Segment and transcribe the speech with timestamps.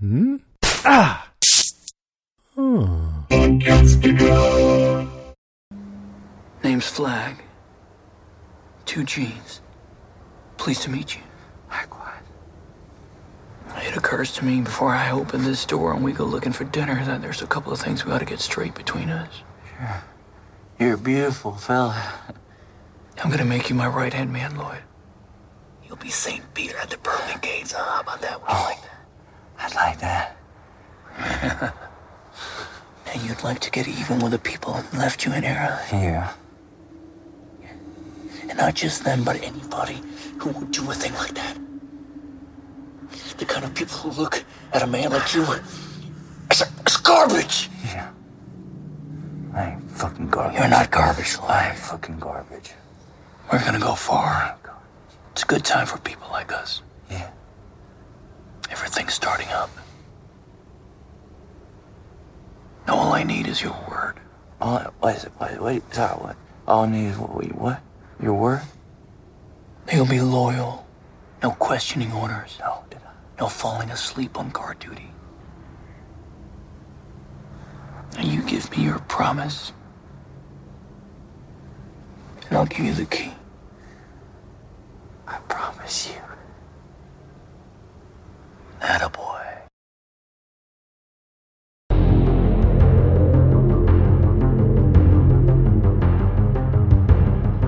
[0.00, 0.36] Hmm?
[0.84, 1.28] Ah!
[2.56, 3.24] Oh.
[6.62, 7.42] Name's Flagg.
[8.84, 9.60] Two G's.
[10.56, 11.22] Pleased to meet you.
[11.68, 12.22] Likewise.
[13.78, 17.04] It occurs to me before I open this door and we go looking for dinner
[17.04, 19.42] that there's a couple of things we ought to get straight between us.
[19.76, 20.02] Sure.
[20.78, 22.00] You're a beautiful fella.
[23.22, 24.82] I'm gonna make you my right hand man, Lloyd.
[25.86, 26.42] You'll be St.
[26.54, 27.72] Peter at the pearly gates.
[27.72, 27.82] Huh?
[27.82, 28.40] How about that?
[28.40, 28.97] Would you like that?
[29.58, 30.36] I'd like that.
[33.12, 35.80] And you'd like to get even with the people who left you in error.
[35.90, 36.32] Yeah.
[38.48, 40.00] And not just them, but anybody
[40.38, 41.56] who would do a thing like that.
[43.38, 45.42] The kind of people who look at a man like you
[46.50, 47.70] as, as garbage.
[47.84, 48.10] Yeah.
[49.54, 50.58] I ain't fucking garbage.
[50.58, 52.72] You're not garbage, I ain't fucking garbage.
[53.50, 54.56] We're gonna go far.
[55.32, 56.82] It's a good time for people like us.
[57.10, 57.30] Yeah.
[58.70, 59.70] Everything's starting up.
[62.86, 64.14] Now all I need is your word.
[64.60, 65.32] All, what is it?
[65.38, 66.36] What, what, sorry, what?
[66.66, 67.34] All I need is what?
[67.36, 67.80] Wait, what?
[68.22, 68.62] Your word?
[69.92, 70.86] You'll be loyal.
[71.42, 72.56] No questioning orders.
[72.60, 73.12] No, did I?
[73.40, 75.10] No falling asleep on guard duty.
[78.16, 79.72] And you give me your promise.
[82.48, 83.32] And I'll give you the key.
[85.26, 86.27] I promise you.
[88.80, 89.36] Attaboy.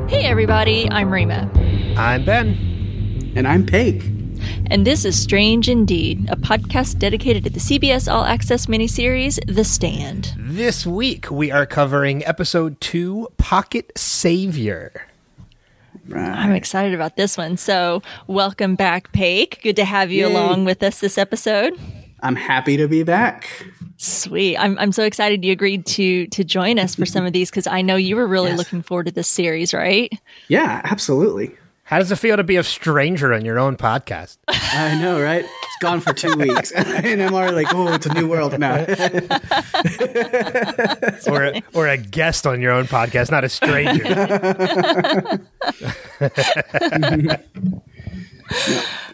[0.08, 1.48] Hey everybody, I'm Rima,
[1.96, 3.32] I'm Ben.
[3.36, 4.02] And I'm Pake.
[4.66, 9.62] and this is Strange Indeed, a podcast dedicated to the CBS All Access miniseries The
[9.64, 10.34] Stand.
[10.36, 15.06] This week we are covering episode two Pocket Savior.
[16.14, 17.56] I'm excited about this one.
[17.56, 19.62] So, welcome back, Paik.
[19.62, 20.32] Good to have you Yay.
[20.32, 21.74] along with us this episode.
[22.22, 23.48] I'm happy to be back.
[23.96, 24.56] Sweet.
[24.56, 27.66] I'm I'm so excited you agreed to to join us for some of these because
[27.66, 28.58] I know you were really Yes.
[28.58, 30.12] looking forward to this series, right?
[30.48, 31.52] Yeah, absolutely.
[31.84, 34.38] How does it feel to be a stranger on your own podcast?
[34.48, 35.44] I know, right?
[35.80, 38.84] It's gone for two weeks, and I'm already like, oh, it's a new world now.
[41.26, 44.04] or, a, or a guest on your own podcast, not a stranger.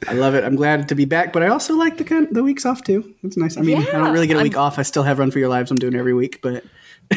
[0.09, 0.43] I love it.
[0.43, 3.15] I'm glad to be back, but I also like the kind the weeks off too.
[3.23, 3.57] It's nice.
[3.57, 4.81] I mean, I don't really get a week I'm- off.
[4.81, 5.71] I still have Run for Your Lives.
[5.71, 6.65] I'm doing every week, but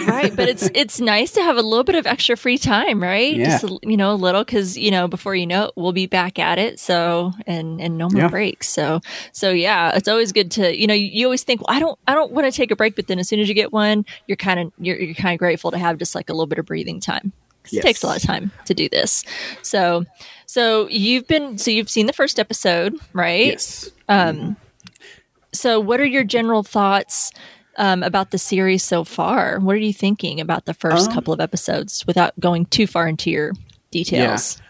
[0.08, 3.36] right but it's it's nice to have a little bit of extra free time right
[3.36, 3.58] Yeah.
[3.60, 6.38] just you know a little because you know before you know it we'll be back
[6.40, 8.28] at it so and and no more Yeah.
[8.30, 9.02] breaks so
[9.32, 11.98] so yeah it's always good to you know you, you always think well i don't
[12.08, 14.06] i don't want to take a break but then as soon as you get one
[14.28, 16.60] you're kind of you're, you're kind of grateful to have just like a little bit
[16.60, 17.34] of breathing time
[17.72, 17.84] Yes.
[17.84, 19.24] it takes a lot of time to do this
[19.62, 20.04] so
[20.48, 24.56] so you've been so you've seen the first episode right yes, um,
[25.54, 27.32] so what are your general thoughts
[27.80, 31.34] um, about the series so far what are you thinking about the first Um, couple
[31.34, 33.54] of episodes without going too far into your
[33.90, 34.62] details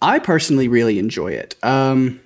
[0.00, 1.54] I personally really enjoy it.
[1.62, 2.20] Um,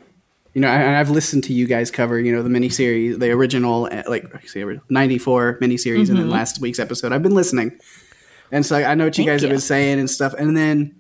[0.55, 3.87] you know, I, I've listened to you guys cover, you know, the miniseries, the original,
[3.91, 7.12] uh, like I say, '94 miniseries, and then last week's episode.
[7.12, 7.79] I've been listening,
[8.51, 10.35] and so I know what you Thank guys have been saying and stuff.
[10.35, 11.00] And then,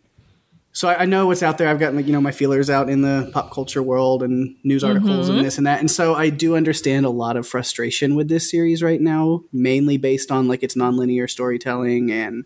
[0.72, 1.68] so I, I know what's out there.
[1.68, 4.84] I've gotten, like, you know, my feelers out in the pop culture world and news
[4.84, 5.44] articles and mm-hmm.
[5.44, 5.80] this and that.
[5.80, 9.96] And so I do understand a lot of frustration with this series right now, mainly
[9.96, 12.44] based on like its nonlinear storytelling and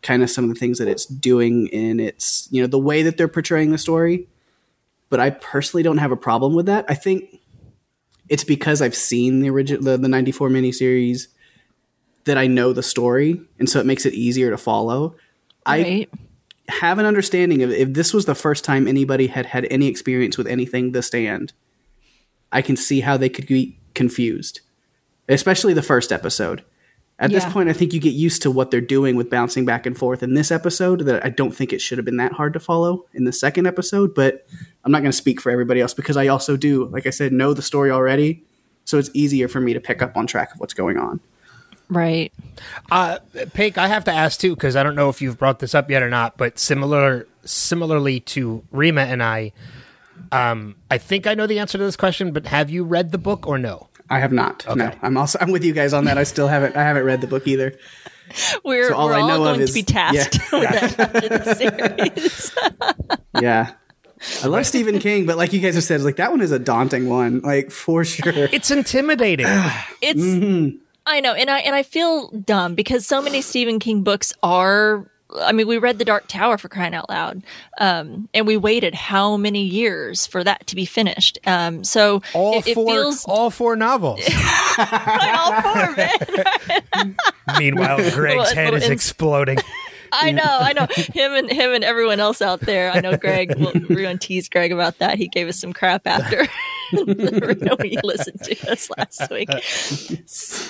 [0.00, 3.02] kind of some of the things that it's doing in its you know the way
[3.02, 4.26] that they're portraying the story.
[5.10, 6.86] But i personally don't have a problem with that.
[6.88, 7.40] I think
[8.28, 11.26] it's because i've seen the original the, the 94 miniseries
[12.24, 15.16] that i know the story and so it makes it easier to follow.
[15.66, 16.10] I right
[16.68, 20.38] have an understanding of if this was the first time anybody had had any experience
[20.38, 21.52] with anything the stand
[22.52, 24.60] i can see how they could be confused
[25.28, 26.64] especially the first episode.
[27.18, 29.86] At this point i think you get used to what they're doing with bouncing back
[29.86, 32.52] and forth in this episode that i don't think it should have been that hard
[32.54, 34.44] to follow in the second episode but
[34.82, 37.32] i'm not going to speak for everybody else because i also do like i said
[37.32, 38.42] know the story already
[38.84, 41.20] so it's easier for me to pick up on track of what's going on
[41.96, 42.32] right
[42.90, 43.18] Uh,
[43.54, 45.90] Pake, I have to ask too because I don't know if you've brought this up
[45.90, 46.36] yet or not.
[46.36, 49.52] But similar, similarly to Rima and I,
[50.30, 52.32] um, I think I know the answer to this question.
[52.32, 53.88] But have you read the book or no?
[54.10, 56.76] i have not no i'm also i'm with you guys on that i still haven't
[56.76, 57.72] i haven't read the book either
[58.64, 60.98] we're, So all we're I all know of going is- to be tasked with that
[61.14, 62.52] after the series
[63.40, 63.72] Yeah.
[64.42, 66.58] I love Stephen King, but like you guys have said, like that one is a
[66.58, 68.32] daunting one, like for sure.
[68.52, 69.46] It's intimidating.
[70.02, 74.32] it's i know and i and i feel dumb because so many stephen king books
[74.42, 77.42] are I mean, we read The Dark Tower for crying out loud,
[77.80, 81.38] um, and we waited how many years for that to be finished.
[81.46, 84.20] Um, so all it, it four, feels all four novels.
[84.78, 87.14] all four of it.
[87.58, 89.56] Meanwhile, Greg's Well, head is and- exploding.
[90.12, 90.86] I know, I know.
[90.94, 92.92] Him and him and everyone else out there.
[92.92, 93.54] I know Greg.
[93.58, 95.16] Well, we're going to tease Greg about that.
[95.16, 96.46] He gave us some crap after
[97.82, 99.48] he listened to us last week.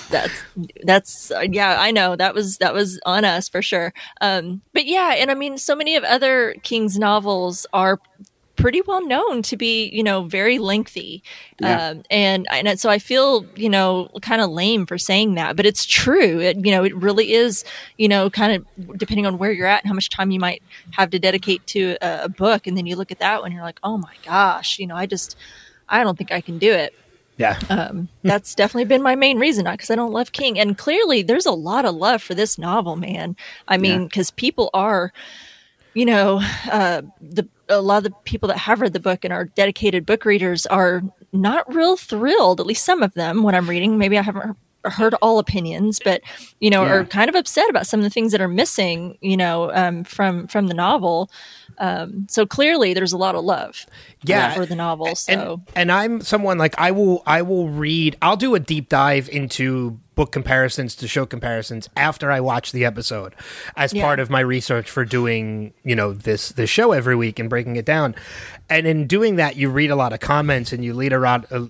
[0.09, 0.43] That's
[0.83, 1.77] that's uh, yeah.
[1.79, 3.93] I know that was that was on us for sure.
[4.21, 7.99] Um, but yeah, and I mean, so many of other King's novels are
[8.55, 11.23] pretty well known to be you know very lengthy
[11.59, 11.87] Yeah.
[11.89, 15.65] um, and and so I feel you know kind of lame for saying that but
[15.65, 17.65] it's true it you know it really is
[17.97, 20.61] you know kind of depending on where you're at and how much time you might
[20.91, 23.55] have to dedicate to a, a book and then you look at that one and
[23.55, 25.35] you're like oh my gosh you know I just
[25.93, 26.93] I don't think I can do it
[27.37, 27.57] Yeah.
[27.69, 30.59] um, that's definitely been my main reason, not because I don't love King.
[30.59, 33.35] And clearly, there's a lot of love for this novel, man.
[33.67, 34.07] I mean, Yeah.
[34.07, 35.11] because people are,
[35.93, 36.41] you know,
[36.71, 40.05] uh, the a lot of the people that have read the book and are dedicated
[40.05, 41.01] book readers are
[41.31, 42.59] not real thrilled.
[42.59, 43.97] At least some of them, when I'm reading.
[43.97, 46.21] Maybe I haven't heard all opinions, but
[46.59, 46.91] you know, Yeah.
[46.93, 49.17] are kind of upset about some of the things that are missing.
[49.21, 51.31] You know, um, from from the novel.
[51.77, 53.85] Um, so clearly, there's a lot of love.
[54.25, 54.53] Yeah.
[54.53, 55.15] for the novel.
[55.15, 55.33] So.
[55.33, 59.27] and and I'm someone like I will I will read I'll do a deep dive
[59.29, 63.35] into book comparisons to show comparisons after I watch the episode
[63.75, 64.03] as Yeah.
[64.03, 67.75] part of my research for doing you know this this show every week and breaking
[67.75, 68.15] it down
[68.69, 71.51] and in doing that you read a lot of comments and you read a lot
[71.51, 71.65] uh,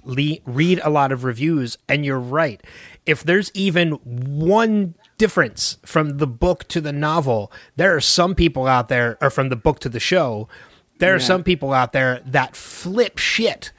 [0.46, 2.62] read a lot of reviews and you're right
[3.08, 8.68] if there's even one difference from the book to the novel there are some people
[8.68, 10.48] out there or from the book to the show
[11.00, 13.72] there are some people out there that flip shit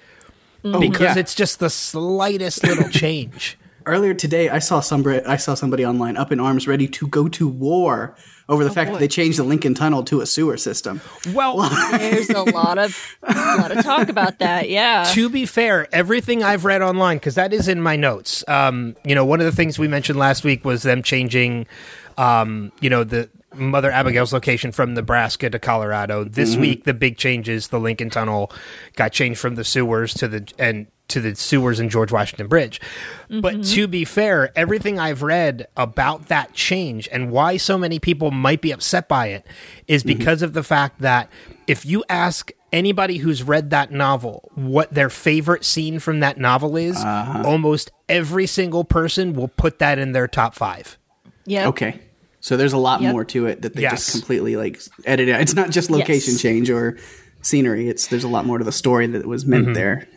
[0.65, 0.81] Mm-hmm.
[0.81, 1.19] because yeah.
[1.19, 3.59] it's just the slightest little change.
[3.85, 7.29] Earlier today, I saw somebody I saw somebody online up in arms, ready to go
[7.29, 8.17] to war
[8.49, 11.01] over the fact that they changed the Lincoln Tunnel to a sewer system.
[11.35, 11.57] Well,
[11.91, 14.69] There's a lot of a lot of talk about that.
[14.75, 15.05] Yeah.
[15.15, 18.45] to be fair, everything I've read online, because that is in my notes.
[18.49, 21.67] Um, you know, one of the things we mentioned last week was them changing,
[22.19, 26.25] um, you know, the Mother Abigail's location from Nebraska to Colorado.
[26.25, 28.51] This week, the big changes: the Lincoln Tunnel
[28.97, 32.81] got changed from the sewers to the and to the sewers in George Washington Bridge.
[33.29, 33.75] But mm-hmm.
[33.75, 38.61] to be fair, everything I've read about that change and why so many people might
[38.61, 39.47] be upset by it
[39.87, 40.19] is mm-hmm.
[40.19, 41.31] because of the fact that
[41.67, 46.77] if you ask anybody who's read that novel what their favorite scene from that novel
[46.77, 47.43] is, uh-huh.
[47.47, 50.99] almost every single person will put that in their top five.
[51.47, 51.69] Yeah.
[51.69, 52.01] Okay.
[52.41, 53.13] So there's a lot Yep.
[53.13, 54.07] more to it that they Yes.
[54.07, 55.35] just completely like edited.
[55.35, 55.41] out.
[55.41, 56.43] It's not just location Yes.
[56.43, 56.99] change or
[57.43, 57.89] scenery.
[57.89, 59.75] It's there's a lot more to the story that was meant Mm-hmm.
[59.75, 60.09] there.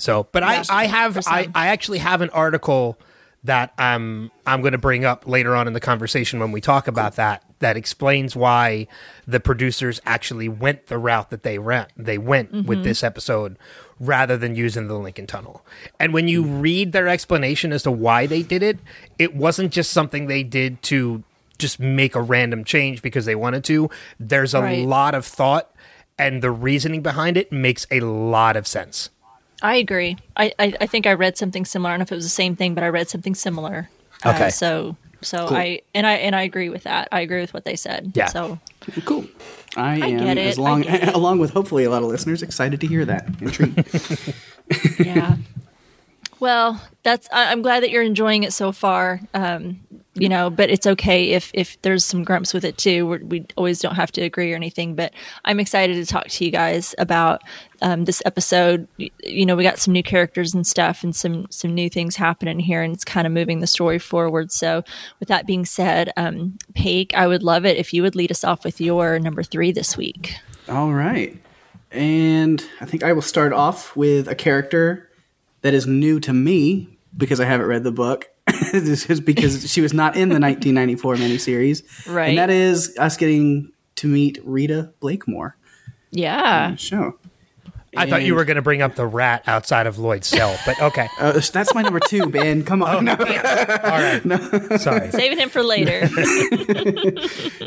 [0.00, 1.48] So, but I, I have, I.
[1.54, 2.98] I actually have an article
[3.44, 6.88] that I'm, I'm going to bring up later on in the conversation when we talk
[6.88, 7.42] about that.
[7.60, 8.86] That explains why
[9.26, 11.88] the producers actually went the route that they went.
[11.96, 12.66] They went Mm-hmm.
[12.68, 13.58] with this episode
[13.98, 15.64] rather than using the Lincoln Tunnel.
[15.98, 18.78] And when you read their explanation as to why they did it,
[19.18, 21.22] it wasn't just something they did to
[21.58, 23.90] just make a random change because they wanted to.
[24.18, 24.86] There's a Right.
[24.86, 25.70] lot of thought,
[26.18, 29.10] and the reasoning behind it makes a lot of sense.
[29.62, 30.16] I agree.
[30.36, 31.90] I, I I think I read something similar.
[31.90, 33.88] I don't know if it was the same thing, but I read something similar.
[34.24, 34.50] Uh, Okay.
[34.50, 37.08] so so I and I and I agree with that.
[37.12, 38.12] I agree with what they said.
[38.14, 38.26] Yeah.
[38.26, 38.58] So
[39.04, 39.26] Cool.
[39.76, 40.46] I am get it.
[40.46, 43.26] as I long along with hopefully a lot of listeners excited to hear that.
[43.40, 44.34] Intrigued.
[45.06, 45.36] yeah.
[46.38, 47.28] well, that's.
[47.32, 49.20] I, I'm glad that you're enjoying it so far.
[49.34, 49.80] Um,
[50.20, 53.06] you know, but it's okay if if there's some grumps with it too.
[53.06, 54.94] We're, we always don't have to agree or anything.
[54.94, 57.42] But I'm excited to talk to you guys about
[57.80, 58.86] um, this episode.
[58.98, 62.60] You know, we got some new characters and stuff, and some some new things happening
[62.60, 64.52] here, and it's kind of moving the story forward.
[64.52, 64.84] So,
[65.18, 68.44] with that being said, um, Paik, I would love it if you would lead us
[68.44, 70.34] off with your number three this week.
[70.68, 71.36] All right.
[71.90, 75.10] And I think I will start off with a character
[75.62, 78.29] that is new to me because I haven't read the book.
[78.72, 81.82] this is because she was not in the 1994 miniseries.
[82.12, 82.30] Right.
[82.30, 85.56] And that is us getting to meet Rita Blakemore
[86.10, 86.66] Yeah.
[86.66, 87.18] on the show.
[87.96, 90.80] I thought you were going to bring up the rat outside of Lloyd's cell, but
[90.80, 91.08] okay.
[91.18, 92.64] Uh, that's my number two, Ben.
[92.64, 93.04] Come on.
[93.04, 94.20] no All right.
[94.80, 95.10] Sorry.
[95.10, 96.08] Saving him for later.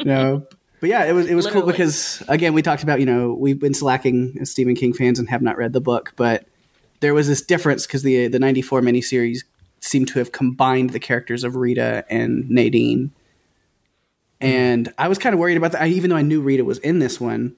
[0.06, 0.48] no.
[0.80, 3.60] But yeah, it was it was cool because again we talked about you know we've
[3.60, 6.46] been slacking as Stephen King fans and have not read the book, but
[7.00, 9.39] there was this difference because the the '94 miniseries
[9.84, 13.12] seemed to have combined the characters of Rita and Nadine,
[14.42, 15.82] and I was kind of worried about that.
[15.82, 17.56] I, even though I knew Rita was in this one,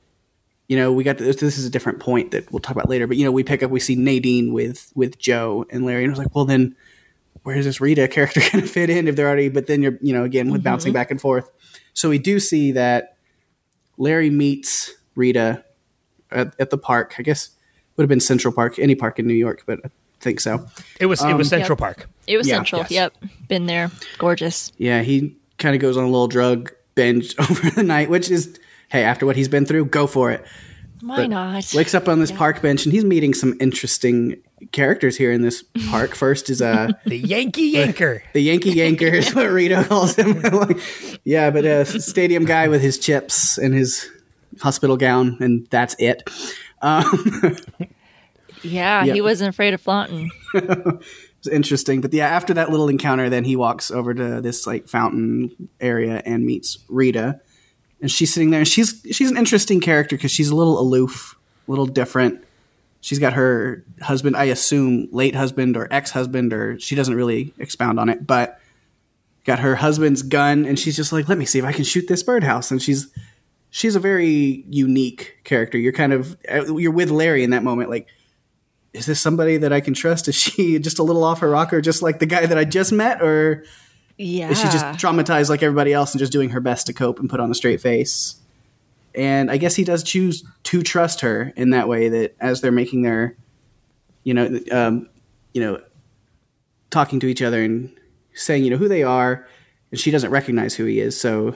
[0.67, 3.08] you know, we got this, this is a different point that we'll talk about later.
[3.08, 6.12] But you know, we pick up we see Nadine with with Joe and Larry, and
[6.12, 6.75] I was like, well then.
[7.44, 9.50] Where is this Rita character going to fit in if they're already?
[9.50, 10.96] But then you're, you know, again with bouncing mm-hmm.
[10.96, 11.51] back and forth
[11.94, 13.17] So we do see that
[14.00, 15.63] Larry meets Rita
[16.32, 17.15] at, at the park.
[17.20, 17.51] I guess
[17.96, 19.79] would have been Central Park, any park in New York, but
[20.25, 20.67] think so.
[21.00, 21.79] It was it was Central Yep.
[21.79, 22.10] Park.
[22.27, 22.82] It was Yeah, central.
[22.82, 22.91] yes.
[22.91, 23.13] Yep.
[23.48, 23.89] Been there.
[24.17, 24.72] Gorgeous.
[24.77, 28.60] Yeah, he kind of goes on a little drug binge over the night, which is
[28.89, 30.44] hey, after what he's been through, go for it.
[31.01, 31.74] Why But not?
[31.75, 34.38] Wakes up on this park bench and he's meeting some interesting
[34.72, 36.15] characters here in this park.
[36.24, 38.22] First is uh The Yankee Yanker.
[38.34, 40.41] the Yankee Yanker is what Rita calls him.
[41.24, 44.10] Yeah, but a stadium guy with his chips and his
[44.62, 46.27] hospital gown, and that's it.
[46.82, 47.58] Um,
[48.65, 50.31] yeah, he wasn't afraid of flaunting.
[50.53, 52.01] it's interesting.
[52.01, 56.22] But yeah, after that little encounter, then he walks over to this like fountain area
[56.25, 57.39] and meets Rita,
[58.01, 58.62] and she's sitting there.
[58.62, 62.43] And she's she's an interesting character because she's a little aloof, a little different.
[63.01, 67.53] She's got her husband, I assume, late husband or ex husband, or she doesn't really
[67.60, 68.60] expound on it, but
[69.43, 72.07] got her husband's gun, and she's just like, "Let me see if I can shoot
[72.07, 73.07] this birdhouse." And she's
[73.69, 75.77] she's a very unique character.
[75.77, 78.07] You're kind of uh, you're with Larry in that moment, like
[78.96, 80.28] is this somebody that I can trust?
[80.28, 82.92] Is she just a little off her rocker, just like the guy that I just
[82.92, 83.64] met, or
[84.18, 84.50] Yeah.
[84.50, 87.30] is she just traumatized like everybody else and just doing her best to cope and
[87.30, 88.36] put on a straight face?
[89.14, 92.10] And I guess he does choose to trust her in that way.
[92.10, 93.36] That as they're making their,
[94.24, 95.08] you know, um,
[95.54, 95.82] you know,
[96.90, 97.96] talking to each other and
[98.34, 99.48] saying, you know, who they are,
[99.92, 101.20] and she doesn't recognize who he is.
[101.20, 101.56] So,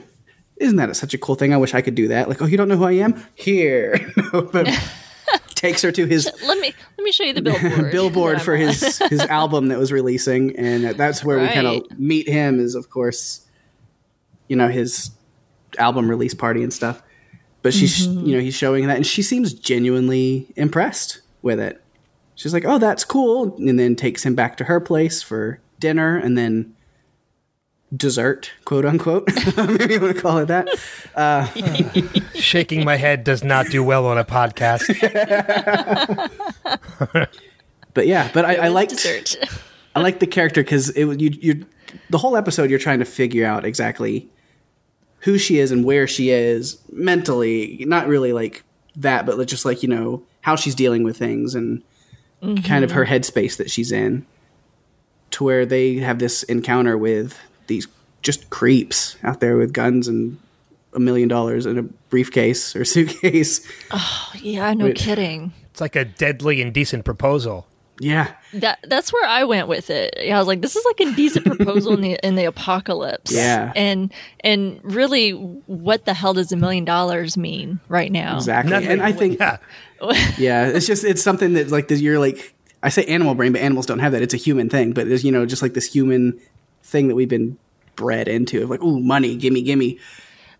[0.58, 1.54] isn't that such a cool thing?
[1.54, 2.30] I wish I could do that.
[2.30, 3.22] Like, oh, you don't know who I am?
[3.36, 4.70] Here, but
[5.60, 7.92] takes her to his let me let me show you the billboard.
[7.92, 12.28] billboard for his his album that was releasing, and that's where we kind of meet
[12.28, 12.60] him.
[12.60, 13.46] Is of course,
[14.48, 15.12] you know, his
[15.78, 17.04] album release party and stuff.
[17.62, 18.26] But she's Mm-hmm.
[18.26, 21.82] you know he's showing that, and she seems genuinely impressed with it.
[22.36, 26.16] She's like, "Oh, that's cool," and then takes him back to her place for dinner,
[26.16, 26.74] and then
[27.96, 29.28] dessert, quote unquote.
[29.58, 30.68] Maybe you want to call it that.
[31.16, 31.46] Uh,
[32.36, 34.90] Shaking my head does not do well on a podcast.
[37.96, 39.36] But yeah, but I, I liked dessert.
[39.96, 41.66] I like the character because it was- you you
[42.12, 44.30] the whole episode you're trying to figure out exactly
[45.22, 48.64] who she is and where she is mentally, not really like
[48.96, 51.82] that, but just like you know how she's dealing with things and
[52.64, 54.26] kind of her headspace that she's in.
[55.32, 57.38] To where they have this encounter with
[57.70, 57.88] these
[58.22, 60.38] just creeps out there with guns and
[60.94, 63.66] a million dollars in a briefcase or suitcase.
[63.92, 64.98] Oh yeah, no Wait.
[64.98, 65.54] kidding.
[65.72, 67.66] It's like a deadly indecent proposal.
[68.02, 70.16] Yeah, That that's where I went with it.
[70.18, 73.30] I was like, this is like a decent proposal in the in the apocalypse.
[73.30, 73.74] Yeah.
[73.76, 78.38] and and really, what the hell does a million dollars mean right now?
[78.38, 78.72] exactly.
[78.72, 78.90] Nothing.
[78.90, 79.58] And I think yeah.
[80.38, 83.86] yeah it's just it's something that like you're like i say animal brain but animals
[83.86, 86.40] don't have that it's a human thing but it's you know just like this human
[86.90, 87.58] thing that we've been
[87.96, 90.00] bred into of like ooh money gimme gimme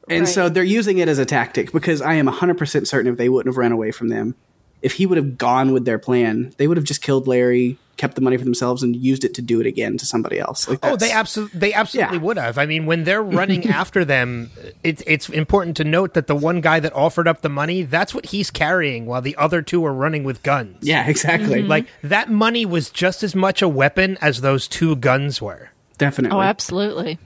[0.10, 3.30] and so they're using it as a tactic because i am 100% certain if they
[3.30, 4.36] wouldn't have ran away from them
[4.82, 8.16] if he would have gone with their plan they would have just killed larry kept
[8.16, 10.80] the money for themselves and used it to do it again to somebody else like
[10.84, 12.24] Oh, they absolutely they absolutely Yeah.
[12.24, 12.58] would have.
[12.58, 14.52] I mean, when they're running after them,
[14.84, 18.16] it's it's important to note that the one guy that offered up the money, that's
[18.16, 20.78] what he's carrying, while the other two are running with guns.
[20.82, 22.08] yeah exactly Like mm-hmm.
[22.08, 25.72] that money was just as much a weapon as those two guns were.
[26.00, 27.20] Definitely Oh, absolutely.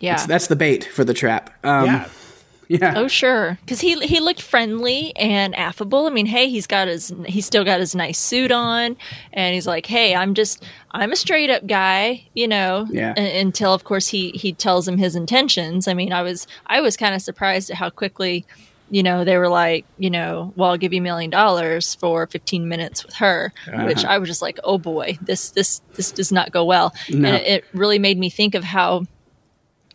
[0.00, 0.24] Yeah.
[0.26, 2.08] that's the bait for the trap um, yeah.
[2.68, 6.06] yeah Oh sure, because he he looked friendly and affable.
[6.06, 8.96] I mean, hey, he's got his he's still got his nice suit on,
[9.32, 12.86] and he's like, hey, I'm just I'm a straight up guy, you know.
[12.90, 13.14] Yeah.
[13.16, 15.86] u- until of course he he tells him his intentions.
[15.86, 18.44] I mean, I was I was kind of surprised at how quickly,
[18.90, 22.26] you know, they were like, you know, well, I'll give you a million dollars for
[22.26, 23.52] 15 minutes with her,
[23.84, 24.12] which Uh-huh.
[24.14, 27.28] I was just like, oh boy, this this this does not go well, No.
[27.28, 29.04] and it, it really made me think of how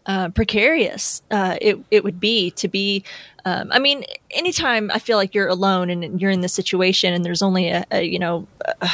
[0.08, 3.04] uh, precarious uh, it it would be to be.
[3.46, 7.24] Um, I mean, anytime I feel like you're alone and you're in this situation, and
[7.26, 8.48] there's only a, a you know,
[8.82, 8.88] uh,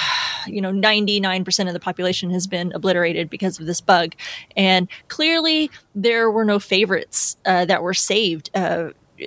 [0.48, 4.16] you know, ninety nine percent of the population has been obliterated because of this bug,
[4.56, 8.50] and clearly there were no favorites uh, that were saved.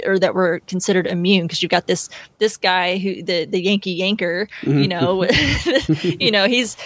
[0.05, 3.99] Or that were considered immune because you've got this this guy who the the Yankee
[4.01, 5.25] Yanker, you know,
[6.21, 6.77] you know he's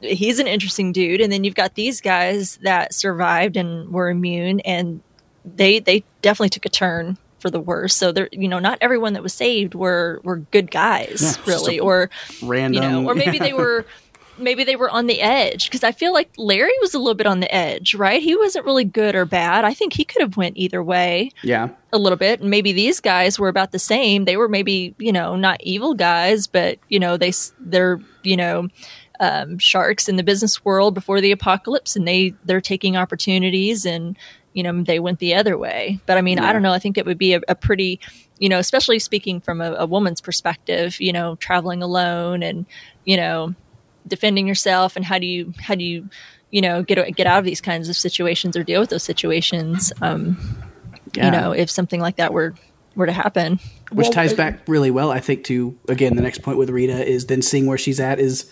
[0.00, 1.20] he's an interesting dude.
[1.20, 5.00] And then you've got these guys that survived and were immune and
[5.44, 7.94] they they definitely took a turn for the worse.
[7.94, 11.78] So they're you know not everyone that was saved were were good guys Yeah, really
[11.78, 12.10] or
[12.42, 13.84] random you know or maybe they were
[14.42, 17.26] maybe they were on the edge because i feel like larry was a little bit
[17.26, 18.22] on the edge right?
[18.22, 19.64] He wasn't really good or bad.
[19.64, 21.68] I think he could have went either way yeah.
[21.92, 22.40] a little bit.
[22.40, 24.24] And maybe these guys were about the same.
[24.24, 28.68] They were maybe you know not evil guys but you know they they're you know
[29.20, 34.16] um, sharks in the business world before the apocalypse, and they they're taking opportunities and
[34.52, 36.00] you know they went the other way.
[36.06, 36.72] But I mean, I don't know.
[36.72, 38.00] I think it would be a, a pretty
[38.38, 42.66] you know, especially speaking from a, a woman's perspective, you know, traveling alone and
[43.04, 43.54] you know
[44.06, 46.08] defending yourself and how do you how do you
[46.50, 49.92] you know get get out of these kinds of situations or deal with those situations
[50.02, 50.36] um
[51.14, 51.26] Yeah.
[51.26, 52.54] you know if something like that were
[52.94, 53.58] were to happen.
[53.90, 56.68] Which Well, ties uh, back really well i think to again the next point with
[56.70, 58.50] rita is then seeing where she's at is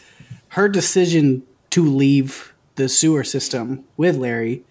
[0.48, 4.64] her decision to leave the sewer system with larry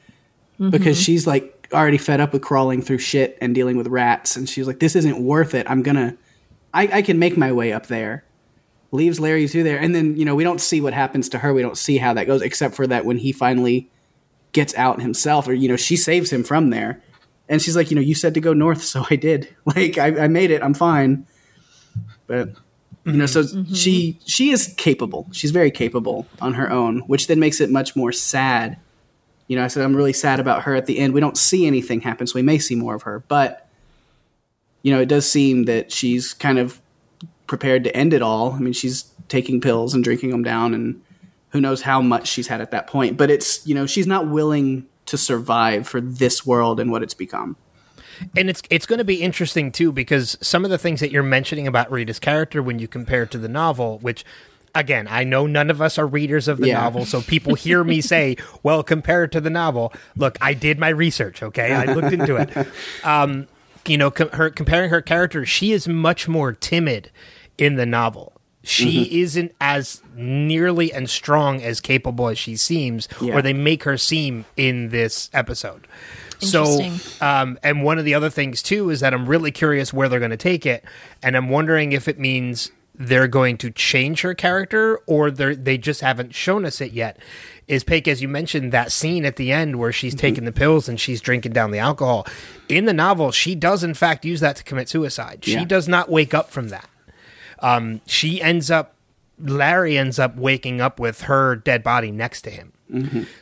[0.71, 4.35] because she's like already fed up with crawling through shit and dealing with rats.
[4.35, 5.69] And she's like this isn't worth it.
[5.69, 6.17] I'm gonna
[6.73, 8.23] i, I can make my way up there
[8.91, 9.79] leaves larry through there.
[9.79, 11.53] And then you know we don't see what happens to her.
[11.53, 13.89] We don't see how that goes except for that when he finally
[14.51, 17.01] gets out himself or you know she saves him from there.
[17.47, 19.53] And she's like you know you said to go north so i did.
[19.65, 20.63] Like i, I made it.
[20.63, 21.25] I'm fine.
[22.27, 22.49] But
[23.05, 23.73] you know so mm-hmm.
[23.73, 25.27] she she is capable.
[25.31, 28.77] She's very capable on her own which then makes it much more sad.
[29.47, 31.13] You know i said i'm really sad about her at the end.
[31.13, 33.19] We don't see anything happen so we may see more of her.
[33.27, 33.67] But
[34.81, 36.81] you know it does seem that she's kind of
[37.49, 41.01] prepared to end it all i mean she's taking pills and drinking them down and
[41.49, 44.27] who knows how much she's had at that point but it's you know she's not
[44.29, 47.57] willing to survive for this world and what it's become
[48.37, 51.23] and it's it's going to be interesting too because some of the things that you're
[51.23, 54.25] mentioning about Rita's character when you compare it to the novel, which
[54.75, 56.81] again, I know none of us are readers of the Yeah.
[56.81, 60.77] novel, so people hear me say, "Well, compare it to the novel." Look, I did
[60.79, 61.41] my research.
[61.41, 62.49] Okay, I looked into it.
[63.05, 63.47] Um,
[63.87, 67.11] you know, com- her comparing her character, she is much more timid
[67.59, 68.33] in the novel.
[68.63, 69.15] She Mm-hmm.
[69.15, 73.35] isn't as nearly and strong as capable as she seems, Yeah.
[73.35, 75.87] or they make her seem in this episode.
[76.41, 76.89] So,
[77.21, 80.19] um, and one of the other things too is that I'm really curious where they're
[80.19, 80.83] going to take it,
[81.21, 85.77] and I'm wondering if it means they're going to change her character or they they
[85.77, 87.17] just haven't shown us it yet.
[87.67, 90.89] Is Paik, as you mentioned, that scene at the end where she's taking the pills
[90.89, 92.25] and she's drinking down the alcohol.
[92.67, 95.43] In the novel, she does in fact use that to commit suicide.
[95.45, 96.89] She does not wake up from that.
[97.61, 98.95] Um, she ends up,
[99.39, 102.73] Larry ends up waking up with her dead body next to him.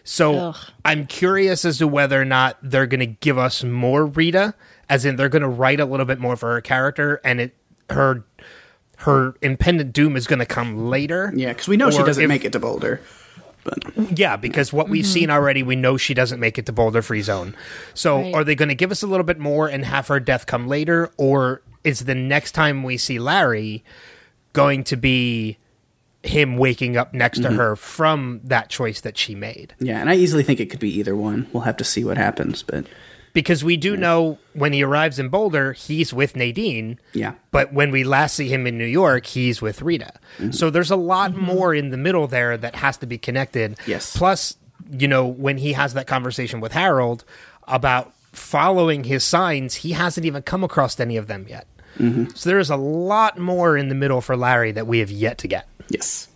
[0.03, 0.57] So Ugh.
[0.83, 4.53] I'm curious as to whether or not they're going to give us more Rita,
[4.89, 7.55] as in they're going to write a little bit more for her character, and it
[7.89, 8.25] her
[8.97, 11.31] her impending doom is going to come later.
[11.35, 12.99] yeah because we know she doesn't if- make it to boulder
[13.63, 17.01] but Yeah, because what we've seen already, we know she doesn't make it to Boulder
[17.01, 17.53] Free Zone.
[17.93, 18.33] So Right.
[18.33, 20.67] are they going to give us a little bit more and have her death come
[20.69, 23.83] later, or is the next time we see Larry
[24.57, 25.57] going to be
[26.23, 27.57] him waking up next to mm-hmm.
[27.57, 29.75] her from that choice that she made?
[29.79, 31.47] Yeah, and I easily think it could be either one.
[31.53, 32.85] We'll have to see what happens, but
[33.33, 36.99] Because we do know when he arrives in Boulder, he's with Nadine.
[37.13, 37.33] yeah.
[37.51, 40.13] But when we last see him in New York, he's with Rita.
[40.39, 40.51] Mm-hmm.
[40.51, 41.45] So there's a lot mm-hmm.
[41.45, 43.77] more in the middle there that has to be connected.
[43.85, 44.17] Yes.
[44.17, 44.57] Plus,
[44.89, 47.25] you know, when he has that conversation with Harold
[47.67, 51.67] about following his signs, he hasn't even come across any of them yet.
[51.97, 55.37] So there is a lot more in the middle for Larry that we have yet
[55.39, 55.67] to get.
[55.89, 56.27] Yes.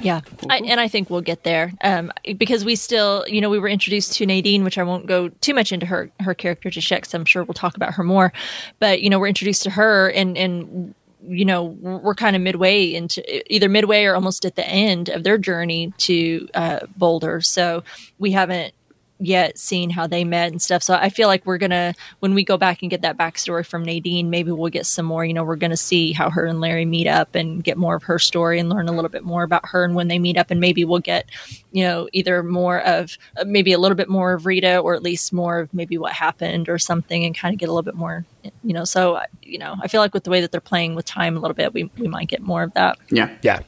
[0.00, 3.58] Yeah, I, and I think we'll get there um, because we still, you know, we
[3.58, 6.88] were introduced to Nadine, which I won't go too much into her her character just
[6.88, 8.32] yet, 'cause I'm sure we'll talk about her more.
[8.78, 10.94] But you know, we're introduced to her, and and
[11.26, 15.24] you know, we're kind of midway into either midway or almost at the end of
[15.24, 17.40] their journey to uh, Boulder.
[17.40, 17.82] So
[18.20, 18.72] we haven't
[19.20, 20.82] yet seen how they met and stuff.
[20.82, 23.84] So I feel like we're gonna when we go back and get that backstory from
[23.84, 25.24] Nadine, maybe we'll get some more.
[25.24, 28.04] You know, we're gonna see how her and Larry meet up and get more of
[28.04, 30.50] her story and learn a little bit more about her and when they meet up,
[30.50, 31.28] and maybe we'll get
[31.72, 35.02] you know either more of uh, maybe a little bit more of Rita or at
[35.02, 37.96] least more of maybe what happened or something, and kind of get a little bit
[37.96, 38.24] more.
[38.62, 41.06] You know, so you know, I feel like with the way that they're playing with
[41.06, 42.98] time a little bit, we we might get more of that.
[43.10, 43.36] Yeah.
[43.42, 43.60] Yeah.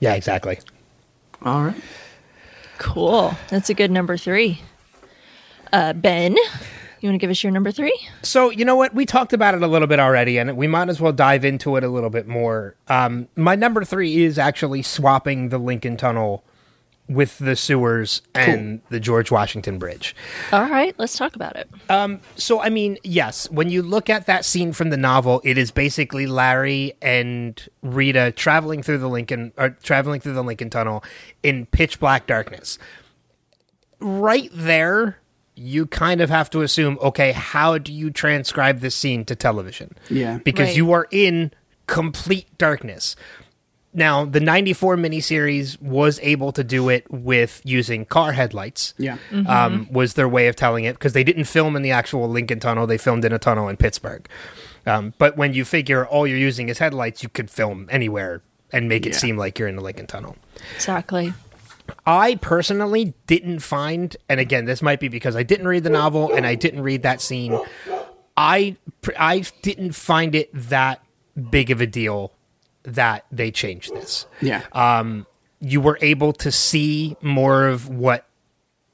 [0.00, 0.58] Yeah, exactly.
[1.42, 1.82] All right.
[2.78, 3.34] Cool.
[3.48, 4.60] That's a good number three.
[5.72, 6.34] Uh, ben,
[7.00, 7.96] you want to give us your number three?
[8.22, 8.94] So you know what?
[8.94, 11.76] We talked about it a little bit already, and we might as well dive into
[11.76, 12.74] it a little bit more.
[12.88, 16.44] Um, my number three is actually swapping the Lincoln Tunnel
[17.08, 20.14] with the sewers and the George Washington Bridge.
[20.52, 21.66] All right, let's talk about it.
[22.36, 25.70] So I mean, yes, when you look at that scene from the novel, it is
[25.70, 31.02] basically Larry and Rita traveling through the Lincoln or traveling through the Lincoln Tunnel
[31.42, 32.78] in pitch black darkness.
[34.00, 35.18] Right there,
[35.58, 39.96] you kind of have to assume, okay, how do you transcribe this scene to television?
[40.08, 40.38] Yeah.
[40.44, 40.76] Because Right.
[40.76, 41.50] you are in
[41.86, 43.16] complete darkness.
[43.94, 49.16] Now, the 94 miniseries was able to do it with using car headlights Yeah.
[49.46, 52.60] um, was their way of telling it because they didn't film in the actual Lincoln
[52.60, 52.86] Tunnel.
[52.86, 54.28] They filmed in a tunnel in Pittsburgh.
[54.86, 58.42] Um, but when you figure all you're using is headlights, you could film anywhere
[58.72, 60.36] and make it seem like you're in the Lincoln Tunnel.
[60.76, 61.32] Exactly.
[62.06, 66.32] I personally didn't find, and again, this might be because I didn't read the novel
[66.34, 67.58] and I didn't read that scene.
[68.36, 68.76] I
[69.18, 71.02] I didn't find it that
[71.50, 72.32] big of a deal
[72.84, 74.26] that they changed this.
[74.40, 74.62] Yeah.
[75.60, 78.24] You were able to see more of what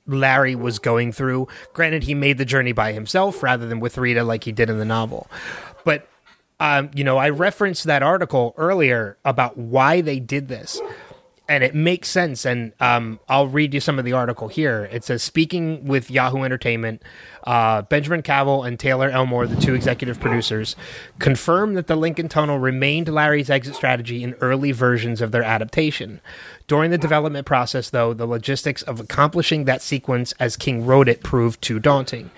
[0.06, 1.48] Larry was going through.
[1.74, 4.78] Granted, he made the journey by himself rather than with Rita like he did in
[4.78, 5.28] the novel.
[5.84, 6.08] But
[6.60, 10.80] um, you know, I referenced that article earlier about why they did this.
[11.46, 12.46] And it makes sense.
[12.46, 14.88] And um, I'll read you some of the article here.
[14.90, 17.02] It says Speaking with Yahoo Entertainment,
[17.44, 20.74] uh, Benjamin Cavell and Taylor Elmore, the two executive producers,
[21.18, 26.22] confirmed that the Lincoln Tunnel remained Larry's exit strategy in early versions of their adaptation.
[26.66, 31.22] During the development process, though, the logistics of accomplishing that sequence as King wrote it
[31.22, 32.30] proved too daunting.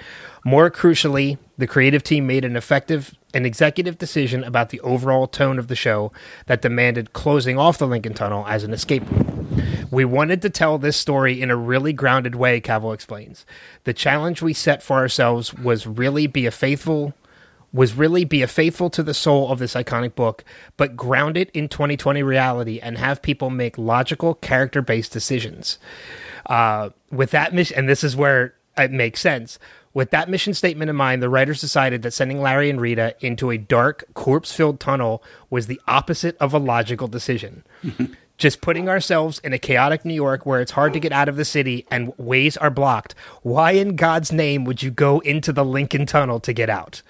[0.47, 5.59] More crucially, the creative team made an effective an executive decision about the overall tone
[5.59, 6.13] of the show
[6.47, 9.65] that demanded closing off the Lincoln Tunnel as an escape route.
[9.91, 13.45] We wanted to tell this story in a really grounded way, Cavell explains.
[13.83, 17.13] The challenge we set for ourselves was really be a faithful
[17.73, 20.45] was really be a faithful to the soul of this iconic book,
[20.77, 25.81] but ground it in 2020 reality and have people make logical, character based decisions.
[26.47, 29.59] Uh, with that mission, and this is where it makes sense.
[29.97, 33.51] With that mission statement in mind, the writers decided that sending Larry and Rita into
[33.51, 37.65] a dark, corpse filled tunnel was the opposite of a logical decision.
[38.37, 41.37] Just putting ourselves in a chaotic New York where it's hard to get out of
[41.37, 43.15] the city and ways are blocked.
[43.41, 47.01] Why in God's name would you go into the Lincoln Tunnel to get out?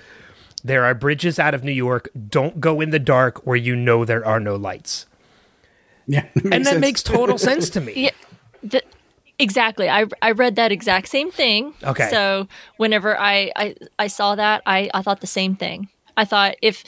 [0.63, 2.09] There are bridges out of New York.
[2.29, 5.07] Don't go in the dark where you know there are no lights.
[6.07, 6.27] yeah.
[6.37, 6.81] And that sense.
[6.81, 7.95] makes total sense to me.
[7.97, 8.11] Yeah,
[8.63, 8.83] the,
[9.39, 9.89] exactly.
[9.89, 11.75] I I read that exact same thing.
[11.83, 12.09] Okay.
[12.11, 15.89] So whenever I I, I saw that, I I thought the same thing.
[16.17, 16.85] I thought if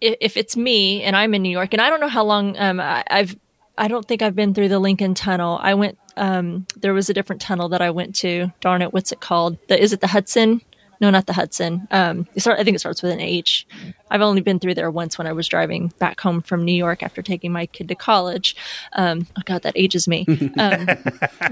[0.00, 2.80] if, it's me and I'm in New York, and I don't know how long um
[2.80, 3.36] I, I've
[3.78, 5.58] I don't think I've been through the Lincoln Tunnel.
[5.62, 8.52] I went um there was a different tunnel that I went to.
[8.60, 9.58] Darn it, what's it called?
[9.68, 10.62] The is it the Hudson?
[11.00, 11.86] No, not the Hudson.
[11.90, 13.66] Um, it start, I think it starts with an H.
[14.10, 17.02] I've only been through there once when I was driving back home from New York
[17.02, 18.56] after taking my kid to college.
[18.94, 20.24] Um, oh God, that ages me.
[20.58, 20.86] Um,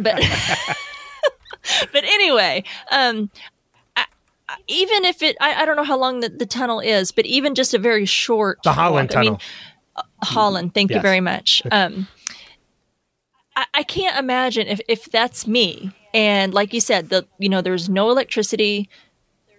[0.01, 0.23] but
[1.93, 3.31] but anyway, um,
[3.97, 4.05] I,
[4.49, 7.27] I- even if it, I, I don't know how long the, the tunnel is, but
[7.27, 9.39] even just a very short, The Holland walk- I mean,
[9.97, 10.09] Tunnel.
[10.23, 10.75] Holland.
[10.75, 11.63] Thank you very much.
[11.71, 12.09] Um,
[13.57, 15.93] I, I can't imagine if, if that's me.
[16.13, 18.89] And like you said, the you know, there's no electricity.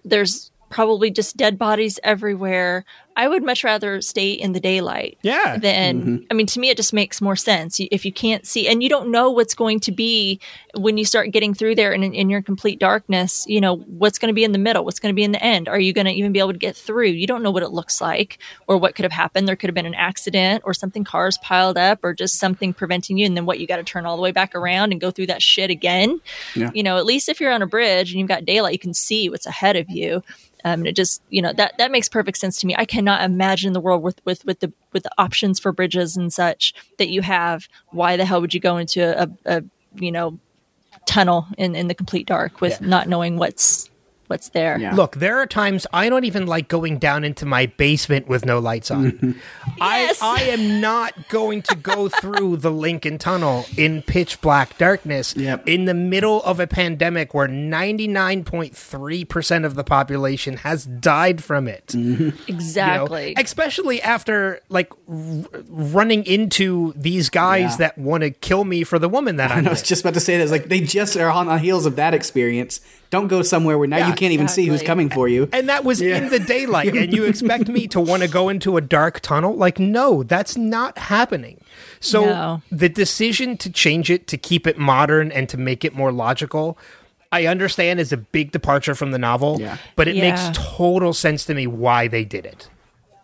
[0.06, 2.86] There's probably just dead bodies everywhere.
[3.16, 5.18] I would much rather stay in the daylight.
[5.22, 5.58] Yeah.
[5.58, 6.26] Then mm-hmm.
[6.30, 7.80] I mean, to me, it just makes more sense.
[7.80, 10.40] If you can't see, and you don't know what's going to be
[10.76, 14.20] when you start getting through there, and in, in your complete darkness, you know what's
[14.20, 15.70] going to be in the middle, what's going to be in the end.
[15.70, 17.08] Are you going to even be able to get through?
[17.08, 19.48] You don't know what it looks like, or what could have happened.
[19.48, 23.18] There could have been an accident, or something cars piled up, or just something preventing
[23.18, 23.26] you.
[23.26, 23.60] And then what?
[23.60, 26.20] You got to turn all the way back around and go through that shit again.
[26.56, 26.72] Yeah.
[26.74, 28.94] You know, at least if you're on a bridge and you've got daylight, you can
[28.94, 30.24] see what's ahead of you.
[30.66, 32.76] Um, and it just, you know, that that makes perfect sense to me.
[32.76, 36.34] I cannot imagine the world with with with the with the options for bridges and
[36.34, 37.70] such that you have.
[37.92, 39.64] Why the hell would you go into a, a
[39.96, 40.40] you know
[41.06, 43.92] tunnel in in the complete dark with not knowing what's
[44.28, 44.78] what's there?
[44.80, 44.94] Yeah.
[44.96, 48.60] Look, there are times I don't even like going down into my basement with no
[48.60, 49.36] lights on.
[49.78, 50.22] Yes.
[50.22, 55.36] I I am not going to go through the Lincoln Tunnel in pitch black darkness
[55.36, 55.68] Yep.
[55.68, 61.94] in the middle of a pandemic where 99.3% of the population has died from it.
[62.06, 62.32] you know?
[62.48, 63.34] Exactly.
[63.38, 67.78] especially after like r- running into these guys Yeah.
[67.78, 69.88] that want to kill me for the woman that I'm I was with.
[69.88, 70.50] just about to say that.
[70.50, 72.80] Like they just are on the heels of that experience.
[73.16, 75.48] Don't go somewhere where now Yeah, you can't even see who's coming for you.
[75.54, 78.76] And that was in the daylight, and you expect me to want to go into
[78.76, 79.56] a dark tunnel?
[79.56, 81.62] Like, no, that's not happening.
[82.02, 82.62] So No.
[82.72, 86.78] the decision to change it to keep it modern and to make it more logical,
[87.32, 89.78] I understand is a big departure from the novel, Yeah.
[89.96, 90.30] but it Yeah.
[90.30, 92.68] makes total sense to me why they did it.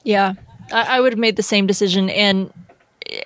[0.06, 0.34] Yeah,
[0.72, 2.54] I, I would have made the same decision, and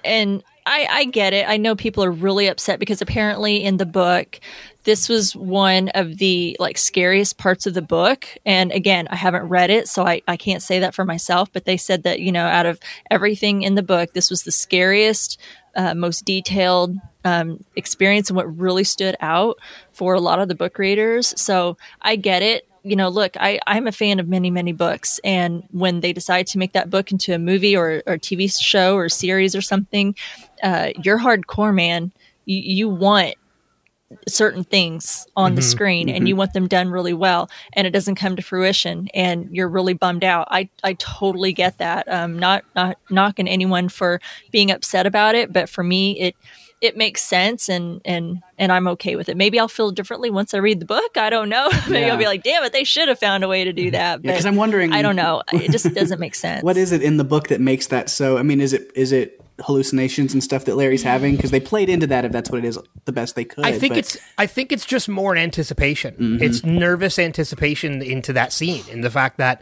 [0.04, 1.48] and I, I get it.
[1.48, 4.40] I know people are really upset because apparently in the book,
[4.84, 8.28] this was one of the like scariest parts of the book.
[8.46, 11.52] And again, I haven't read it, so I, I can't say that for myself.
[11.52, 12.80] But they said that you know, out of
[13.12, 15.40] everything in the book, this was the scariest,
[15.76, 19.58] uh, most detailed um, experience, and what really stood out
[19.92, 21.40] for a lot of the book readers.
[21.40, 25.20] So I get it you know, look, I, I'm a fan of many, many books.
[25.24, 28.96] And when they decide to make that book into a movie or, or TV show
[28.96, 30.16] or series or something,
[30.64, 32.12] uh, you're hardcore, man.
[32.46, 33.36] You, you want
[34.28, 38.16] certain things on the screen and you want them done really well and it doesn't
[38.16, 40.48] come to fruition and you're really bummed out.
[40.52, 42.08] I, I totally get that.
[42.08, 46.36] Um, not, not knocking anyone for being upset about it, but for me, it,
[46.82, 49.36] it makes sense and, and, and I'm okay with it.
[49.38, 51.18] Maybe I'll feel differently once I read the book.
[51.18, 51.70] I don't know.
[51.90, 52.12] Maybe Yeah.
[52.14, 54.22] I'll be like, damn it, they should have found a way to do that.
[54.22, 55.42] because But I'm wondering- I don't know.
[55.52, 56.64] It just doesn't make sense.
[56.64, 58.38] What is it in the book that makes that so?
[58.38, 61.36] I mean, is it is it hallucinations and stuff that Larry's having?
[61.36, 63.66] Because they played into that if that's what it is, the best they could.
[63.66, 66.14] I think but- it's I think it's just more anticipation.
[66.16, 66.44] Mm-hmm.
[66.44, 69.62] It's nervous anticipation into that scene, and the fact that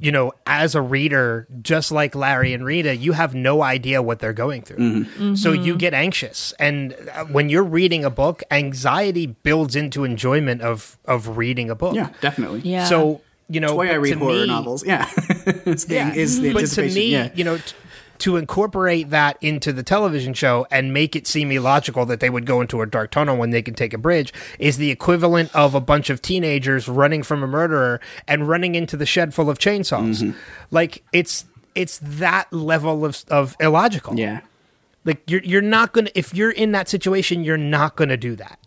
[0.00, 4.20] you know, as a reader, just like Larry and Rita, you have no idea what
[4.20, 4.76] they're going through.
[4.76, 5.34] Mm-hmm.
[5.34, 10.62] So you get anxious, and uh, when you're reading a book, anxiety builds into enjoyment
[10.62, 11.96] of of reading a book.
[11.96, 12.60] yeah, definitely.
[12.60, 12.84] Yeah.
[12.84, 14.86] So you know, That's why I read horror me- novels.
[14.86, 16.14] Yeah, it's the, yeah.
[16.14, 16.94] is the but to anticipation.
[16.94, 17.30] me, yeah.
[17.34, 17.74] you know, t-
[18.20, 22.46] to incorporate that into the television show and make it seem illogical that they would
[22.46, 25.74] go into a dark tunnel when they can take a bridge is the equivalent of
[25.74, 29.58] a bunch of teenagers running from a murderer and running into the shed full of
[29.58, 30.22] chainsaws.
[30.22, 30.38] Mm-hmm.
[30.70, 34.18] Like it's it's that level of of illogical.
[34.18, 34.40] yeah.
[35.04, 38.58] Like you're you're not gonna if you're in that situation, you're not gonna do that.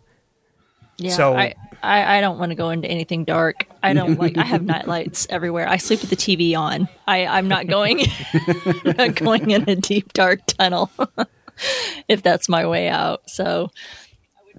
[0.98, 3.66] Yeah, So- I, I, I don't want to go into anything dark.
[3.82, 4.36] I don't like.
[4.38, 5.68] I have night lights everywhere.
[5.68, 6.88] I sleep with the TV on.
[7.08, 8.06] I, I'm not going,
[8.84, 10.90] not going in a deep dark tunnel
[12.08, 13.28] if that's my way out.
[13.28, 13.70] So.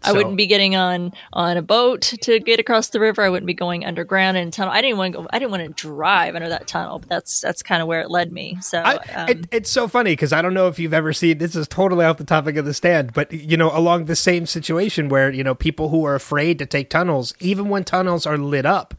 [0.01, 3.21] I So- wouldn't be getting on on a boat to get across the river.
[3.21, 4.73] I wouldn't be going underground in a tunnel.
[4.73, 5.27] I didn't want to go.
[5.32, 8.10] I didn't want to drive under that tunnel, but that's that's kind of where it
[8.10, 8.58] led me.
[8.62, 11.38] So I, um, it, it's so funny because I don't know if you've ever seen
[11.38, 14.45] this is totally off the topic of the stand, but you know, along the same
[14.45, 18.38] situation where you know people who are afraid to take tunnels, even when tunnels are
[18.38, 18.93] lit up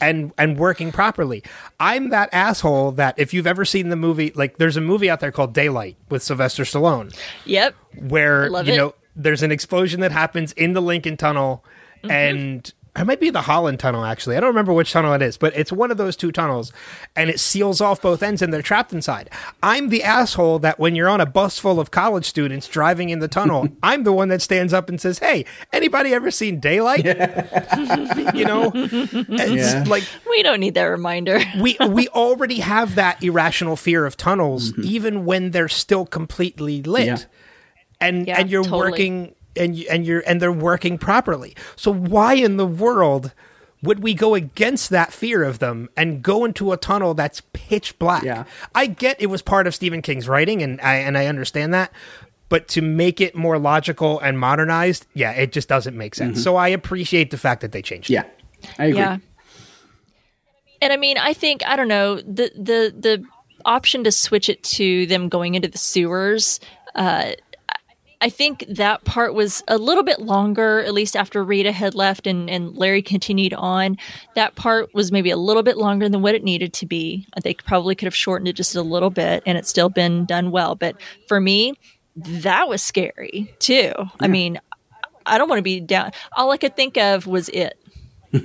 [0.00, 1.42] and and working properly.
[1.80, 5.20] I'm that asshole that if you've ever seen the movie, like there's a movie out
[5.20, 7.74] there called Daylight with Sylvester Stallone, yep.
[7.98, 8.76] where love you it.
[8.76, 11.64] know there's an explosion that happens in the Lincoln Tunnel,
[12.04, 12.10] Mm-hmm.
[12.10, 14.04] and it might be the Holland Tunnel.
[14.04, 16.70] Actually, I don't remember which tunnel it is, but it's one of those two tunnels,
[17.16, 19.30] and it seals off both ends, and they're trapped inside.
[19.62, 23.20] I'm the asshole that when you're on a bus full of college students driving in
[23.20, 27.04] the tunnel, I'm the one that stands up and says, "Hey, anybody ever seen Daylight?"
[28.34, 29.84] you know, It's Yeah.
[29.86, 31.40] like We don't need that reminder.
[31.60, 37.06] we we already have that irrational fear of tunnels, even when they're still completely lit,
[37.06, 37.18] Yeah.
[38.00, 38.90] And Yeah, and you're totally.
[38.90, 41.54] working and you, and you're and they're working properly.
[41.76, 43.32] So why in the world
[43.82, 47.98] would we go against that fear of them and go into a tunnel that's pitch
[47.98, 48.22] black?
[48.22, 48.44] Yeah.
[48.74, 51.92] I get it was part of Stephen King's writing, and I and I understand that.
[52.48, 56.42] But to make it more logical and modernized, yeah, it just doesn't make sense.
[56.42, 58.10] So I appreciate the fact that they changed.
[58.10, 58.14] it.
[58.14, 58.24] Yeah,
[58.78, 58.98] I agree.
[58.98, 59.18] Yeah.
[60.82, 63.24] And I mean, I think I don't know the the the
[63.64, 66.60] option to switch it to them going into the sewers.
[66.94, 67.32] Uh,
[68.24, 72.26] I think that part was a little bit longer, at least after Rita had left
[72.26, 73.98] and, and Larry continued on.
[74.34, 77.26] That part was maybe a little bit longer than what it needed to be.
[77.42, 80.50] They probably could have shortened it just a little bit and it's still been done
[80.50, 80.74] well.
[80.74, 80.96] But
[81.28, 81.74] for me,
[82.16, 83.92] that was scary too.
[84.18, 84.58] I mean,
[85.26, 86.12] I don't want to be down.
[86.34, 87.78] All I could think of was it.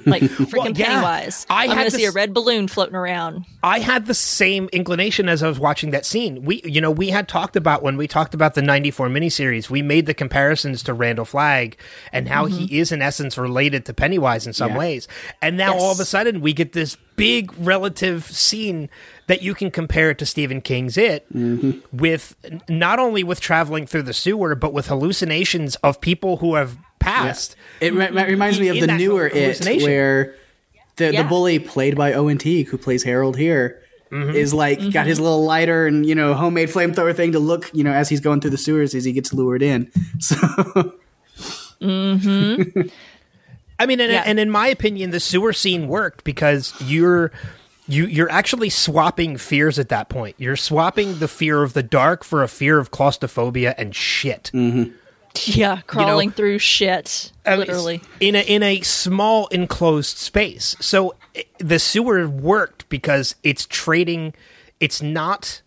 [0.06, 0.88] Like freaking yeah.
[0.88, 1.46] Pennywise.
[1.50, 3.46] I I'm had going to see a red balloon floating around.
[3.64, 6.44] I had the same inclination as I was watching that scene.
[6.44, 9.70] We, you know, we had talked about when we talked about the '94 miniseries.
[9.70, 11.78] We made the comparisons to Randall Flagg
[12.14, 12.76] and how he mm-hmm.
[12.76, 14.78] is, in essence, related to Pennywise in some Yeah.
[14.78, 15.08] ways.
[15.42, 15.82] And now Yes.
[15.82, 18.90] all of a sudden, we get this big relative scene
[19.28, 21.80] that you can compare it to Stephen King's It, mm-hmm.
[21.96, 22.36] with
[22.70, 26.78] not only with traveling through the sewer, but with hallucinations of people who have
[27.10, 27.56] passed.
[27.82, 30.36] It re- re- reminds me of In the newer It, where
[30.98, 31.24] the, Yeah.
[31.24, 34.36] the bully played by Owen Teague, who plays Harold here, mm-hmm.
[34.36, 37.84] is like got his little lighter and you know homemade flamethrower thing to look you
[37.84, 39.92] know as he's going through the sewers as he gets lured in.
[40.20, 40.36] So
[41.82, 41.86] I
[43.86, 44.24] mean, and, Yeah.
[44.26, 47.32] and in my opinion, the sewer scene worked because you're
[47.88, 50.36] you you're actually swapping fears at that point.
[50.38, 54.52] You're swapping the fear of the dark for a fear of claustrophobia and shit.
[54.54, 54.92] Mm-hmm.
[55.46, 57.32] Yeah, crawling through shit.
[57.46, 58.02] I mean, Literally.
[58.20, 60.76] in a in a small enclosed space.
[60.80, 64.34] So eh, the sewer worked because it's trading.
[64.80, 65.62] It's not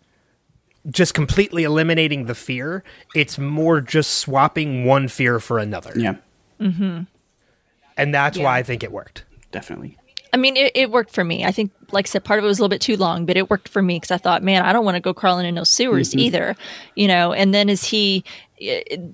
[0.89, 2.83] just completely eliminating the fear.
[3.15, 6.15] It's more just swapping one fear for another, yeah,
[6.59, 7.03] mm-hmm.
[7.97, 8.43] and that's Yeah.
[8.43, 9.23] why I think it worked.
[9.51, 9.97] definitely.
[10.33, 11.45] I mean, it, it worked for me.
[11.45, 13.37] I think like I said, part of it was a little bit too long, but
[13.37, 15.55] it worked for me because I thought, man, I don't want to go crawling in
[15.55, 16.19] those sewers Mm-hmm.
[16.19, 16.55] either,
[16.95, 17.33] you know.
[17.33, 18.23] And then as he,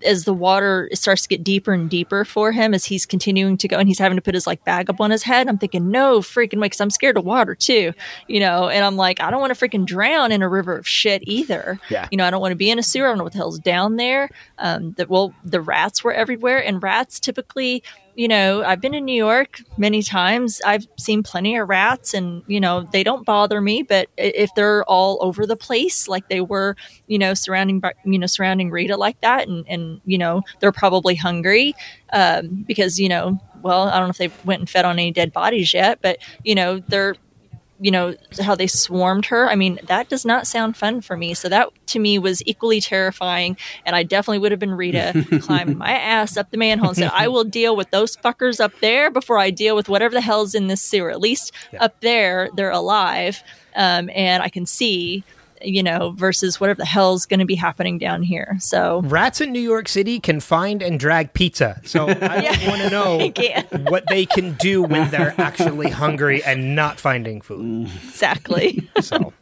[0.05, 3.67] as the water starts to get deeper and deeper for him, as he's continuing to
[3.67, 5.91] go, and he's having to put his like bag up on his head, I'm thinking,
[5.91, 7.93] no freaking way, because I'm scared of water too,
[8.27, 8.69] you know.
[8.69, 11.79] And I'm like, I don't want to freaking drown in a river of shit either.
[11.89, 12.07] Yeah.
[12.11, 13.07] You know, I don't want to be in a sewer.
[13.07, 14.29] I don't know what the hell's down there.
[14.57, 17.83] Um, the, well, the rats were everywhere, and rats typically
[18.19, 20.59] you know, I've been in New York many times.
[20.65, 23.81] I've seen plenty of rats, and you know, they don't bother me.
[23.81, 26.75] But if they're all over the place, like they were,
[27.07, 31.15] you know, surrounding, you know, surrounding Rita like that, and and you know, they're probably
[31.15, 31.73] hungry
[32.11, 35.11] um, because you know, well, I don't know if they went and fed on any
[35.11, 37.15] dead bodies yet, but you know, they're
[37.79, 39.49] you know how they swarmed her.
[39.49, 41.33] I mean that does not sound fun for me.
[41.33, 43.57] So that to me was equally terrifying.
[43.85, 47.11] And i definitely would have been rita climbing my ass up the manhole and said
[47.13, 50.55] i will deal with those fuckers up there before i deal with whatever the hell's
[50.55, 51.09] in this sewer.
[51.09, 53.43] At least up there they're alive.
[53.75, 55.23] Um, and i can see
[55.61, 59.51] you know versus whatever the hell's going to be happening down here so Rats in
[59.51, 61.81] New York City can find and drag pizza.
[61.85, 62.69] So I Yeah.
[62.69, 63.85] want to know can.
[63.89, 67.87] what they can do when they're actually hungry and not finding food.
[67.87, 67.95] Mm.
[68.07, 69.33] exactly So,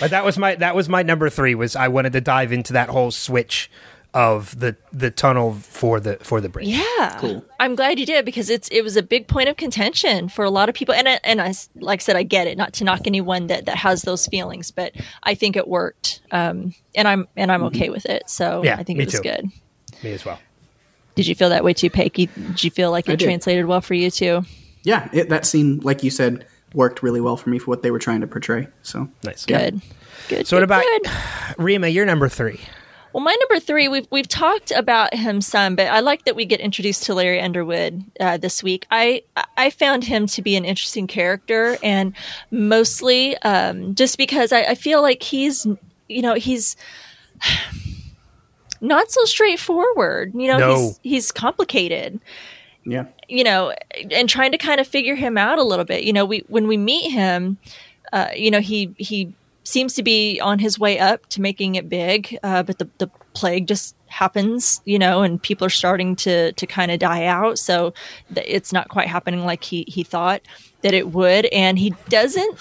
[0.00, 1.54] but that was my that was my number three.
[1.54, 3.70] Was I wanted to dive into that whole switch
[4.14, 6.66] of the the tunnel for the for the bridge.
[6.68, 7.44] Yeah, Cool.
[7.58, 10.50] I'm glad you did because it's it was a big point of contention for a
[10.50, 12.58] lot of people, and I, and I s- like I said, I get it.
[12.58, 16.74] Not to knock anyone that that has those feelings, but I think it worked, um,
[16.94, 18.24] and I'm and I'm okay with it.
[18.28, 19.22] So Yeah, I think it was too.
[19.22, 19.46] good.
[20.02, 20.38] Me as well.
[21.14, 22.28] Did you feel that way too, Pakey?
[22.34, 24.42] Did you feel like it translated well for you too?
[24.82, 26.44] Yeah, it, that scene, like you said,
[26.74, 28.66] worked really well for me for what they were trying to portray.
[28.82, 29.46] So Nice.
[29.46, 29.80] Good,
[30.28, 30.46] good.
[30.46, 31.10] So what about good.
[31.58, 31.88] Rima?
[31.88, 32.60] You're number three.
[33.12, 36.44] Well, my number three, we've we've talked about him some, but I like that we
[36.46, 38.86] get introduced to Larry Underwood uh, this week.
[38.90, 39.22] I
[39.56, 42.14] I found him to be an interesting character, and
[42.50, 45.66] mostly um, just because I, I feel like he's
[46.08, 46.76] you know he's
[48.80, 50.32] not so straightforward.
[50.34, 50.74] You know, No.
[50.76, 52.20] he's he's complicated
[52.84, 53.72] yeah, you know,
[54.10, 56.02] and trying to kind of figure him out a little bit.
[56.02, 57.56] You know, we when we meet him,
[58.12, 59.32] uh, you know, he he
[59.64, 63.08] seems to be on his way up to making it big, uh, but the the
[63.34, 67.58] plague just happens, you know, and people are starting to to kind of die out.
[67.58, 67.94] So
[68.34, 70.42] it's not quite happening like he he thought
[70.82, 72.58] that it would, and he doesn't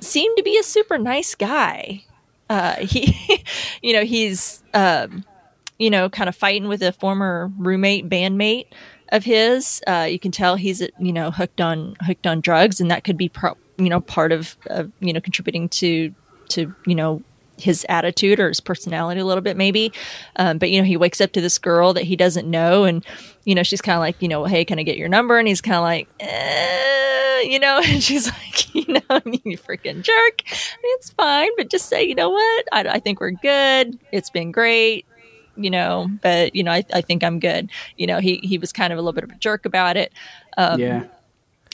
[0.00, 2.04] seem to be a super nice guy.
[2.48, 3.44] Uh, he,
[3.82, 5.24] you know, he's um,
[5.80, 8.66] you know, kind of fighting with a former roommate, bandmate
[9.08, 9.82] of his.
[9.86, 13.16] Uh, you can tell he's, you know, hooked on hooked on drugs, and that could
[13.16, 16.14] be, pro- you know, part of, of, you know, contributing to
[16.50, 17.22] to you know
[17.60, 19.92] his attitude or his personality a little bit, maybe.
[20.36, 23.04] Um, but you know, he wakes up to this girl that he doesn't know, and
[23.44, 25.38] you know, she's kind of like, you know, hey, can I get your number?
[25.38, 30.02] And he's kind of like, eh, you know, and she's like, you know, you freaking
[30.02, 30.42] jerk.
[30.82, 32.68] It's fine, but just say, you know what?
[32.72, 33.98] I, I think we're good.
[34.12, 35.06] It's been great
[35.56, 37.70] you know, but you know, I, I think I'm good.
[37.98, 40.10] You know, he he was kind of a little bit of a jerk about it.
[40.56, 41.04] Um, yeah.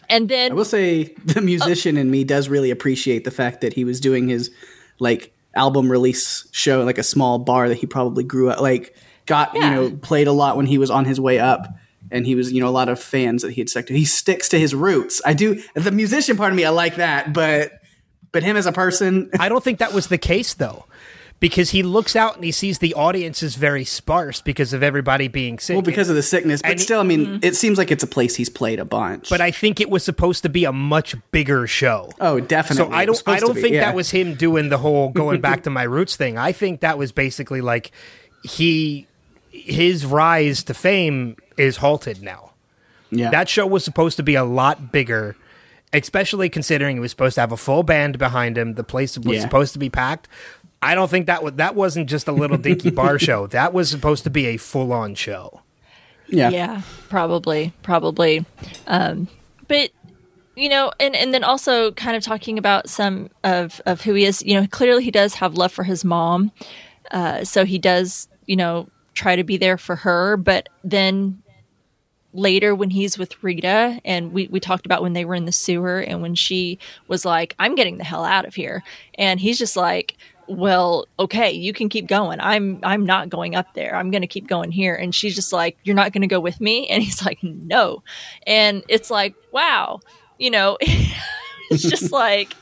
[0.08, 3.72] And then I will say the musician in me does really appreciate the fact that
[3.72, 4.50] he was doing his
[4.98, 8.94] like album release show at, like a small bar that he probably grew up like
[9.26, 9.64] got Yeah.
[9.64, 11.66] you know played a lot when he was on his way up
[12.10, 14.04] and he was you know a lot of fans that he had stuck to he
[14.04, 17.72] sticks to his roots i do the musician part of me i like that but
[18.32, 20.84] but him as a person I don't think that was the case though.
[21.38, 25.28] Because he looks out and he sees the audience is very sparse because of everybody
[25.28, 25.74] being sick.
[25.74, 27.38] well because of the sickness but And still i mean mm-hmm.
[27.42, 30.02] it seems like it's a place he's played a bunch but I think it was
[30.02, 32.10] supposed to be a much bigger show.
[32.20, 33.84] oh definitely So I don't I don't be, think yeah.
[33.84, 36.38] that was him doing the whole going back to my roots thing.
[36.38, 37.90] I think that was basically like
[38.42, 39.06] he
[39.50, 42.52] his rise to fame is halted now.
[43.10, 45.36] yeah That show was supposed to be a lot bigger,
[45.92, 48.74] especially considering it was supposed to have a full band behind him.
[48.74, 49.40] The place was Yeah.
[49.42, 50.28] supposed to be packed.
[50.86, 53.48] I don't think that was that wasn't just a little dinky bar show.
[53.48, 55.62] That was supposed to be a full on show.
[56.28, 58.46] yeah yeah, probably, probably.
[58.86, 59.26] Um,
[59.66, 59.90] but
[60.54, 64.24] you know, and and then also kind of talking about some of of who he
[64.24, 64.44] is.
[64.44, 66.52] You know, clearly he does have love for his mom,
[67.10, 70.36] uh, so he does, you know, try to be there for her.
[70.36, 71.42] But then
[72.32, 75.52] later when he's with Rita and we, we talked about when they were in the
[75.52, 78.84] sewer and when she was like, I'm getting the hell out of here.
[79.14, 80.16] And he's just like,
[80.48, 82.40] well, okay, you can keep going.
[82.40, 83.94] I'm I'm not going up there.
[83.94, 84.94] I'm going to keep going here.
[84.94, 86.88] And she's just like, you're not going to go with me.
[86.88, 88.02] And he's like, no.
[88.46, 90.00] And it's like, wow,
[90.38, 90.78] you know,
[91.70, 92.54] it's just like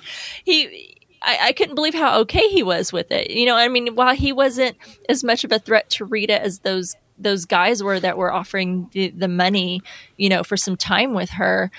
[0.45, 0.91] he.
[1.27, 3.31] I, I couldn't believe how okay he was with it.
[3.31, 4.77] You know, I mean, while he wasn't
[5.09, 8.91] as much of a threat to Rita as those those guys were that were offering
[8.93, 9.81] the, the money,
[10.19, 11.71] you know, for some time with her,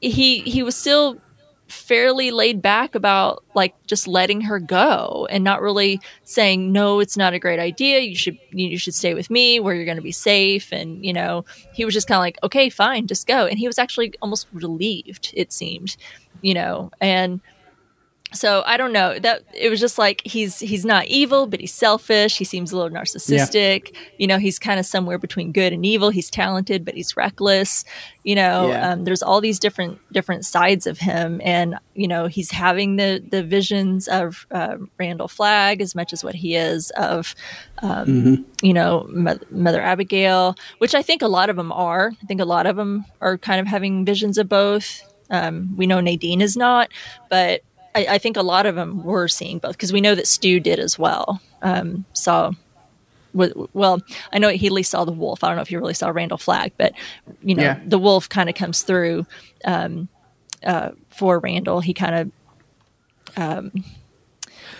[0.00, 1.18] he he was still
[1.70, 7.16] fairly laid back about like just letting her go and not really saying no it's
[7.16, 8.00] not a great idea.
[8.00, 10.72] You should you should stay with me where you're going to be safe.
[10.72, 13.46] And you know he was just kind of like okay fine just go.
[13.46, 15.96] And he was actually almost relieved it seemed
[16.42, 17.40] you know and
[18.32, 21.74] so I don't know that it was just like he's he's not evil, but he's
[21.74, 22.38] selfish.
[22.38, 23.92] He seems a little narcissistic.
[23.92, 24.00] Yeah.
[24.18, 26.10] You know, he's kind of somewhere between good and evil.
[26.10, 27.84] He's talented, but he's reckless.
[28.22, 28.90] You know, yeah.
[28.90, 33.22] um, there's all these different different sides of him, and you know, he's having the
[33.26, 37.34] the visions of uh, Randall Flagg as much as what he is of,
[37.82, 38.42] um, mm-hmm.
[38.62, 42.12] you know, Mother Abigail, which I think a lot of them are.
[42.22, 45.02] I think a lot of them are kind of having visions of both.
[45.30, 46.90] Um, we know Nadine is not,
[47.28, 47.62] but
[47.94, 50.60] I, I, think a lot of them were seeing both because we know that Stu
[50.60, 51.40] did as well.
[51.62, 52.52] Um, saw,
[53.32, 54.00] well,
[54.32, 55.42] I know he at least saw the wolf.
[55.42, 56.92] I don't know if he really saw Randall Flagg, but
[57.42, 57.80] you know, yeah.
[57.84, 59.26] the wolf kind of comes through
[59.64, 60.08] um,
[60.64, 61.80] uh, for Randall.
[61.80, 62.32] He kind of.
[63.36, 63.84] Um,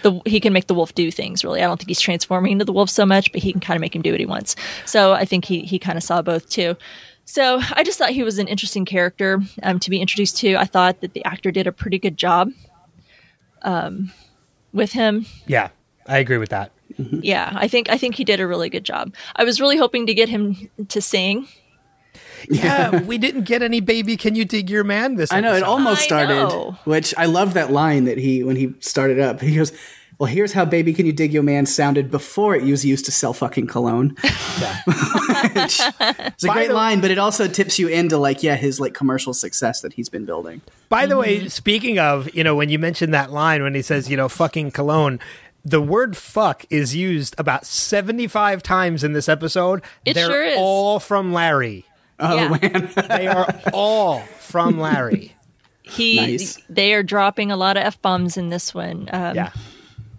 [0.03, 1.61] the, he can make the wolf do things really.
[1.63, 3.83] I don't think he's transforming into the wolf so much, but he can kind of
[3.83, 4.57] make him do what he wants.
[4.87, 6.77] So I think he he kind of saw both too.
[7.27, 10.57] So I just thought he was an interesting character um, to be introduced to.
[10.57, 12.51] I thought that the actor did a pretty good job
[13.63, 14.13] um,
[14.73, 15.27] with him.
[15.47, 15.71] Yeah,
[16.07, 16.73] I agree with that.
[16.99, 17.21] Mm-hmm.
[17.23, 19.15] Yeah, I think I think he did a really good job.
[19.37, 21.49] I was really hoping to get him to sing.
[22.49, 24.17] Yeah, we didn't get any baby.
[24.17, 25.17] Can you dig your man?
[25.17, 28.75] This I know it almost started, which I love that line that he when he
[28.81, 29.41] started up.
[29.41, 29.73] He goes,
[30.21, 33.11] well, here's how "Baby Can You Dig Your Man" sounded before it was used to
[33.11, 34.15] sell fucking cologne.
[34.23, 38.79] it's a By great the, line, but it also tips you into like, yeah, his
[38.79, 40.61] like commercial success that he's been building.
[40.91, 41.21] By the mm-hmm.
[41.23, 44.29] way, speaking of, you know, when you mentioned that line when he says, you know,
[44.29, 45.21] fucking cologne,
[45.65, 49.81] the word fuck is used about 75 times in this episode.
[50.05, 50.59] It They're sure is.
[50.59, 51.87] all from Larry.
[52.19, 52.59] Oh yeah.
[52.61, 52.91] man.
[53.09, 55.35] they are all from Larry.
[55.81, 56.59] He nice.
[56.69, 59.09] they are dropping a lot of F bombs in this one.
[59.11, 59.53] Um, yeah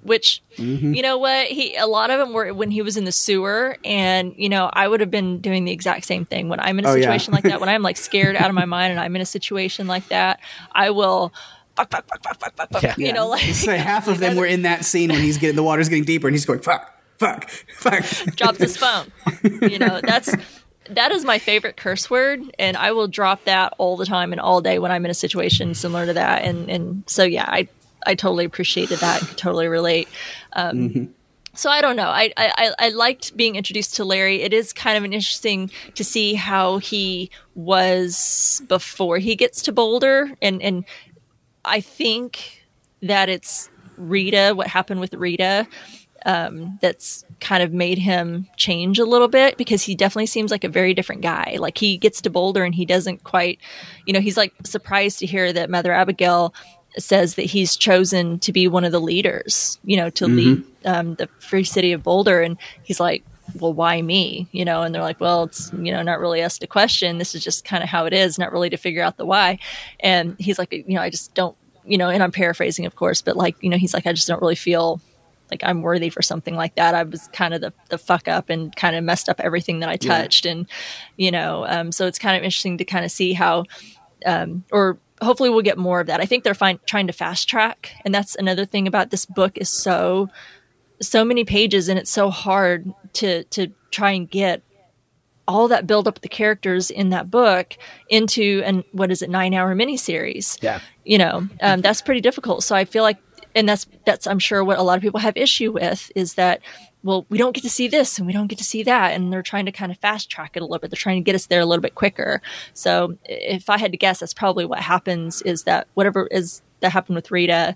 [0.04, 0.94] which mm-hmm.
[0.94, 3.78] you know what he a lot of them were when he was in the sewer
[3.86, 6.86] and you know i would have been doing the exact same thing when i'm in
[6.86, 7.36] a oh, situation yeah.
[7.38, 9.88] like that when i'm like scared out of my mind and i'm in a situation
[9.88, 10.40] like that
[10.72, 11.34] i will
[11.76, 12.96] fuck, fuck, fuck, fuck, fuck, fuck, yeah.
[12.98, 15.64] you know like so half of them were in that scene when he's getting the
[15.64, 18.04] water's getting deeper and he's going fuck fuck fuck
[18.36, 19.12] drops his phone
[19.62, 20.36] you know that's
[20.90, 24.42] that is my favorite curse word and i will drop that all the time and
[24.42, 27.68] all day when i'm in a situation similar to that and and so yeah i
[28.06, 29.22] I totally appreciated that.
[29.22, 30.08] Could totally relate.
[30.54, 31.06] Um, mm-hmm.
[31.54, 32.08] So I don't know.
[32.08, 34.42] I, I I liked being introduced to Larry.
[34.42, 39.74] It is kind of an interesting to see how he was before he gets to
[39.74, 40.86] Boulder, and and
[41.66, 42.66] I think
[43.02, 44.54] that it's Rita.
[44.56, 45.68] What happened with Rita?
[46.24, 50.64] Um, that's kind of made him change a little bit because he definitely seems like
[50.64, 51.58] a very different guy.
[51.60, 53.60] Like he gets to Boulder and he doesn't quite,
[54.06, 56.54] you know, he's like surprised to hear that Mother Abigail
[56.98, 60.36] says that he's chosen to be one of the leaders, you know, to mm-hmm.
[60.36, 62.42] lead um, the free city of Boulder.
[62.42, 63.24] And he's like,
[63.60, 64.48] well, why me?
[64.52, 67.18] You know, and they're like, well, it's, you know, not really us to question.
[67.18, 69.60] This is just kind of how it is, not really to figure out the why.
[70.00, 73.22] And he's like, you know, I just don't, you know, and I'm paraphrasing, of course,
[73.22, 75.02] but like, you know, he's like, I just don't really feel
[75.50, 76.96] like I'm worthy for something like that.
[76.96, 79.90] I was kind of the, the fuck up and kind of messed up everything that
[79.90, 80.46] I touched.
[80.46, 80.54] Yeah.
[80.54, 80.68] And,
[81.18, 83.66] you know, um, so it's kind of interesting to kind of see how,
[84.26, 86.20] um, or hopefully we'll get more of that.
[86.20, 89.58] I think they're find, trying to fast track, and that's another thing about this book
[89.58, 90.30] is so
[91.02, 94.62] so many pages, and it's so hard to to try and get
[95.48, 97.76] all that build up the characters in that book
[98.10, 100.62] into an what is it nine hour miniseries.
[100.62, 102.64] Yeah, you know um, that's pretty difficult.
[102.64, 103.18] So I feel like,
[103.56, 106.62] and that's that's I'm sure what a lot of people have issue with is that
[107.04, 109.14] well, we don't get to see this and we don't get to see that.
[109.14, 110.92] And they're trying to kind of fast track it a little bit.
[110.92, 112.42] They're trying to get us there a little bit quicker.
[112.74, 116.92] So if I had to guess, that's probably what happens is that whatever is that
[116.92, 117.76] happened with Rita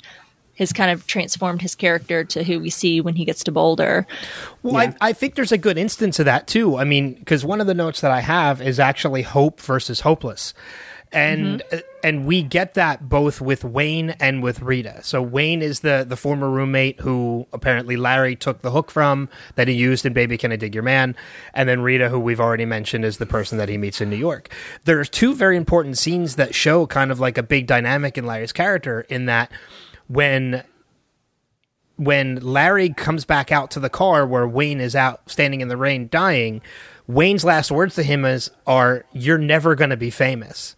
[0.57, 4.07] has kind of transformed his character to who we see when he gets to Boulder.
[4.63, 4.93] Well, yeah.
[5.01, 6.77] I, I think there's a good instance of that too.
[6.77, 10.53] I mean, because one of the notes that I have is actually hope versus hopeless
[11.15, 11.79] and mm-hmm.
[12.03, 15.01] and we get that both with Wayne and with Rita.
[15.03, 19.69] So Wayne is the the former roommate who apparently Larry took the hook from that
[19.69, 21.15] he used in Baby Can I Dig Your Man,
[21.53, 24.17] and then Rita, who we've already mentioned, is the person that he meets in New
[24.17, 24.49] York.
[24.83, 28.51] There's two very important scenes that show kind of like a big dynamic in Larry's
[28.51, 29.51] character in that
[30.07, 30.63] when
[31.95, 35.77] when Larry comes back out to the car where Wayne is out standing in the
[35.77, 36.61] rain dying,
[37.07, 40.75] Wayne's last words to him is are you're never going to be famous.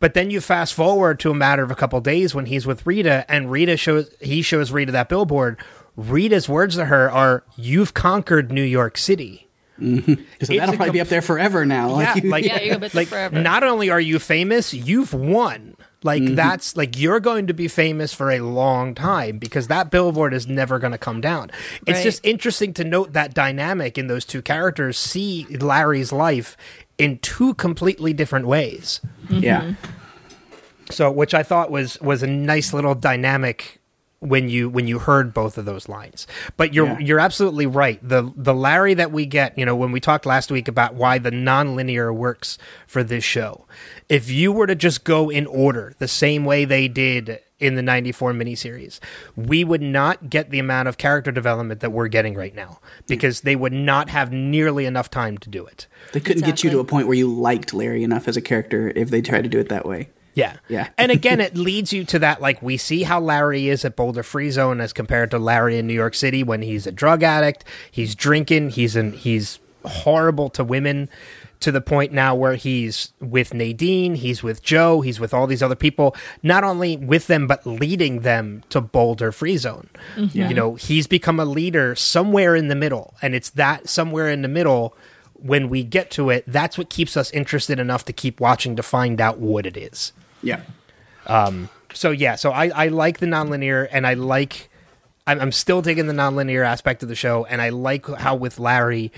[0.00, 2.86] But then you fast forward to a matter of a couple days when he's with
[2.86, 5.58] Rita, and Rita shows he shows Rita that billboard.
[5.96, 9.46] Rita's words to her are, "You've conquered New York City."
[9.78, 10.14] Mm-hmm.
[10.42, 11.98] So that'll probably com- be up there forever now.
[12.00, 13.40] Yeah, like, you, like, yeah, like forever.
[13.40, 15.76] not only are you famous, you've won.
[16.02, 20.32] Like that's like you're going to be famous for a long time because that billboard
[20.32, 21.50] is never going to come down.
[21.86, 22.02] It's Right.
[22.02, 26.56] just interesting to note that dynamic in those two characters see Larry's life
[27.00, 29.00] in two completely different ways.
[29.24, 29.42] Mm-hmm.
[29.42, 29.74] Yeah.
[30.90, 33.80] So, which I thought was was a nice little dynamic
[34.18, 36.26] when you when you heard both of those lines.
[36.56, 36.98] But you're Yeah.
[36.98, 37.98] you're absolutely right.
[38.06, 41.18] The the Larry that we get, you know, when we talked last week about why
[41.18, 43.66] the nonlinear works for this show.
[44.08, 47.82] If you were to just go in order the same way they did in the
[47.82, 48.98] 94 miniseries,
[49.36, 53.42] we would not get the amount of character development that we're getting right now because
[53.42, 55.86] they would not have nearly enough time to do it.
[56.12, 58.92] They couldn't get you to a point where you liked Larry enough as a character
[58.96, 60.08] if they tried to do it that way.
[60.34, 60.56] Yeah.
[60.68, 60.88] Yeah.
[60.96, 64.22] and again, it leads you to that like we see how Larry is at Boulder
[64.22, 67.64] Free Zone as compared to Larry in New York City when he's a drug addict,
[67.90, 71.08] he's drinking, he's an he's horrible to women
[71.60, 75.62] to the point now where he's with Nadine, he's with Joe, he's with all these
[75.62, 79.88] other people, not only with them but leading them to Boulder Free Zone.
[80.16, 80.38] Mm-hmm.
[80.38, 84.42] You know, he's become a leader somewhere in the middle, and it's that somewhere in
[84.42, 84.96] the middle
[85.34, 88.82] when we get to it, that's what keeps us interested enough to keep watching to
[88.82, 90.60] find out what it is Yeah.
[91.26, 94.70] Um, so yeah, so I, I like the nonlinear, and I like
[95.26, 98.58] I'm, I'm still digging the nonlinear aspect of the show, and I like how with
[98.58, 99.12] Larry,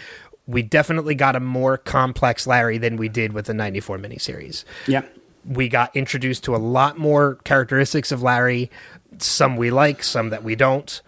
[0.47, 4.65] we definitely got a more complex Larry than we did with the '94 miniseries.
[4.87, 5.03] Yeah.
[5.45, 8.71] We got introduced to a lot more characteristics of Larry,
[9.19, 11.01] some we like, some that we don't,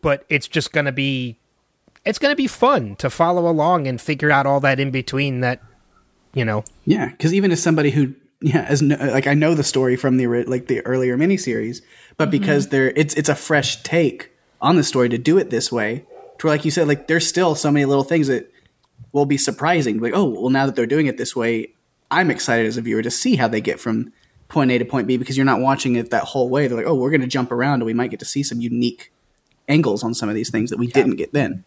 [0.00, 1.38] but it's just gonna be
[2.04, 5.60] it's gonna be fun to follow along and figure out all that in between that
[6.34, 9.64] you know Yeah, because even as somebody who, yeah, as no, like I know the
[9.64, 11.82] story from the like the earlier miniseries,
[12.16, 12.70] but because mm-hmm.
[12.70, 14.30] they're it's it's a fresh take
[14.60, 16.04] on the story to do it this way.
[16.40, 18.52] To where, like you said, like there's still so many little things that
[19.12, 20.00] will be surprising.
[20.00, 21.74] Like, oh, well, now that they're doing it this way,
[22.10, 24.12] I'm excited as a viewer to see how they get from
[24.48, 26.66] point A to point B because you're not watching it that whole way.
[26.66, 28.60] They're like, oh, we're going to jump around and we might get to see some
[28.60, 29.12] unique
[29.68, 31.64] angles on some of these things that we didn't get then.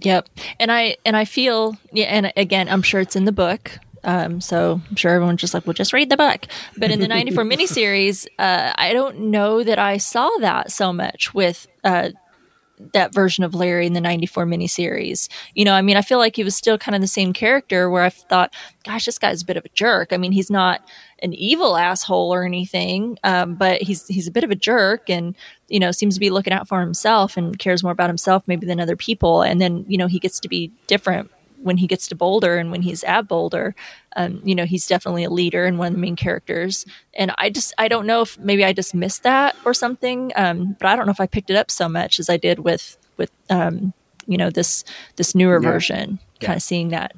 [0.00, 0.28] Yep.
[0.60, 3.78] And I and I feel yeah, and again, I'm sure it's in the book.
[4.04, 6.46] Um, so I'm sure everyone's just like, well, just read the book.
[6.76, 11.34] But in the 94 miniseries, uh, I don't know that I saw that so much
[11.34, 12.10] with uh,
[12.92, 15.28] that version of Larry in the 94 miniseries.
[15.54, 17.88] You know, I mean, I feel like he was still kind of the same character
[17.88, 18.54] where I thought,
[18.84, 20.12] gosh, this guy's a bit of a jerk.
[20.12, 20.82] I mean, he's not
[21.22, 25.34] an evil asshole or anything, um, but he's he's a bit of a jerk and,
[25.68, 28.66] you know, seems to be looking out for himself and cares more about himself maybe
[28.66, 29.42] than other people.
[29.42, 31.30] And then, you know, he gets to be different
[31.62, 33.74] when he gets to Boulder and when he's at Boulder,
[34.16, 36.84] um, you know, he's definitely a leader and one of the main characters.
[37.14, 40.76] And I just, I don't know if maybe I just missed that or something, um,
[40.78, 42.96] but I don't know if I picked it up so much as I did with
[43.16, 43.92] with um,
[44.26, 44.84] you know this
[45.16, 47.12] this newer version, kind of seeing that.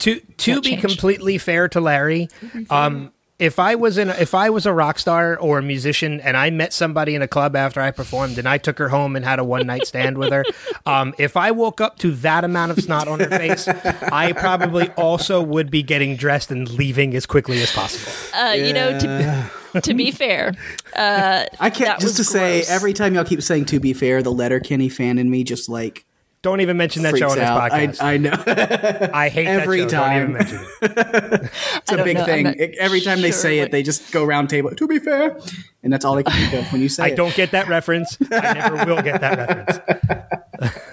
[0.00, 0.86] to to That be changed.
[0.86, 2.28] completely fair to Larry,
[2.70, 6.20] um, if I was in, a, if I was a rock star or a musician,
[6.20, 9.14] and I met somebody in a club after I performed, and I took her home
[9.14, 10.44] and had a one night stand with her,
[10.86, 14.88] um, if I woke up to that amount of snot on her face, I probably
[14.92, 18.12] also would be getting dressed and leaving as quickly as possible.
[18.34, 19.50] Uh, You know, to
[19.82, 20.54] to be fair,
[20.94, 23.92] uh, I can't That just was to say every time y'all keep saying to be
[23.92, 26.05] fair, the Letterkenny fan in me just like
[26.46, 27.72] Don't even mention that show on this out.
[27.72, 28.00] Podcast.
[28.00, 28.30] I know
[29.12, 29.96] I, hate every that show.
[29.96, 30.32] Don't even time.
[30.32, 31.50] mention it.
[31.82, 32.24] it's a big know.
[32.24, 32.46] Thing.
[32.46, 34.70] It- every time they say what- it, they just go round table.
[34.70, 35.40] To be fair,
[35.82, 37.16] and that's all they can think of when you say I it.
[37.16, 38.16] don't get that reference.
[38.30, 39.66] I never will get that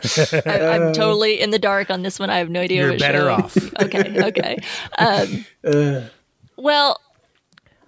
[0.04, 0.34] reference.
[0.48, 2.32] I, I'm totally in the dark on this one.
[2.32, 2.82] I have no idea.
[2.82, 3.30] You're what better show.
[3.30, 3.56] off.
[3.80, 4.58] okay, okay.
[4.98, 5.46] Um,
[6.58, 7.00] well,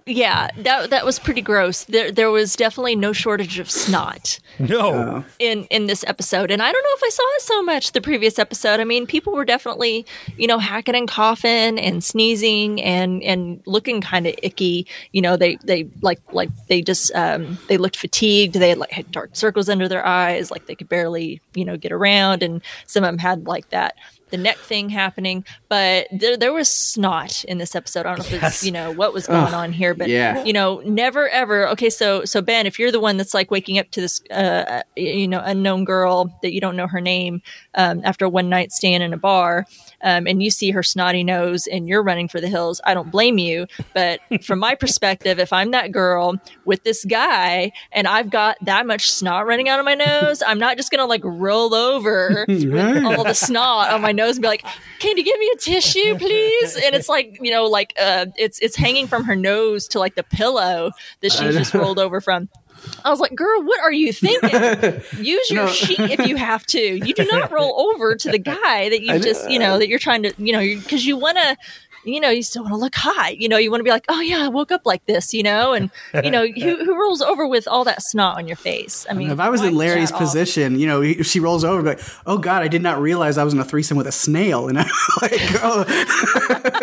[0.06, 1.82] yeah, that that was pretty gross.
[1.84, 5.24] There there was definitely no shortage of snot No.
[5.40, 8.00] in in this episode, and I don't know if I saw it so much the
[8.00, 8.78] previous episode.
[8.78, 14.00] I mean, people were definitely you know hacking and coughing and sneezing and and looking
[14.00, 14.86] kind of icky.
[15.10, 18.54] You know, they they like like they just um, they looked fatigued.
[18.54, 21.76] They had like had dark circles under their eyes, like they could barely you know
[21.76, 23.96] get around, and some of them had like that
[24.36, 25.44] the neck thing happening.
[25.68, 28.06] But there there was snot in this episode.
[28.06, 30.44] I don't know if it's you know what was going on here, but yeah.
[30.44, 31.68] you know, never ever.
[31.68, 34.82] Okay, so so Ben, if you're the one that's like waking up to this, uh,
[34.94, 37.42] you know, unknown girl that you don't know her name
[37.74, 39.66] um, after a one night stand in a bar,
[40.02, 43.10] um, and you see her snotty nose and you're running for the hills, I don't
[43.10, 43.66] blame you.
[43.94, 48.86] But from my perspective, if I'm that girl with this guy and I've got that
[48.86, 53.04] much snot running out of my nose, I'm not just gonna like roll over with
[53.04, 54.64] all the snot on my nose and be like,
[54.98, 58.58] "Can you give me a tissue, please?" And it's like you know, like uh, it's
[58.60, 62.48] it's hanging from her nose to like the pillow that she just rolled over from.
[63.04, 65.02] I was like, "Girl, what are you thinking?
[65.24, 66.78] Use your sheet if you have to.
[66.78, 69.98] You do not roll over to the guy that you just, you know, that you're
[69.98, 71.56] trying to, you know, because you want to."
[72.06, 73.38] You know, you still want to look hot.
[73.38, 75.34] You know, you want to be like, oh yeah, I woke up like this.
[75.34, 75.90] You know, and
[76.24, 79.06] you know, who, who rolls over with all that snot on your face?
[79.10, 80.20] I mean, if I was in Larry's that off.
[80.20, 83.44] position, you know, if she rolls over, like, oh God, I did not realize I
[83.44, 84.68] was in a threesome with a snail.
[84.68, 84.86] And I'm
[85.22, 85.84] like, oh,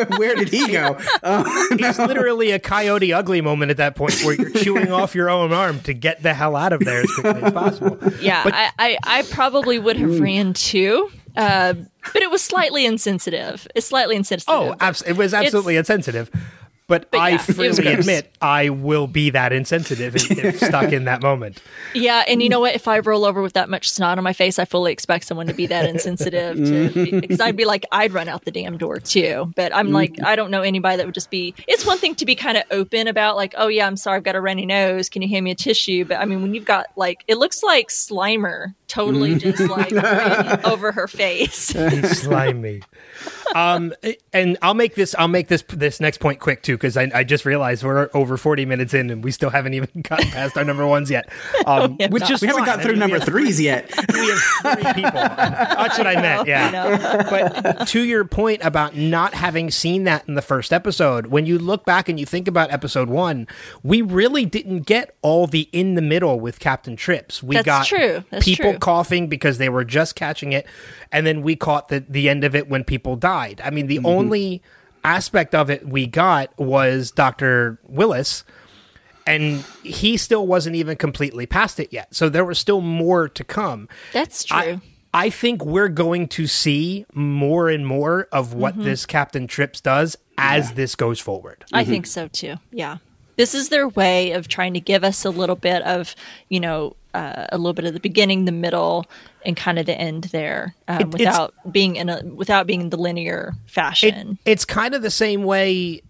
[0.17, 0.97] where did he go?
[1.25, 5.29] Oh, It's literally a coyote ugly moment at that point where you're chewing off your
[5.29, 7.97] own arm to get the hell out of there as quickly as possible.
[8.19, 11.75] Yeah, But- I, I, I probably would have ran too, uh,
[12.13, 13.67] but it was slightly insensitive.
[13.75, 14.55] It's slightly oh, insensitive.
[14.55, 16.31] Oh, abs- it was absolutely insensitive.
[16.87, 21.05] But, But I yeah, freely admit I will be that insensitive if, if stuck in
[21.05, 21.61] that moment.
[21.93, 22.75] Yeah, and you know what?
[22.75, 25.47] If I roll over with that much snot on my face, I fully expect someone
[25.47, 26.57] to be that insensitive.
[27.23, 29.51] Because I'd be like, I'd run out the damn door too.
[29.55, 31.53] But I'm like, I don't know anybody that would just be.
[31.67, 34.23] It's one thing to be kind of open about, like, oh yeah, I'm sorry, I've
[34.23, 35.09] got a runny nose.
[35.09, 36.05] Can you hand me a tissue?
[36.05, 39.91] But I mean, when you've got like, it looks like Slimer totally just like
[40.65, 41.73] over her face.
[42.19, 42.81] slimy.
[43.55, 43.93] Um,
[44.31, 45.15] and I'll make this.
[45.17, 48.37] I'll make this this next point quick too, because I, I just realized we're over
[48.37, 51.29] forty minutes in, and we still haven't even gotten past our number ones yet.
[51.65, 52.31] Um, have which not.
[52.31, 53.89] is we haven't gotten got I through mean, number threes yet.
[54.13, 55.11] We have three people.
[55.13, 56.47] That's what I meant.
[56.47, 57.23] Yeah.
[57.29, 61.57] But to your point about not having seen that in the first episode, when you
[61.57, 63.47] look back and you think about episode one,
[63.81, 67.41] we really didn't get all the in the middle with Captain Trips.
[67.41, 68.23] We That's got true.
[68.29, 68.79] That's people true.
[68.79, 70.67] coughing because they were just catching it,
[71.11, 73.61] and then we caught the the end of it when people died.
[73.63, 74.61] I mean, the only
[75.03, 78.43] aspect of it we got was Doctor Willis
[79.25, 82.13] and he still wasn't even completely past it yet.
[82.13, 83.87] So there was still more to come.
[84.11, 84.57] That's true.
[84.57, 84.81] I,
[85.13, 88.83] I think we're going to see more and more of what Mm-hmm.
[88.83, 91.63] this Captain Trips does as this goes forward.
[91.71, 92.55] I think so too.
[92.71, 92.97] Yeah.
[93.35, 96.15] This is their way of trying to give us a little bit of,
[96.49, 99.05] you know, uh, a little bit of the beginning, the middle,
[99.45, 102.89] and kind of the end there, um, It- without being in a without being in
[102.89, 104.37] the linear It, fashion.
[104.45, 106.01] it's kind of the same way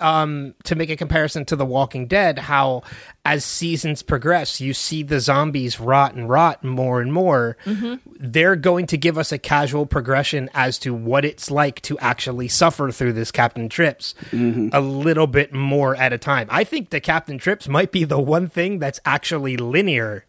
[0.00, 2.84] um, to make a comparison to The Walking Dead, how
[3.24, 7.56] as seasons progress, you see the zombies rot and rot more and more.
[7.66, 7.94] Mm-hmm.
[8.16, 12.46] They're going to give us a casual progression as to what it's like to actually
[12.46, 16.46] suffer through this Captain Trips a little bit more at a time.
[16.48, 20.26] I think the Captain Trips might be the one thing that's actually linear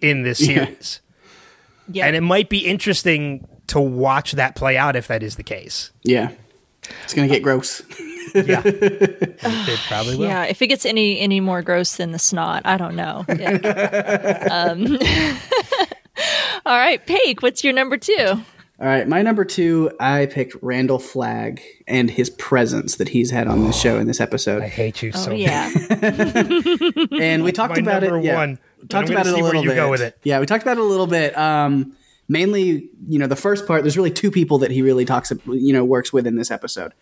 [0.00, 1.00] in this series.
[1.04, 1.13] yeah.
[1.92, 5.90] And it might be interesting to watch that play out if that is the case.
[6.02, 6.30] yeah,
[7.02, 7.82] it's gonna get gross.
[8.34, 8.62] Yeah.
[8.64, 10.26] it probably will.
[10.26, 13.24] yeah, if it gets any any more gross than the snot, I don't know.
[14.50, 14.98] Um,
[16.66, 18.42] all right, Paige, what's your number two?
[18.80, 23.46] All right, my number two, I picked Randall Flagg and his presence that he's had
[23.46, 24.62] on this show in this episode.
[24.62, 25.70] I hate you so Oh yeah,
[27.20, 28.24] and we talked my about number it.
[28.24, 30.00] Yeah, one, but talked about it a little bit.
[30.00, 30.18] it.
[30.22, 31.36] Yeah, we talked about it a little bit.
[31.36, 31.96] Um,
[32.28, 33.82] mainly, you know, the first part.
[33.82, 36.92] There's really two people that he really talks, you know, works with in this episode.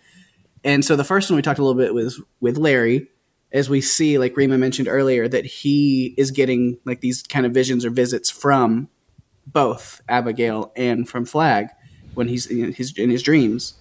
[0.64, 3.08] And so the first one we talked a little bit was with Larry,
[3.50, 7.52] as we see, like Rima mentioned earlier, that he is getting like these kind of
[7.52, 8.88] visions or visits from
[9.46, 11.68] both Abigail and from Flagg
[12.14, 13.74] when he's in his in his dreams,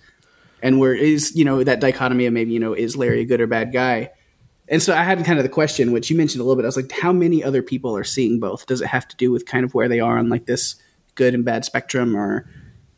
[0.62, 3.42] and where is you know that dichotomy of maybe you know is Larry a good
[3.42, 4.12] or bad guy.
[4.72, 6.64] And so I had kind of the question, which you mentioned a little bit.
[6.64, 8.66] I was like, how many other people are seeing both?
[8.66, 10.76] Does it have to do with kind of where they are on like this
[11.16, 12.50] good and bad spectrum, or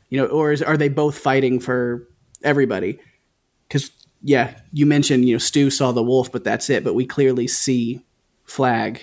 [0.09, 2.07] you know, or is, are they both fighting for
[2.43, 2.99] everybody?
[3.67, 3.89] Because
[4.21, 6.84] yeah, you mentioned you know Stu saw the wolf, but that's it.
[6.84, 8.05] But we clearly see
[8.45, 9.01] Flagg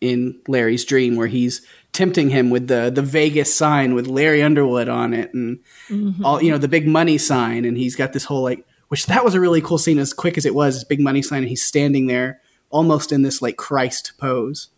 [0.00, 4.88] in Larry's dream where he's tempting him with the the Vegas sign with Larry Underwood
[4.88, 6.24] on it and mm-hmm.
[6.24, 9.24] all you know the big money sign and he's got this whole like which that
[9.24, 11.48] was a really cool scene as quick as it was this big money sign and
[11.48, 14.68] he's standing there almost in this like Christ pose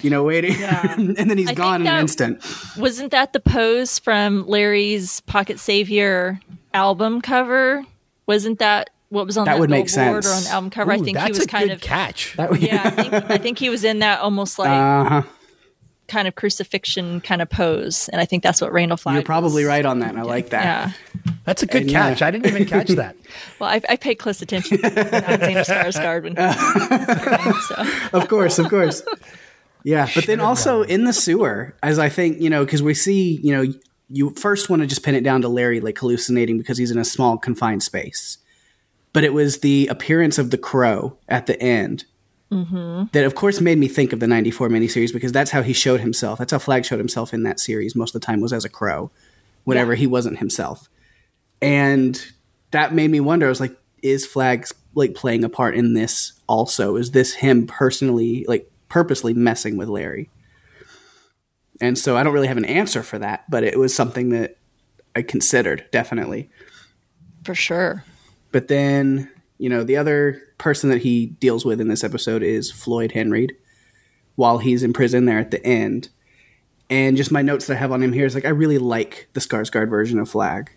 [0.00, 3.40] you know waiting and then he's I gone in think an instant wasn't that the
[3.40, 6.40] pose from Larry's Pocket Savior
[6.74, 7.84] album cover?
[8.26, 10.92] Wasn't that what was on That that, would make billboard or on the album cover?
[10.92, 12.36] I think that's he was a kind good of catch.
[12.36, 12.82] yeah.
[12.84, 15.22] I think, I think he was in that almost like uh-huh
[16.08, 19.16] kind of crucifixion kind of pose, and I think that's what Randall Flagg.
[19.16, 19.68] you're probably was.
[19.68, 21.32] right on that and I like that Yeah.
[21.48, 22.10] That's a good And yeah.
[22.10, 22.20] catch.
[22.20, 23.16] Uh, I didn't even catch that.
[23.58, 26.36] Well, I, I paid close attention to Alexander Skarsgård when
[28.12, 28.18] so.
[28.18, 29.02] of course, of course.
[29.82, 33.40] Yeah, but then also in the sewer, as I think you know, because we see,
[33.42, 33.72] you know,
[34.08, 36.98] you first want to just pin it down to Larry like hallucinating because he's in
[36.98, 38.38] a small confined space,
[39.12, 42.04] but it was the appearance of the crow at the end
[42.52, 43.04] mm-hmm.
[43.12, 46.00] that, of course, made me think of the '94 miniseries because that's how he showed
[46.00, 46.38] himself.
[46.38, 47.96] That's how Flagg showed himself in that series.
[47.96, 49.10] Most of the time was as a crow,
[49.64, 50.88] whenever he wasn't himself,
[51.60, 52.24] and
[52.70, 53.46] that made me wonder.
[53.46, 56.96] I was like, is Flagg like playing a part in this also?
[56.96, 60.30] Is this him personally, like purposely messing with Larry?
[61.80, 64.56] And so I don't really have an answer for that, but it was something that
[65.14, 66.50] I considered definitely.
[67.44, 68.04] for sure.
[68.52, 72.70] But then, you know, the other person that he deals with in this episode is
[72.70, 73.48] Floyd Henry
[74.34, 76.08] while he's in prison there at the end.
[76.90, 79.28] And just my notes that I have on him here is like I really like
[79.32, 80.70] the Skarsgård version of Flagg.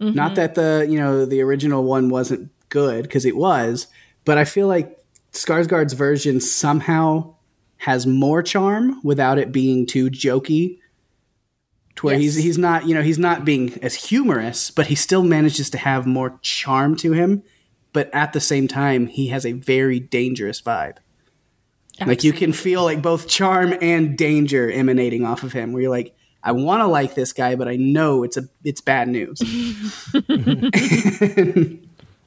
[0.00, 0.14] Mm-hmm.
[0.14, 3.86] Not that the you know the original one wasn't good because it was,
[4.24, 4.98] but I feel like
[5.32, 7.34] Skarsgård's version somehow
[7.78, 10.78] has more charm without it being too jokey.
[11.96, 12.44] To where he's Yes.
[12.44, 16.06] he's not you know he's not being as humorous, but he still manages to have
[16.06, 17.42] more charm to him.
[17.92, 20.96] But at the same time, he has a very dangerous vibe.
[22.06, 25.72] Like you can feel like both charm and danger emanating off of him.
[25.72, 28.80] Where you're like, I want to like this guy, but I know it's a it's
[28.80, 29.40] bad news.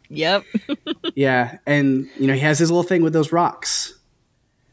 [0.10, 0.44] Yep.
[1.16, 3.98] yeah, and you know he has his little thing with those rocks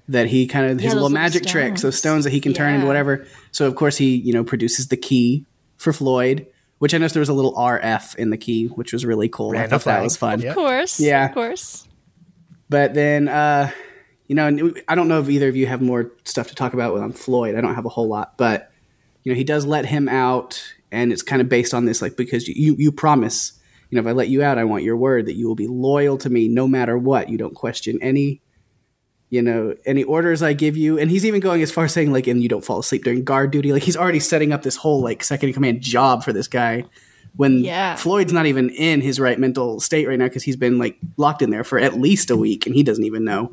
[0.09, 1.99] that he kind of his Yeah, little those little magic tricks, those stones.
[1.99, 3.27] stones that he can turn into whatever.
[3.51, 5.47] So of course he you know produces the key
[5.79, 6.47] for Floyd,
[6.79, 9.51] which I noticed there was a little RF in the key, which was really cool.
[9.53, 10.43] I Random thought that was fun.
[10.43, 10.51] Yeah.
[10.51, 11.01] Of course.
[11.01, 11.27] Yeah.
[11.27, 11.89] Of course.
[12.69, 13.71] But then, uh,
[14.27, 16.75] you know, and I don't know if either of you have more stuff to talk
[16.75, 17.55] about with on Floyd.
[17.55, 18.70] I don't have a whole lot, but
[19.25, 22.17] you know, he does let him out, and it's kind of based on this, like
[22.17, 23.53] because you you promise,
[23.91, 25.67] you know, if I let you out, I want your word that you will be
[25.67, 27.29] loyal to me no matter what.
[27.29, 28.41] You don't question any,
[29.31, 30.99] you know, any orders I give you.
[30.99, 33.25] And he's even going as far as saying like, and you don't fall asleep during
[33.25, 33.73] guard duty.
[33.73, 36.85] Like he's already setting up this whole like second in command job for this guy.
[37.37, 37.95] When Yeah.
[37.97, 41.43] Floyd's not even in his right mental state right now because he's been like locked
[41.43, 43.53] in there for at least a week and he doesn't even know.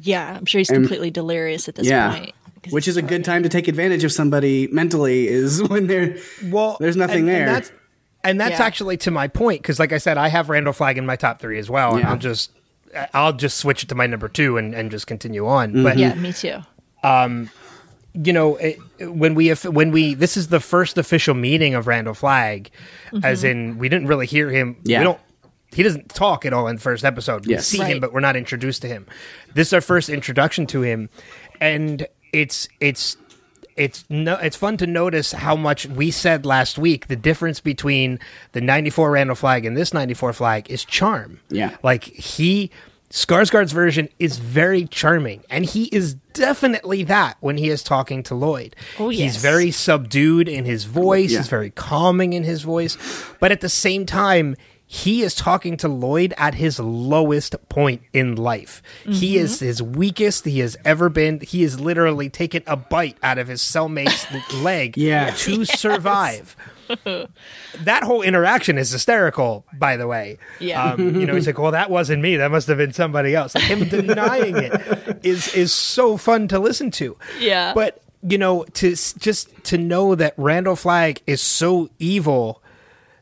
[0.00, 0.36] Yeah.
[0.36, 2.18] I'm sure he's And- completely delirious at this Yeah.
[2.18, 2.34] point.
[2.66, 6.16] 'Cause Which is a good time to take advantage of somebody mentally is when they're
[6.44, 7.46] Well, There's nothing and, there.
[7.46, 7.72] And that's,
[8.24, 8.64] and that's Yeah.
[8.66, 11.40] actually to my point because, like I said, I have Randall Flagg in my top
[11.40, 12.50] three as well, and I'll just
[13.12, 15.68] I'll just switch it to my number two and, and just continue on.
[15.72, 15.82] Mm-hmm.
[15.82, 16.58] But Yeah, me too.
[17.02, 17.50] um
[18.14, 22.14] you know, it, when we when we this is the first official meeting of Randall
[22.14, 22.70] Flagg,
[23.22, 24.76] as in we didn't really hear him.
[24.84, 25.00] Yeah.
[25.00, 25.20] We don't.
[25.74, 27.44] He doesn't talk at all in the first episode.
[27.46, 27.66] We Yes.
[27.66, 29.04] see him, but we're not introduced to him.
[29.52, 31.10] This is our first introduction to him,
[31.60, 33.16] and it's it's
[33.76, 38.18] it's no it's fun to notice how much we said last week the difference between
[38.52, 41.40] the 94 Randall Flagg and this 94 Flagg is charm.
[41.50, 41.76] Yeah.
[41.82, 42.70] Like he
[43.10, 48.34] Skarsgård's version is very charming and he is definitely that when he is talking to
[48.34, 48.74] Lloyd.
[48.98, 49.24] Oh, yeah.
[49.24, 51.38] He's very subdued in his voice, Yeah.
[51.38, 52.98] he's very calming in his voice,
[53.38, 54.56] but at the same time
[54.88, 58.82] he is talking to Lloyd at his lowest point in life.
[59.04, 61.40] He is his weakest he has ever been.
[61.40, 64.26] He has literally taken a bite out of his cellmate's
[64.62, 65.30] leg Yeah.
[65.30, 66.54] to survive.
[67.04, 70.38] that whole interaction is hysterical, by the way.
[70.60, 70.92] Yeah.
[70.92, 72.36] Um, you know, he's like, "Well, that wasn't me.
[72.36, 76.58] That must have been somebody else." Like him denying it is is so fun to
[76.60, 77.16] listen to.
[77.40, 77.74] Yeah.
[77.74, 82.62] But you know, to just to know that Randall Flagg is so evil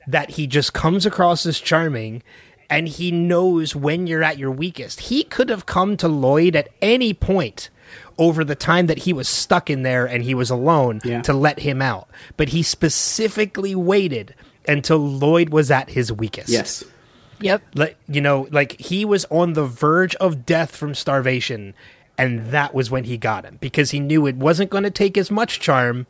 [0.06, 2.22] that he just comes across as charming
[2.70, 5.00] and he knows when you're at your weakest.
[5.00, 7.70] He could have come to Lloyd at any point
[8.18, 11.20] over the time that he was stuck in there and he was alone Yeah.
[11.22, 12.08] to let him out.
[12.36, 14.34] But he specifically waited
[14.66, 16.48] until Lloyd was at his weakest.
[16.48, 16.84] yes.
[17.40, 17.62] Yep.
[17.74, 21.74] Like you know, like he was on the verge of death from starvation
[22.16, 25.18] and that was when he got him because he knew it wasn't going to take
[25.18, 26.06] as much charm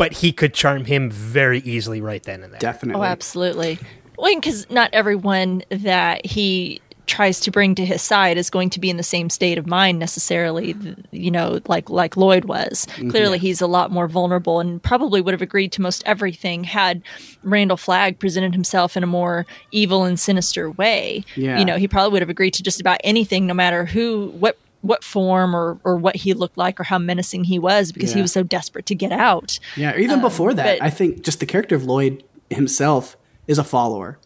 [0.00, 2.58] but he could charm him very easily right then and there.
[2.58, 3.02] Definitely.
[3.02, 3.78] Oh, absolutely.
[4.16, 8.80] Well, because not everyone that he tries to bring to his side is going to
[8.80, 10.76] be in the same state of mind necessarily
[11.10, 13.10] you know like like Lloyd was mm-hmm.
[13.10, 17.02] clearly he's a lot more vulnerable and probably would have agreed to most everything had
[17.42, 21.58] Randall Flagg presented himself in a more evil and sinister way Yeah.
[21.58, 24.56] you know he probably would have agreed to just about anything no matter who what
[24.82, 28.22] what form or or what he looked like or how menacing he was because he
[28.22, 31.22] was so desperate to get out Yeah, or even um, before that, but- I think
[31.22, 33.16] just the character of Lloyd himself
[33.46, 34.18] is a follower.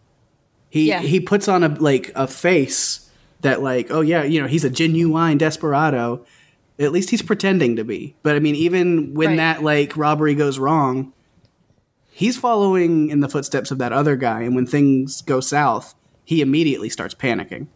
[0.70, 1.00] He Yeah.
[1.00, 4.70] he puts on a like a face that like, oh yeah, you know, he's a
[4.70, 6.24] genuine desperado.
[6.78, 8.16] At least he's pretending to be.
[8.22, 9.36] But I mean, even when Right.
[9.36, 11.12] that like robbery goes wrong,
[12.10, 15.94] he's following in the footsteps of that other guy, and when things go south,
[16.24, 17.66] he immediately starts panicking.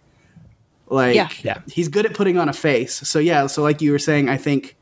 [0.90, 1.28] Like Yeah.
[1.42, 1.58] Yeah.
[1.70, 2.94] he's good at putting on a face.
[3.08, 4.74] So yeah, so like you were saying, I think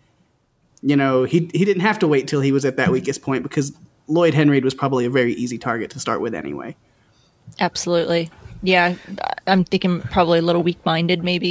[0.82, 3.42] you know, he he didn't have to wait till he was at that weakest point
[3.42, 3.72] because
[4.08, 6.76] Lloyd Henry was probably a very easy target to start with anyway.
[7.58, 8.30] Absolutely.
[8.62, 8.94] Yeah,
[9.46, 11.50] I'm thinking probably a little weak-minded, maybe.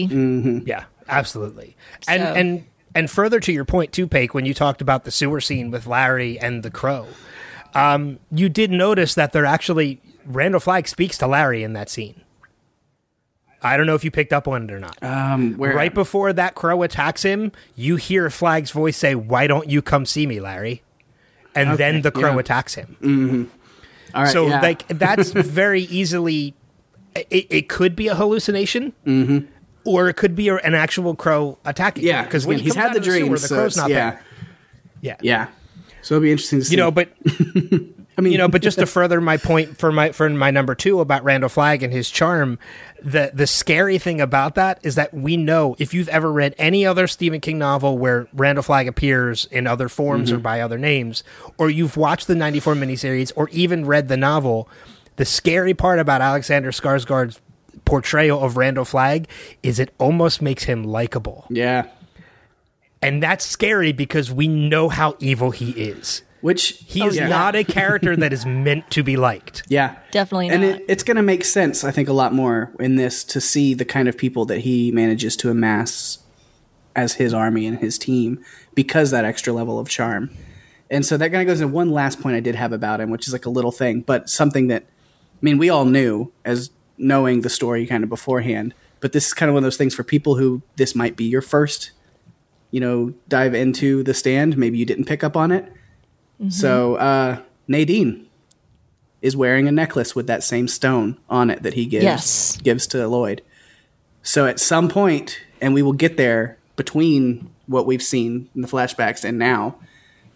[0.65, 1.75] Yeah, absolutely.
[2.07, 5.11] And So- and and further to your point too, Pake, when you talked about the
[5.11, 7.07] sewer scene with Larry and the crow,
[7.73, 12.21] um, you did notice that they're actually Randall Flagg speaks to Larry in that scene.
[13.61, 15.01] I don't know if you picked up on it or not.
[15.01, 19.81] Um, right before that crow attacks him, you hear Flagg's voice say, "Why don't you
[19.81, 20.83] come see me, Larry?"
[21.55, 22.39] And then the crow yeah.
[22.39, 23.49] attacks him.
[24.13, 24.61] all right, so yeah.
[24.61, 26.53] like that's very easily
[27.15, 29.45] it, it could be a hallucination, mm-hmm.
[29.85, 32.03] or it could be an actual crow attacking.
[32.03, 33.29] Yeah, because he's had the dreams.
[33.29, 34.21] Where the crow's it's- not yeah, there.
[35.01, 35.47] Yeah, yeah.
[36.01, 36.71] So it'll be interesting to see.
[36.71, 37.09] you know, but
[38.17, 40.75] I mean, you know, but just to further my point for my for my number
[40.75, 42.57] two about Randall Flagg and his charm,
[43.01, 46.85] the the scary thing about that is that we know if you've ever read any
[46.85, 50.43] other Stephen King novel where Randall Flagg appears in other forms or mm-hmm.
[50.43, 51.23] by other names,
[51.57, 54.69] or you've watched the ninety four miniseries or even read the novel,
[55.17, 57.41] the scary part about Alexander Skarsgård's
[57.83, 59.27] portrayal of Randall Flagg
[59.61, 61.45] is it almost makes him likable.
[61.49, 61.87] yeah.
[63.01, 66.23] And that's scary because we know how evil he is.
[66.45, 67.27] Which He oh, is yeah.
[67.27, 69.63] not a character that is meant to be liked.
[69.67, 70.75] Yeah, Definitely and not.
[70.75, 71.83] it, it's going to make sense.
[71.83, 74.91] I think a lot more in this to see the kind of people that he
[74.91, 76.19] manages to amass
[76.95, 80.29] as his army and his team because that extra level of charm.
[80.91, 83.09] And so that kind of goes into one last point I did have about him,
[83.09, 86.69] which is like a little thing, but something that I mean we all knew as
[86.99, 88.75] knowing the story kind of beforehand.
[88.99, 91.25] But this is kind of one of those things for people who this might be
[91.25, 91.89] your first,
[92.69, 94.59] you know, dive into the stand.
[94.59, 95.71] Maybe you didn't pick up on it.
[96.49, 98.27] So uh, Nadine
[99.21, 102.57] is wearing a necklace with that same stone on it that he gives Yes.
[102.57, 103.41] gives to Lloyd.
[104.21, 108.67] So at some point, and we will get there between what we've seen in the
[108.67, 109.75] flashbacks and now,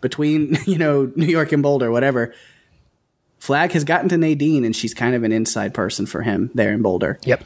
[0.01, 2.33] between you know New York and Boulder, whatever.
[3.39, 6.73] Flagg has gotten to Nadine, and she's kind of an inside person for him there
[6.73, 7.19] in Boulder.
[7.23, 7.43] Yep.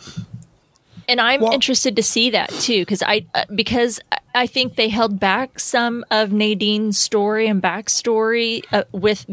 [1.07, 3.99] and I'm Well- interested to see that too because I uh, because
[4.35, 9.25] I think they held back some of Nadine's story and backstory uh, with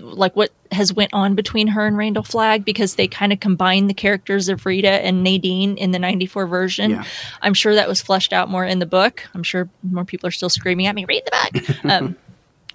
[0.00, 3.88] like what has went on between her and Randall Flagg because they kind of combined
[3.88, 6.90] the characters of Rita and Nadine in the 94 version.
[6.90, 7.04] Yeah.
[7.40, 9.22] I'm sure that was fleshed out more in the book.
[9.32, 11.84] I'm sure more people are still screaming at me, read the book.
[11.90, 12.16] um,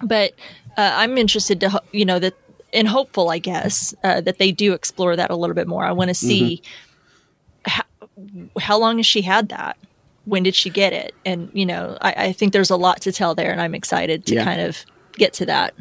[0.02, 0.32] but
[0.78, 2.34] uh, I'm interested to, you know, that
[2.72, 5.84] and hopeful, I guess, uh, that they do explore that a little bit more.
[5.84, 6.60] I want to see
[7.66, 7.84] how,
[8.58, 9.76] how long has she had that?
[10.26, 11.14] When did she get it?
[11.24, 14.26] And you know, I, I think there's a lot to tell there, and I'm excited
[14.26, 14.44] to Yeah.
[14.44, 15.74] kind of get to that.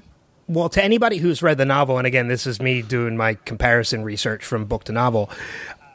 [0.47, 4.03] Well, to anybody who's read the novel, and again, this is me doing my comparison
[4.03, 5.29] research from book to novel.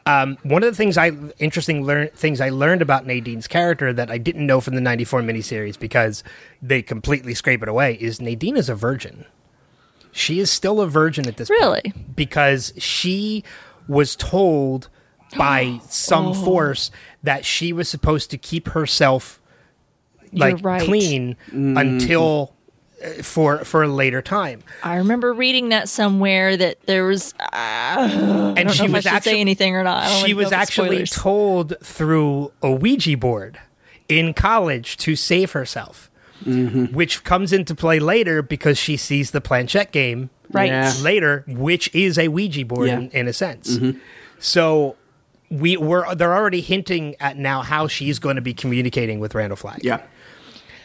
[0.07, 4.09] Um, one of the things I interesting learn things I learned about Nadine's character that
[4.09, 6.23] I didn't know from the '94 miniseries because
[6.63, 9.25] they completely scrape it away is Nadine is a virgin.
[10.11, 11.81] She is still a virgin at this Really?
[11.83, 13.43] point because she
[13.87, 14.89] was told
[15.37, 16.91] by some force
[17.23, 19.41] that she was supposed to keep herself
[20.31, 20.81] like right.
[20.81, 22.53] clean until
[23.03, 24.61] uh, for for a later time.
[24.83, 27.33] I remember reading that somewhere that there was.
[27.39, 30.03] Uh, and I don't she know if was I actually say anything or not.
[30.03, 31.11] I don't she was actually spoilers.
[31.11, 33.59] told through a Ouija board
[34.07, 36.05] in college to save herself,
[36.45, 36.93] Mm-hmm.
[36.95, 40.67] which comes into play later because she sees the planchette game right.
[40.69, 40.93] Yeah.
[41.01, 42.95] later, which is a Ouija board Yeah.
[42.95, 43.03] Mm-hmm.
[43.15, 43.77] in, in a sense.
[44.39, 44.95] So
[45.49, 49.57] we were they're already hinting at now how she's going to be communicating with Randall
[49.57, 49.83] Flagg.
[49.83, 50.01] Yeah.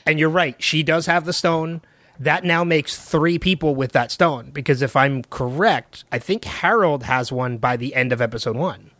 [0.06, 1.80] And you're right, she does have the stone.
[2.20, 7.02] That now makes three people with that stone because if I'm correct, I think Harold
[7.04, 8.92] has one by the end of episode one.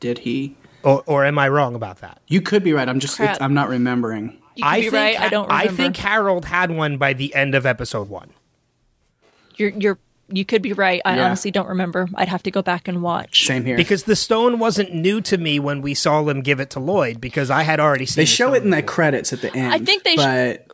[0.00, 0.56] Did he?
[0.82, 2.20] Or, or am I wrong about that?
[2.26, 2.88] You could be right.
[2.88, 4.40] I'm just it's, I'm not remembering.
[4.56, 5.20] You could be right.
[5.20, 5.72] I don't remember.
[5.72, 8.30] I think Harold had one by the end of episode one.
[9.56, 9.98] you're you're
[10.28, 11.00] you could be right.
[11.04, 11.24] I Yeah.
[11.26, 12.08] honestly don't remember.
[12.14, 13.46] I'd have to go back and watch.
[13.46, 13.76] Same here.
[13.76, 17.20] Because the stone wasn't new to me when we saw them give it to Lloyd
[17.20, 18.16] because I had already seen it.
[18.16, 19.72] they the show stone it in the credits at the end.
[19.72, 20.66] I think they sh- But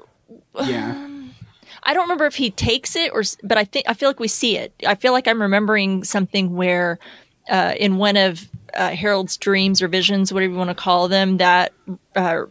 [0.65, 1.09] yeah,
[1.83, 4.29] I don't remember if he takes it or, but I think I feel like we
[4.29, 4.73] see it.
[4.87, 6.99] I feel like I'm remembering something where,
[7.51, 11.39] uh, in one of uh, Harold's dreams or visions, whatever you want to call them,
[11.39, 11.73] that
[12.17, 12.45] uh,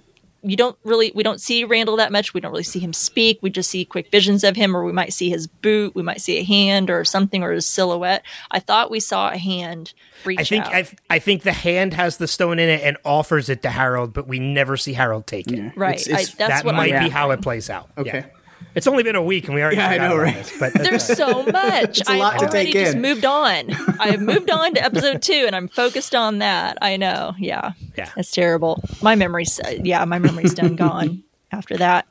[0.44, 2.34] you don't really we don't see Randall that much.
[2.34, 3.39] We don't really see him speak.
[3.42, 6.22] We just see quick visions of him, or we might see his boot, we might
[6.22, 8.24] see a hand or something, or his silhouette.
[8.50, 9.94] I thought we saw a hand
[10.26, 10.74] reach I think out.
[10.74, 14.14] I, I think the hand has the stone in it and offers it to Harold,
[14.14, 15.58] but we never see Harold take it.
[15.58, 15.72] Yeah.
[15.76, 16.00] right.
[16.02, 17.89] It's- it's- I, that's that what might I'm be how it plays out.
[17.98, 18.10] Okay.
[18.20, 18.26] Yeah.
[18.74, 20.36] It's only been a week and we already Yeah, I forgot know, about right?
[20.36, 22.01] this, but There's so much.
[22.07, 23.01] a lot I to already take just in.
[23.01, 23.70] moved on.
[23.99, 26.78] I've moved on to episode two, and I'm focused on that.
[26.82, 27.34] I know.
[27.38, 27.74] Yeah.
[27.97, 28.09] Yeah.
[28.16, 28.82] it's terrible.
[29.01, 32.07] My memory's yeah, my memory's done gone after that.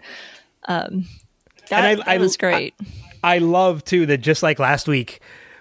[0.68, 1.07] Um,
[1.70, 2.74] that, And I- that I- was great.
[3.24, 5.20] I love too that just like last week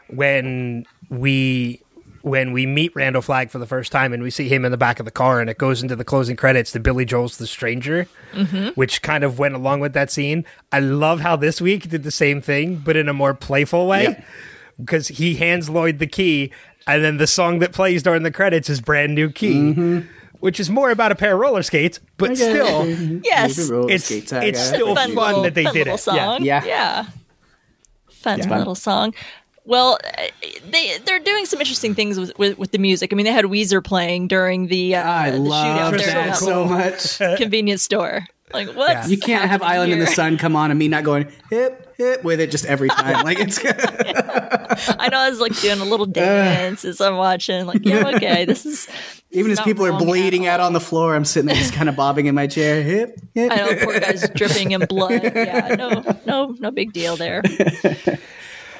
[0.09, 1.81] when we
[2.21, 4.77] when we meet Randall Flagg for the first time and we see him in the
[4.77, 7.47] back of the car and it goes into the closing credits to Billy Joel's The
[7.47, 8.69] Stranger, mm-hmm.
[8.69, 10.45] which kind of went along with that scene.
[10.71, 14.03] I love how this week did the same thing, but in a more playful way.
[14.03, 14.25] Yep.
[14.79, 16.51] Because he hands Lloyd the key,
[16.87, 20.03] and then the song that plays during the credits is Brand New Key,
[20.39, 22.85] which is more about a pair of roller skates, but still,
[23.23, 23.57] Yes.
[23.69, 26.07] it's, it's still Fun fun little- that they fun did little it.
[26.07, 26.25] Yeah.
[26.35, 26.43] Song.
[26.45, 26.63] Yeah.
[26.65, 27.05] Yeah.
[28.09, 28.57] Fun Yeah.
[28.57, 29.13] little song.
[29.69, 30.23] Well, uh,
[30.67, 33.13] they they're doing some interesting things with, with, with the music.
[33.13, 36.37] I mean, they had Weezer playing during the uh, I the love shootout that at
[36.37, 37.19] so much.
[37.37, 38.25] convenience store.
[38.51, 38.89] Like what?
[38.89, 39.05] Yeah.
[39.05, 40.07] You can't have Island in the?
[40.07, 43.23] Sun come on and me not going hip hip with it just every time.
[43.23, 43.59] Like it's
[44.99, 47.67] I know I was like doing a little dance as I'm watching.
[47.67, 48.87] Like, yeah, okay, this is
[49.29, 51.95] even as people are bleeding out on the floor, I'm sitting there just kind of
[51.95, 52.81] bobbing in my chair.
[52.81, 53.51] Hip hip.
[53.51, 55.21] I know poor guy's dripping in blood.
[55.23, 57.43] Yeah, no, no, no big deal there.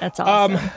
[0.00, 0.70] That's awesome.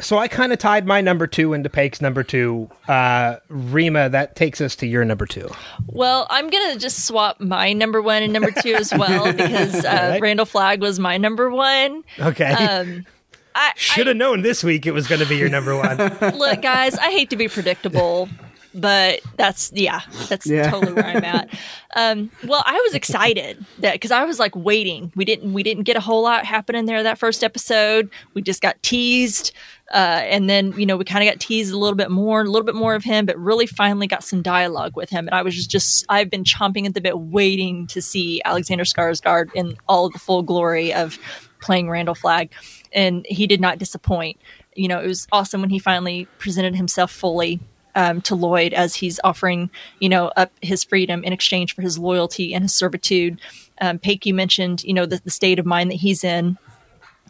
[0.00, 2.68] So I kind of tied my number two into Pake's number two.
[2.88, 5.48] Uh, Rima, that takes us to your number two.
[5.86, 10.08] well, I'm gonna just swap my number one and number two as well because uh,
[10.12, 10.20] right.
[10.20, 12.02] Randall Flagg was my number one.
[12.18, 12.50] Okay.
[12.50, 13.06] Um,
[13.54, 15.96] I, Should have known this week it was going to be your number one.
[16.36, 18.28] look, guys, I hate to be predictable,
[18.74, 20.70] but that's yeah, that's Yeah.
[20.70, 21.48] totally where I'm at.
[21.96, 25.12] Um, well, I was excited that because I was like waiting.
[25.14, 28.10] We didn't we didn't get a whole lot happening there that first episode.
[28.34, 29.52] We just got teased.
[29.92, 32.44] Uh, and then you know we kind of got teased a little bit more, a
[32.44, 35.26] little bit more of him, but really finally got some dialogue with him.
[35.28, 38.84] And I was just, just I've been chomping at the bit, waiting to see Alexander
[38.84, 41.18] Skarsgård in all of the full glory of
[41.60, 42.50] playing Randall Flagg,
[42.92, 44.40] and he did not disappoint.
[44.74, 47.60] You know, it was awesome when he finally presented himself fully
[47.94, 49.70] um, to Lloyd as he's offering,
[50.00, 53.40] you know, up his freedom in exchange for his loyalty and his servitude.
[53.80, 56.58] Um, you mentioned, you know, the, the state of mind that he's in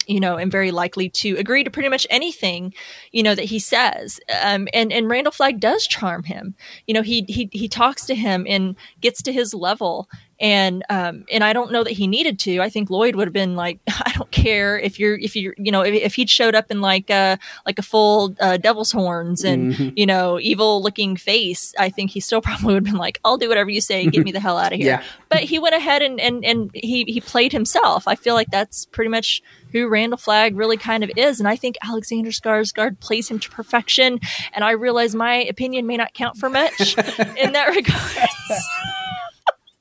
[0.07, 2.75] you know, and very likely to agree to pretty much anything,
[3.13, 4.21] you know, that he says.
[4.43, 6.55] Um, and and Randall Flagg does charm him.
[6.87, 10.09] You know, he he he talks to him and gets to his level.
[10.41, 12.61] And um, and I don't know that he needed to.
[12.61, 15.71] I think Lloyd would have been like, I don't care if you're if you're you
[15.71, 19.45] know if, if he'd showed up in like a like a full uh, devil's horns
[19.45, 21.75] and you know evil looking face.
[21.79, 24.07] I think he still probably would have been like, I'll do whatever you say.
[24.07, 25.03] Get me the hell out of here Yeah.
[25.29, 28.09] but he went ahead and and and he he played himself.
[28.09, 31.57] I feel like that's pretty much who Randall Flagg really kind of is, and I
[31.57, 34.21] think Alexander Skarsgård plays him to perfection.
[34.53, 36.97] And I realize my opinion may not count for much
[37.37, 38.29] in that regard.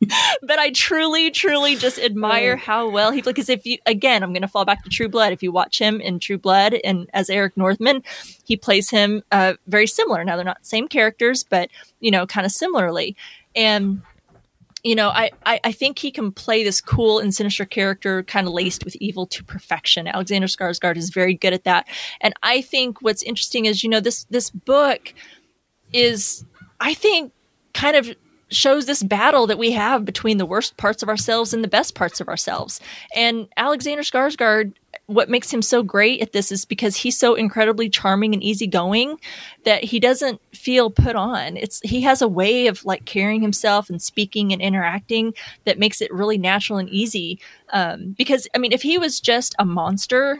[0.42, 3.34] but I truly, truly just admire how well he plays.
[3.34, 5.34] Because if you, again, I'm going to fall back to True Blood.
[5.34, 8.04] If you watch him in True Blood and as Eric Northman,
[8.46, 10.24] he plays him uh, very similar.
[10.24, 13.16] Now they're not same characters, but you know, kind of similarly.
[13.56, 14.02] And
[14.84, 18.48] you know, I, I, I think he can play this cool and sinister character kind
[18.48, 20.08] of laced with evil to perfection.
[20.08, 21.88] Alexander Skarsgård is very good at that.
[22.20, 25.14] And I think what's interesting is, you know, this this book
[25.94, 26.44] is
[26.82, 27.32] I think
[27.74, 28.14] kind of
[28.56, 31.96] shows this battle that we have between the worst parts of ourselves and the best
[31.96, 32.80] parts of ourselves.
[33.16, 34.74] And Alexander Skarsgård,
[35.08, 39.20] what makes him so great at this is because he's so incredibly charming and easygoing
[39.66, 41.58] that he doesn't feel put on.
[41.58, 45.34] It's he has a way of like carrying himself and speaking and interacting
[45.66, 47.40] that makes it really natural and easy.
[47.72, 50.40] Um, because I mean, if he was just a monster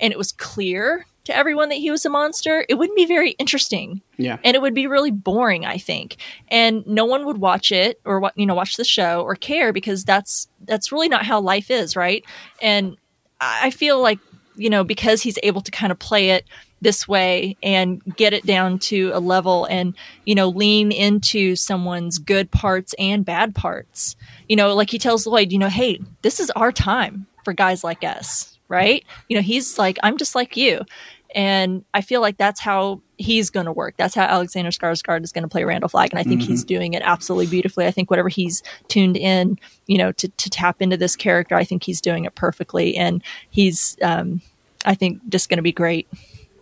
[0.00, 3.32] and it was clear to everyone that he was a monster, it wouldn't be very
[3.32, 4.00] interesting.
[4.16, 4.38] Yeah.
[4.42, 6.16] and it would be really boring i think.
[6.48, 10.04] And no one would watch it or you know watch the show or care because
[10.04, 12.24] that's that's really not how life is right?
[12.60, 12.96] And
[13.40, 14.18] i I feel like
[14.56, 16.44] you know because he's able to kind of play it
[16.80, 22.18] this way and get it down to a level and you know lean into someone's
[22.18, 24.16] good parts and bad parts.
[24.48, 27.84] You know like he tells lloyd you know hey this is our time for guys
[27.84, 29.02] like us right?
[29.28, 30.84] You know he's like i'm just like you
[31.34, 33.94] and I feel like that's how he's going to work.
[33.96, 36.94] That's how Alexander Skarsgård is going to play Randall Flagg, and I think he's doing
[36.94, 37.86] it absolutely beautifully.
[37.86, 41.64] I think whatever he's tuned in, you know, to to tap into this character, I
[41.64, 44.40] think he's doing it perfectly, and he's, um,
[44.84, 46.08] I think, just going to be great.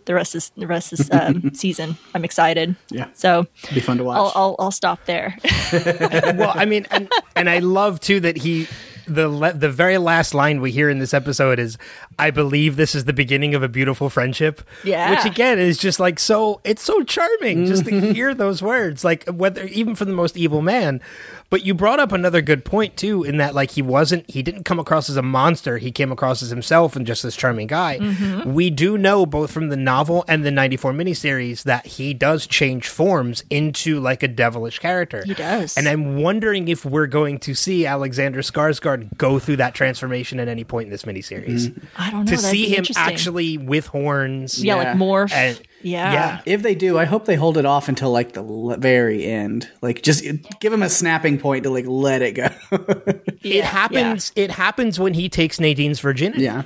[0.05, 1.97] The rest is the rest is um, season.
[2.13, 2.75] I'm excited.
[2.89, 3.07] Yeah.
[3.13, 4.17] So It'll Be fun to watch.
[4.17, 5.37] I'll, I'll I'll stop there.
[5.73, 8.67] well, I mean, and, and I love too that he
[9.07, 11.77] the le- the very last line we hear in this episode is,
[12.19, 15.11] "I believe this is the beginning of a beautiful friendship." Yeah.
[15.11, 16.61] which again is just like so.
[16.63, 18.11] It's so charming just to mm-hmm.
[18.11, 21.01] hear those words, like whether even from the most evil man.
[21.49, 24.63] But you brought up another good point too, in that like he wasn't, he didn't
[24.63, 25.77] come across as a monster.
[25.77, 27.99] He came across as himself and just this charming guy.
[27.99, 28.53] Mm-hmm.
[28.53, 32.87] We do know both from the novel and the '94 miniseries that he does change
[32.89, 35.23] forms into like a devilish character.
[35.25, 35.77] He does.
[35.77, 40.47] and I'm wondering if we're going to see Alexander Skarsgård go through that transformation at
[40.47, 42.06] any point in this miniseries mm-hmm.
[42.07, 42.31] I don't know.
[42.31, 44.63] to see him actually with horns.
[44.63, 44.89] yeah, Yeah.
[44.91, 45.31] like morph.
[45.33, 46.11] And- yeah.
[46.13, 46.41] yeah.
[46.45, 49.69] if they do, I hope they hold it off until like the l- very end.
[49.81, 50.23] Like just
[50.59, 52.47] give him a snapping point to like let it go.
[53.43, 54.31] It happens.
[54.35, 56.43] It happens when he takes Nadine's virginity.
[56.43, 56.63] yeah.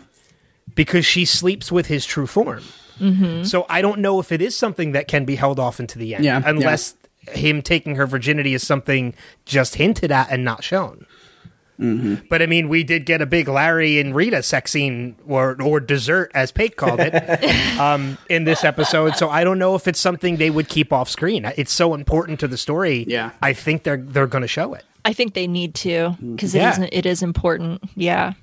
[0.75, 2.63] because she sleeps with his true form.
[2.99, 3.43] Mm-hmm.
[3.43, 6.15] So I don't know if it is something that can be held off into the
[6.15, 6.95] end, Yeah, unless
[7.33, 9.13] him taking her virginity is something
[9.45, 11.05] just hinted at and not shown.
[11.81, 12.27] Mm-hmm.
[12.29, 15.79] But I mean, we did get a big Larry and Rita sex scene or or
[15.79, 17.13] dessert, as Pate called it,
[17.79, 19.15] um, in this episode.
[19.15, 21.51] So I don't know if it's something they would keep off screen.
[21.57, 23.05] It's so important to the story.
[23.07, 23.31] Yeah.
[23.41, 24.83] I think they're they're going to show it.
[25.03, 26.75] I think they need to because Yeah.
[26.75, 27.81] it is it is important.
[27.95, 28.33] Yeah.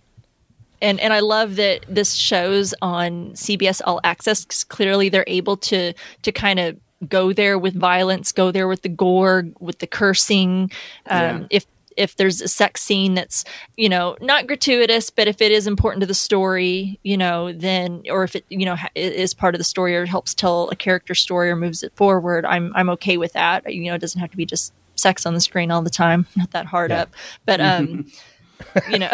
[0.82, 5.56] And and I love that this shows on CBS All Access 'cause clearly they're able
[5.58, 6.76] to to kind of
[7.08, 10.70] go there with violence, go there with the gore, with the cursing.
[11.06, 11.46] Um, Yeah.
[11.50, 11.66] If
[11.98, 13.44] if there's a sex scene that's
[13.76, 18.02] you know not gratuitous, but if it is important to the story, you know, then
[18.08, 20.76] or if it you know ha- is part of the story or helps tell a
[20.76, 23.72] character story or moves it forward, I'm I'm okay with that.
[23.72, 26.26] You know, it doesn't have to be just sex on the screen all the time.
[26.36, 28.06] Not that hard up, but um,
[28.90, 29.10] you know.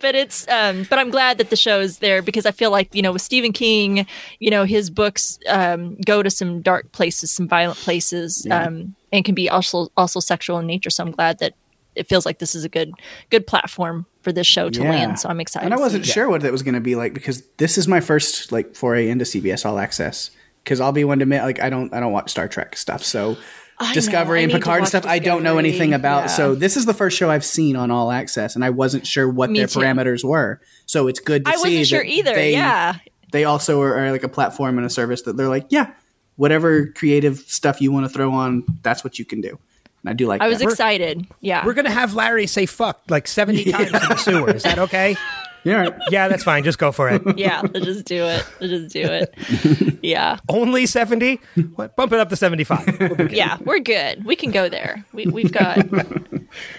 [0.00, 2.94] but it's um but i'm glad that the show is there because i feel like
[2.94, 4.06] you know with stephen king
[4.38, 9.24] you know his books um go to some dark places some violent places um and
[9.24, 10.90] can be also also sexual in nature.
[10.90, 11.54] So i'm glad that
[11.96, 12.92] it feels like this is a good
[13.30, 15.18] good platform for this show to land.
[15.18, 17.42] So i'm excited And I wasn't sure what it was going to be like because
[17.56, 20.30] this is my first like foray into CBS All Access.
[20.62, 23.02] Because I'll be one to admit, like I don't, I don't watch Star Trek stuff,
[23.02, 23.38] so
[23.80, 26.24] I Discovery know, and Picard and watch stuff I don't know anything about.
[26.24, 26.26] Yeah.
[26.26, 29.28] So this is the first show I've seen on All Access, and I wasn't sure
[29.28, 29.80] what Me their too.
[29.80, 30.60] parameters were.
[30.86, 32.96] So it's good to i see wasn't sure either They, yeah
[33.32, 35.92] they also are, are like a platform and a service that they're like, yeah,
[36.36, 39.58] whatever creative stuff you want to throw on, that's what you can do.
[40.02, 40.40] And I do like.
[40.40, 40.64] i was that.
[40.68, 44.50] excited yeah We're going to have Larry say "fuck" like seventy times in the sewer.
[44.50, 45.16] Is that okay?
[45.64, 45.90] Yeah.
[46.10, 46.64] Yeah, that's fine.
[46.64, 47.22] Just go for it.
[47.38, 51.40] yeah let's just do it let's just do it yeah Only seventy.
[51.76, 51.94] What?
[51.96, 53.30] Bump it up to seventy-five.
[53.32, 54.24] yeah, we're good.
[54.24, 55.04] We can go there.
[55.12, 55.76] We, we've got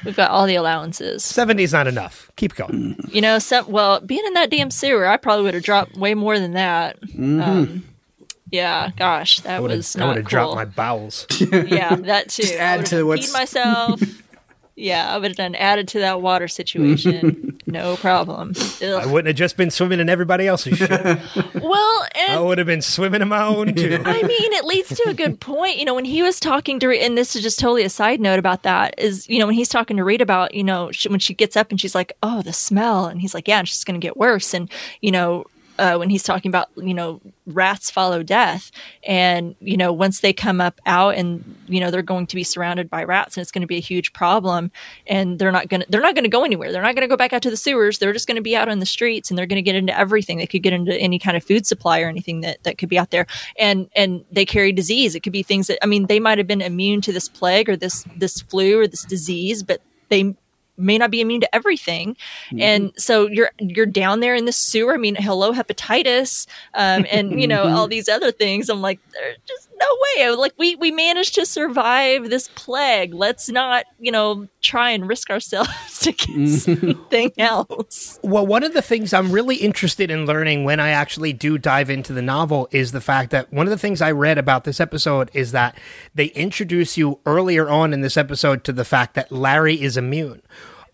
[0.04, 1.24] we've got all the allowances.
[1.24, 2.32] Seventy's not enough.
[2.36, 2.98] Keep going.
[3.10, 6.14] You know, some well, being in that damn sewer, I probably would have dropped way
[6.16, 6.98] more than that.
[7.18, 7.86] Um,
[8.50, 10.04] yeah, gosh, that I would was have.
[10.04, 10.30] I would have cool.
[10.30, 11.26] dropped my bowels.
[11.40, 12.44] yeah, that too.
[12.52, 14.02] I add to done what's- peed myself.
[14.76, 17.60] Yeah, I would have done added to that water situation.
[17.66, 18.54] no problem.
[18.82, 20.92] I wouldn't have just been swimming in everybody else's shit.
[21.62, 24.02] Well, and I would have been swimming in my own too.
[24.06, 25.78] I mean, it leads to a good point.
[25.78, 28.20] You know, when he was talking to, Reid and this is just totally a side
[28.20, 31.08] note about that, is, you know, when he's talking to Reed about, you know, she,
[31.10, 33.06] when she gets up and she's like, oh, the smell.
[33.06, 34.54] And he's like, yeah, and she's going to get worse.
[34.54, 34.70] And,
[35.02, 35.46] you know,
[35.82, 38.70] uh, when he's talking about, you know, rats follow death.
[39.04, 42.44] And, you know, once they come up out and, you know, they're going to be
[42.44, 44.72] surrounded by rats and it's going to be a huge problem.
[45.08, 46.72] And they're not going to, they're not going to go anywhere.
[46.72, 47.98] They're not going to go back out to the sewers.
[47.98, 49.98] They're just going to be out on the streets and they're going to get into
[49.98, 50.38] everything.
[50.38, 53.00] They could get into any kind of food supply or anything that, that could be
[53.00, 53.26] out there.
[53.58, 55.16] And, and they carry disease.
[55.16, 57.70] It could be things that, I mean, they might have been immune to this plague
[57.70, 60.36] or this, this flu or this disease, but they
[60.82, 62.18] may not be immune to everything.
[62.58, 64.94] And so you're you're down there in the sewer.
[64.94, 68.70] I mean, hello hepatitis, um, and you know all these other things.
[68.70, 70.30] I'm like, there's just no way.
[70.32, 73.14] Like we we managed to survive this plague.
[73.14, 75.70] Let's not you know try and risk ourselves
[76.00, 78.20] to get something else.
[78.24, 81.90] Well, one of the things I'm really interested in learning when I actually do dive
[81.90, 84.80] into the novel is the fact that one of the things I read about this
[84.80, 85.78] episode is that
[86.14, 90.42] they introduce you earlier on in this episode to the fact that Larry is immune.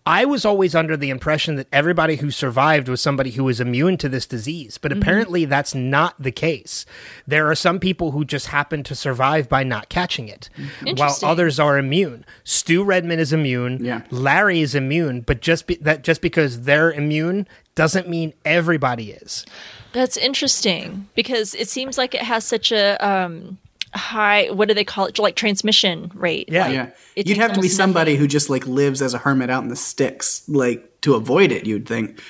[0.08, 3.98] I was always under the impression that everybody who survived was somebody who was immune
[3.98, 6.86] to this disease, but apparently that's not the case.
[7.26, 10.48] There are some people who just happen to survive by not catching it,
[10.96, 12.24] while others are immune.
[12.42, 13.84] Stu Redman is immune.
[13.84, 14.00] Yeah.
[14.10, 19.44] Larry is immune, but just be, that just because they're immune doesn't mean everybody is.
[19.92, 23.58] That's interesting because it seems like it has such a um,
[23.94, 24.48] high.
[24.50, 25.18] What do they call it?
[25.18, 26.48] Like transmission rate.
[26.50, 26.64] Yeah.
[26.66, 28.20] Like, Yeah, you'd have to be somebody nothing.
[28.20, 31.66] who just like lives as a hermit out in the sticks, like to avoid it.
[31.66, 32.20] You'd think.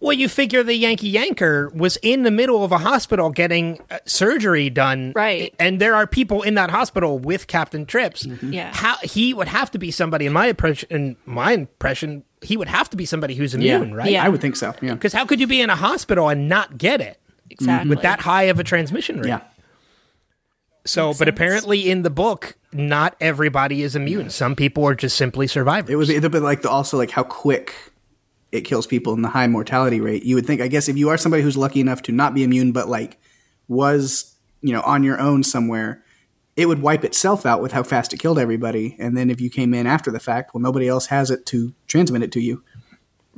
[0.00, 3.98] Well, you figure the Yankee Yanker was in the middle of a hospital getting uh,
[4.04, 5.52] surgery done, Right.
[5.58, 8.24] And there are people in that hospital with Captain Trips.
[8.24, 8.70] Yeah.
[8.72, 10.86] How he would have to be somebody in my impression.
[10.90, 14.12] In my impression, he would have to be somebody who's immune, right?
[14.12, 14.24] Yeah.
[14.24, 14.72] I would think so.
[14.80, 17.18] Yeah, Because how could you be in a hospital and not get it
[17.50, 19.28] exactly with that high of a transmission rate?
[19.30, 19.40] yeah.
[20.88, 24.30] So, but apparently in the book, not everybody is immune.
[24.30, 25.90] Some people are just simply survivors.
[25.90, 27.74] It would be it'd like the, also like how quick
[28.52, 30.22] it kills people and the high mortality rate.
[30.24, 32.42] You would think, I guess, if you are somebody who's lucky enough to not be
[32.42, 33.18] immune, but like
[33.68, 36.02] was you know on your own somewhere,
[36.56, 38.96] it would wipe itself out with how fast it killed everybody.
[38.98, 41.74] And then if you came in after the fact, well, nobody else has it to
[41.86, 42.64] transmit it to you.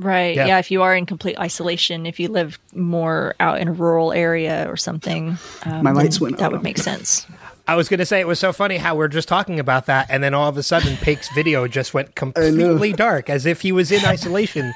[0.00, 0.34] Right.
[0.34, 0.46] Yeah.
[0.46, 0.58] Yeah.
[0.58, 4.66] If you are in complete isolation, if you live more out in a rural area
[4.70, 5.36] or something,
[5.66, 6.52] um, My lights went that on.
[6.52, 7.26] would make sense.
[7.68, 10.06] I was going to say it was so funny how we're just talking about that,
[10.10, 13.70] and then all of a sudden, Pake's video just went completely dark, as if he
[13.70, 14.74] was in isolation.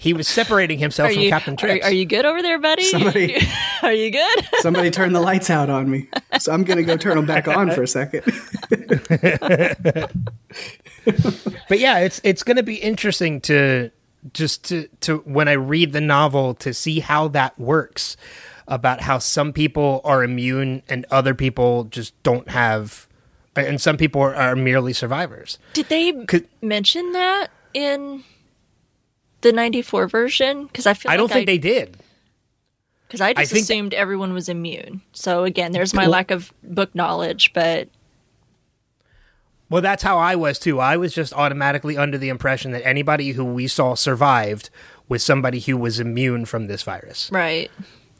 [0.00, 2.84] He was separating himself Are from you, Captain are, are you good over there, buddy?
[2.84, 3.36] Somebody-
[3.82, 4.48] are you good?
[4.60, 6.08] Somebody turned the lights out on me,
[6.40, 8.22] so I'm gonna go turn them back on for a second.
[11.68, 13.90] but yeah, it's it's going to be interesting to
[14.32, 18.16] just to to when I read the novel to see how that works
[18.68, 23.08] about how some people are immune and other people just don't have
[23.56, 25.58] and some people are, are merely survivors.
[25.74, 26.12] Did they
[26.62, 28.22] mention that in
[29.42, 30.66] the 94 version?
[30.66, 31.98] Because I feel I don't like think they did.
[33.06, 35.02] Because I just think- assumed everyone was immune.
[35.12, 37.88] So again, there's my Well- lack of book knowledge, but
[39.72, 40.78] Well, that's how I was too.
[40.80, 44.70] I was just automatically under the impression that anybody who we saw survived
[45.08, 47.30] was somebody who was immune from this virus.
[47.32, 47.70] right.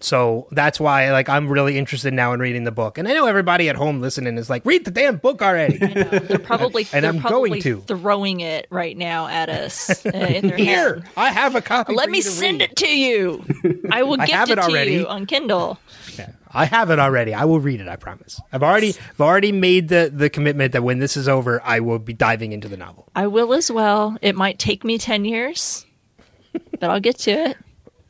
[0.00, 2.98] So that's why like I'm really interested now in reading the book.
[2.98, 5.76] And I know everybody at home listening is like, read the damn book already.
[5.78, 7.82] They're probably And they're I'm probably going to.
[7.82, 11.04] throwing it right now at us uh, in their Here, head.
[11.16, 11.94] I have a copy.
[11.94, 12.70] Let me send read.
[12.70, 13.44] it to you.
[13.92, 14.92] I will I gift have it, it to already.
[14.94, 15.78] you on Kindle.
[16.18, 17.34] Yeah, I have it already.
[17.34, 17.88] I will read it.
[17.88, 18.40] I promise.
[18.52, 21.98] I've already, I've already made the the commitment that when this is over, I will
[21.98, 24.16] be diving into the novel I will as well.
[24.22, 25.86] It might take me 10 years,
[26.78, 27.56] but I'll get to it.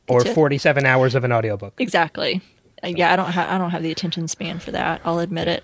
[0.08, 1.74] or to- 47 hours of an audiobook.
[1.78, 2.40] Exactly.
[2.82, 5.00] Uh, yeah, I don't have I don't have the attention span for that.
[5.04, 5.62] I'll admit it.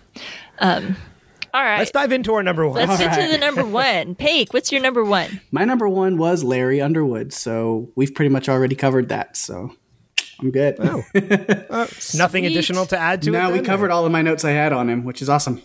[0.61, 0.97] Um,
[1.53, 1.79] all right.
[1.79, 2.77] Let's dive into our number one.
[2.87, 4.15] Let's get to the number one.
[4.15, 5.41] Paik, what's your number one?
[5.51, 9.37] My number one was Larry Underwood, so we've pretty much already covered that.
[9.37, 9.75] So
[10.40, 10.77] I'm good.
[10.78, 11.02] Oh.
[12.15, 13.32] Nothing additional to add to it.
[13.32, 13.65] now we then?
[13.65, 15.60] covered all of my notes I had on him, which is awesome.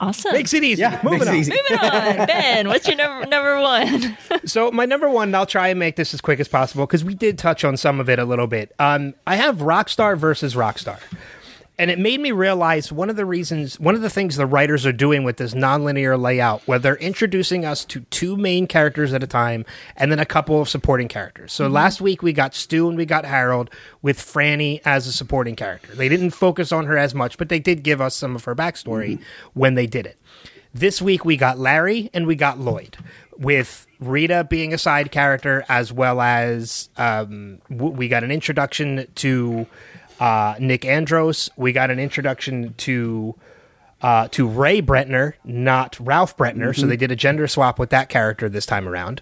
[0.00, 0.32] Awesome.
[0.32, 0.80] Makes it easy.
[0.80, 1.34] Yeah, Moving on.
[1.36, 1.52] easy.
[1.52, 2.16] Moving on.
[2.26, 4.16] Ben, what's your number number one?
[4.46, 7.14] So my number one, I'll try and make this as quick as possible because we
[7.14, 8.72] did touch on some of it a little bit.
[8.78, 10.98] Um, I have Rockstar versus Rockstar,
[11.80, 14.84] and it made me realize one of the reasons, one of the things the writers
[14.84, 19.22] are doing with this nonlinear layout, where they're introducing us to two main characters at
[19.22, 19.64] a time
[19.96, 21.54] and then a couple of supporting characters.
[21.54, 23.70] So last week we got Stu and we got Harold
[24.02, 25.94] with Franny as a supporting character.
[25.94, 28.54] They didn't focus on her as much, but they did give us some of her
[28.54, 29.18] backstory
[29.54, 30.18] when they did it.
[30.74, 32.98] This week we got Larry and we got Lloyd,
[33.38, 39.08] with Rita being a side character as well as um, w- we got an introduction
[39.14, 39.66] to
[40.20, 41.50] uh, Nick Andros.
[41.56, 43.34] We got an introduction to
[44.02, 46.78] uh, to Ray Brentner, not Ralph Brentner.
[46.78, 49.20] So they did a gender swap with that character this time around,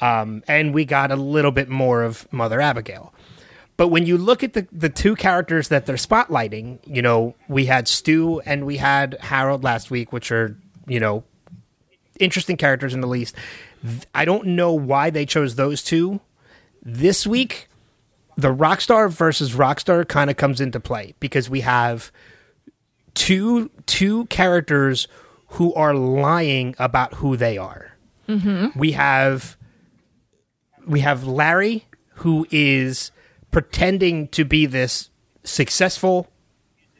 [0.00, 3.12] um, and we got a little bit more of Mother Abigail.
[3.76, 7.66] But when you look at the, the two characters that they're spotlighting, you know, we
[7.66, 10.56] had Stu and we had Harold last week, which are,
[10.86, 11.24] you know,
[12.18, 13.34] interesting characters in the least.
[14.14, 16.20] I don't know why they chose those two.
[16.82, 17.68] This week,
[18.36, 22.12] the Rockstar versus Rockstar kind of comes into play because we have
[23.14, 25.08] two two characters
[25.50, 27.96] who are lying about who they are.
[28.28, 28.78] Mm-hmm.
[28.78, 29.56] We have
[30.86, 31.86] we have Larry
[32.16, 33.10] who is
[33.50, 35.10] pretending to be this
[35.44, 36.28] successful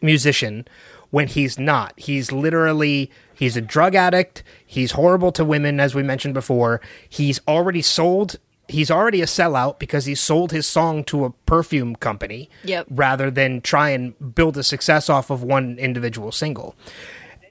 [0.00, 0.66] musician
[1.10, 1.92] when he's not.
[1.98, 6.80] He's literally he's a drug addict, he's horrible to women as we mentioned before.
[7.08, 8.36] He's already sold
[8.68, 12.86] he's already a sellout because he sold his song to a perfume company Yep.
[12.90, 16.74] rather than try and build a success off of one individual single.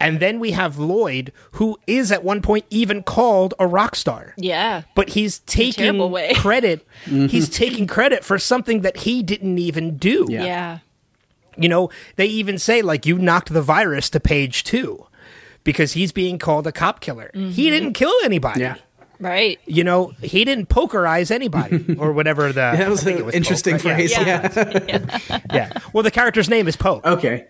[0.02, 4.34] And then we have Lloyd, who is at one point even called a rock star
[4.38, 4.82] Yeah.
[4.94, 6.34] but he's taking terrible way.
[6.36, 6.86] credit.
[7.06, 10.28] He's taking credit for something that he didn't even do.
[10.30, 10.80] Yeah.
[11.58, 15.08] You know, they even say like you knocked the virus to page two
[15.64, 17.32] because he's being called a cop killer.
[17.34, 17.52] Mm-hmm.
[17.52, 18.60] He didn't kill anybody.
[18.60, 18.76] Yeah.
[19.20, 19.60] Right.
[19.66, 22.54] You know, he didn't pokerize anybody or whatever the.
[22.54, 23.96] That was I think an it was interesting poke, right?
[23.96, 24.12] phrase.
[24.12, 25.40] Yeah, Yeah.
[25.54, 25.78] yeah.
[25.94, 27.48] Well, the character's name is Poke, Okay.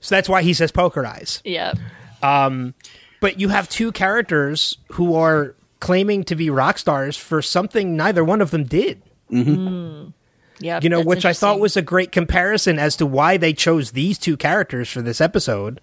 [0.00, 1.40] so that's why he says pokerize.
[1.44, 1.74] Yeah.
[2.22, 2.74] Um,
[3.20, 8.24] but you have two characters who are claiming to be rock stars for something neither
[8.24, 9.02] one of them did.
[9.30, 9.68] Mm-hmm.
[9.68, 10.12] Mm.
[10.58, 10.80] Yeah.
[10.82, 14.16] you know, which I thought was a great comparison as to why they chose these
[14.18, 15.80] two characters for this episode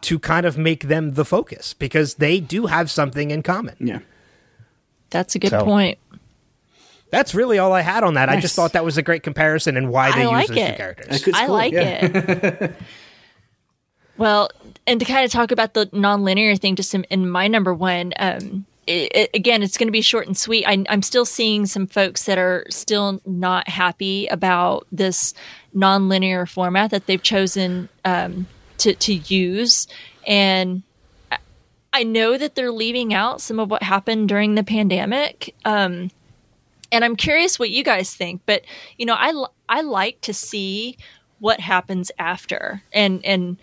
[0.00, 3.76] to kind of make them the focus because they do have something in common.
[3.78, 4.00] Yeah.
[5.14, 5.98] That's a good So- point.
[7.10, 8.28] That's really all I had on that.
[8.28, 10.56] I just thought that was a great comparison and why they I use like those
[10.70, 11.06] two characters.
[11.08, 11.34] That's good.
[11.36, 12.04] I like yeah.
[12.04, 12.74] it.
[14.16, 14.50] well,
[14.84, 18.12] and to kind of talk about the nonlinear thing, just in, in my number one,
[18.18, 20.64] um, it, it- again, it's going to be short and sweet.
[20.66, 25.34] I, I'm still seeing some folks that are still not happy about this
[25.72, 29.86] nonlinear format that they've chosen um, to to use,
[30.26, 30.82] and
[32.00, 35.54] I- know that they're leaving out some of what happened during the pandemic.
[35.64, 36.10] Um,
[36.92, 38.42] and I'm curious what you guys think.
[38.46, 38.62] But
[38.98, 39.32] you know, I,
[39.68, 40.96] I like to see
[41.40, 43.56] what happens after, and and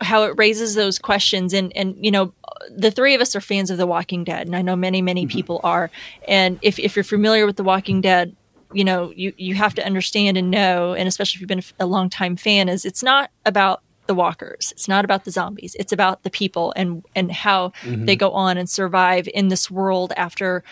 [0.00, 1.52] how it raises those questions.
[1.52, 2.32] And and you know,
[2.70, 5.26] the three of us are fans of The Walking Dead, and I know many many
[5.26, 5.90] people are.
[6.28, 8.34] And if if you're familiar with The Walking Dead,
[8.72, 11.86] you know you you have to understand and know, and especially if you've been a
[11.86, 14.72] long time fan, is it's not about the walkers.
[14.72, 15.76] It's not about the zombies.
[15.78, 18.14] It's about the people and and how they mm-hmm.
[18.14, 20.62] go on and survive in this world after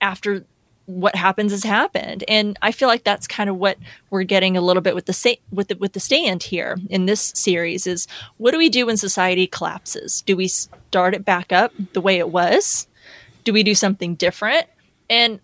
[0.00, 0.44] after
[0.86, 2.24] what happens has happened.
[2.28, 3.78] And I feel like that's kind of what
[4.10, 7.06] we're getting a little bit with the sa- with the, with the stand here in
[7.06, 8.06] this series is
[8.36, 10.22] what do we do when society collapses?
[10.22, 12.86] Do we start it back up the way it was?
[13.44, 14.66] Do we do something different?
[15.08, 15.40] And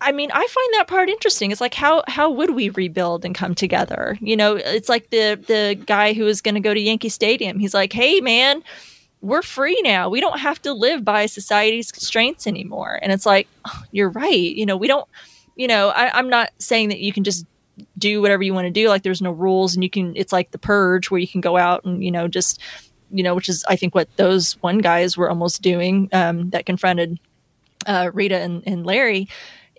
[0.00, 1.50] I mean, I find that part interesting.
[1.50, 4.16] It's like how how would we rebuild and come together?
[4.20, 7.58] You know, it's like the the guy who was going to go to Yankee Stadium.
[7.58, 8.62] He's like, "Hey, man,
[9.20, 10.08] we're free now.
[10.08, 14.32] We don't have to live by society's constraints anymore." And it's like, oh, you're right.
[14.32, 15.08] You know, we don't.
[15.56, 17.44] You know, I, I'm not saying that you can just
[17.98, 18.88] do whatever you want to do.
[18.88, 20.14] Like, there's no rules, and you can.
[20.16, 22.60] It's like the purge, where you can go out and you know just
[23.12, 26.64] you know, which is I think what those one guys were almost doing um, that
[26.64, 27.18] confronted
[27.86, 29.28] uh, Rita and, and Larry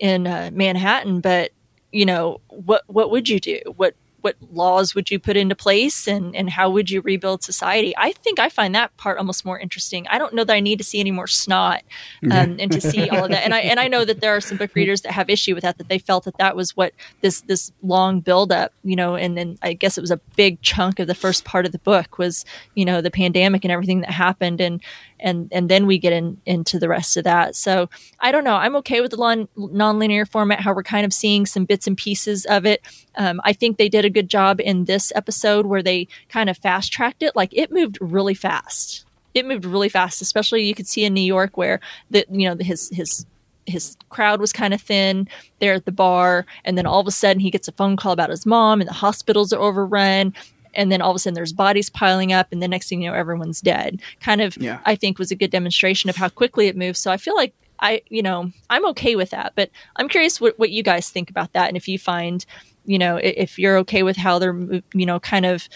[0.01, 1.51] in uh, Manhattan, but
[1.93, 3.61] you know, what what would you do?
[3.77, 7.93] What what laws would you put into place and and how would you rebuild society?
[7.97, 10.07] I think I find that part almost more interesting.
[10.09, 11.83] I don't know that I need to see any more snot
[12.31, 13.43] um, and to see all of that.
[13.43, 15.63] And I and I know that there are some book readers that have issue with
[15.63, 19.37] that that they felt that that was what this this long buildup, you know, and
[19.37, 22.17] then I guess it was a big chunk of the first part of the book
[22.17, 22.45] was
[22.75, 24.81] you know the pandemic and everything that happened and
[25.21, 27.55] and and then we get in, into the rest of that.
[27.55, 27.89] So
[28.19, 28.55] I don't know.
[28.55, 30.61] I'm okay with the non nonlinear format.
[30.61, 32.81] How we're kind of seeing some bits and pieces of it.
[33.15, 36.57] Um, I think they did a good job in this episode where they kind of
[36.57, 37.35] fast tracked it.
[37.35, 39.05] Like it moved really fast.
[39.33, 41.79] It moved really fast, especially you could see in New York where
[42.09, 43.25] the you know his his
[43.67, 45.27] his crowd was kind of thin
[45.59, 48.11] there at the bar and then all of a sudden he gets a phone call
[48.11, 50.33] about his mom and the hospitals are overrun
[50.73, 53.09] and then all of a sudden there's bodies piling up and the next thing you
[53.09, 54.01] know everyone's dead.
[54.19, 54.79] Kind of Yeah.
[54.85, 57.53] i think was a good demonstration of how quickly it moves so i feel like
[57.79, 61.29] i you know i'm okay with that but i'm curious what, what you guys think
[61.29, 62.45] about that and if you find
[62.85, 64.55] you know if you're okay with how they're
[64.93, 65.67] you know kind of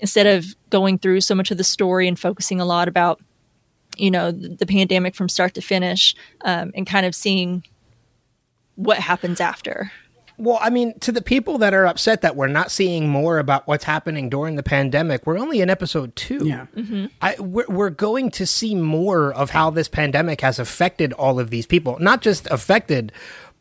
[0.00, 3.20] instead of going through so much of the story and focusing a lot about
[3.96, 7.64] you know the, the pandemic from start to finish um, and kind of seeing
[8.76, 9.90] what happens after
[10.38, 13.66] Well, I mean, to the people that are upset that we're not seeing more about
[13.66, 16.46] what's happening during the pandemic, we're only in episode two.
[16.46, 16.66] Yeah.
[16.76, 17.06] Mm-hmm.
[17.20, 21.50] I, we're, we're going to see more of how this pandemic has affected all of
[21.50, 21.98] these people.
[21.98, 23.12] Not just affected,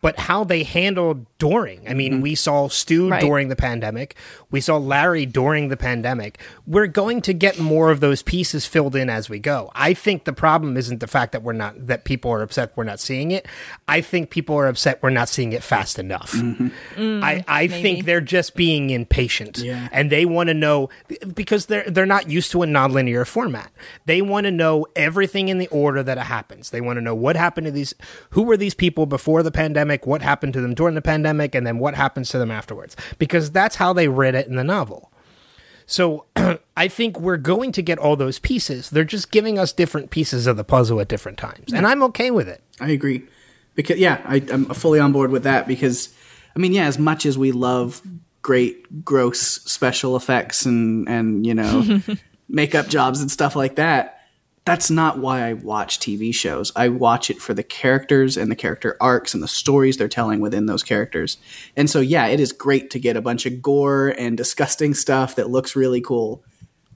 [0.02, 1.88] but how they handled during.
[1.88, 2.22] I mean, mm-hmm.
[2.22, 3.22] we saw Stu Right.
[3.22, 4.16] during the pandemic.
[4.52, 6.40] We saw Larry during the pandemic.
[6.66, 9.72] We're going to get more of those pieces filled in as we go.
[9.76, 12.84] I think the problem isn't the fact that we're not that people are upset we're
[12.84, 13.48] not seeing it.
[13.88, 16.32] I think people are upset we're not seeing it fast enough.
[16.34, 16.68] Mm-hmm.
[16.96, 19.88] Mm, I, I think they're just being impatient Yeah.
[19.92, 20.90] and they want to know
[21.34, 23.72] because they're they're not used to a nonlinear format.
[24.06, 26.70] They want to know everything in the order that it happens.
[26.72, 27.94] They want to know what happened to these
[28.32, 31.66] who were these people before the pandemic, what happened to them during the pandemic, and
[31.66, 32.96] then what happens to them afterwards.
[33.18, 35.12] Because that's how they read it in the novel.
[35.86, 36.26] So
[36.78, 38.90] I think we're going to get all those pieces.
[38.90, 41.74] They're just giving us different pieces of the puzzle at different times.
[41.74, 42.62] And I'm okay with it.
[42.80, 43.24] I agree.
[43.74, 45.68] Because yeah, I, I'm fully on board with that.
[45.68, 46.14] Because
[46.56, 48.02] I mean, yeah, as much as we love
[48.42, 52.02] great, gross special effects and and you know
[52.50, 54.17] makeup jobs and stuff like that,
[54.68, 56.72] that's not why I watch TV shows.
[56.76, 60.40] I watch it for the characters and the character arcs and the stories they're telling
[60.40, 61.38] within those characters.
[61.76, 65.36] And so yeah, it is great to get a bunch of gore and disgusting stuff
[65.38, 66.44] that looks really cool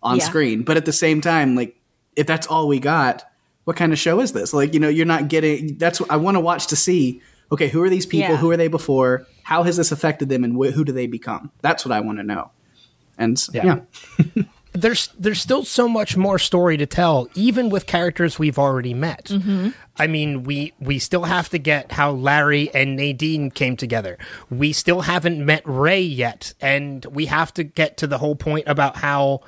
[0.04, 0.24] on Yeah.
[0.26, 0.64] screen.
[0.64, 1.76] But at the same time, like
[2.16, 3.24] if that's all we got,
[3.64, 4.54] what kind of show is this?
[4.54, 7.22] Like, you know, you're not getting that's what I want to watch to see.
[7.52, 8.32] Okay, who are these people?
[8.32, 8.38] Yeah.
[8.38, 9.28] Who are they before?
[9.44, 11.52] How has this affected them and wh- who do they become?
[11.62, 12.52] That's what I want to know.
[13.18, 13.82] And s- Yeah.
[14.36, 14.44] yeah.
[14.74, 19.26] there's there's still so much more story to tell, even with characters we've already met.
[19.26, 19.70] Mm-hmm.
[19.98, 24.18] I mean, we we still have to get how Larry and Nadine came together.
[24.50, 28.66] We still haven't met Ray yet, and we have to get to the whole point
[28.68, 29.42] about how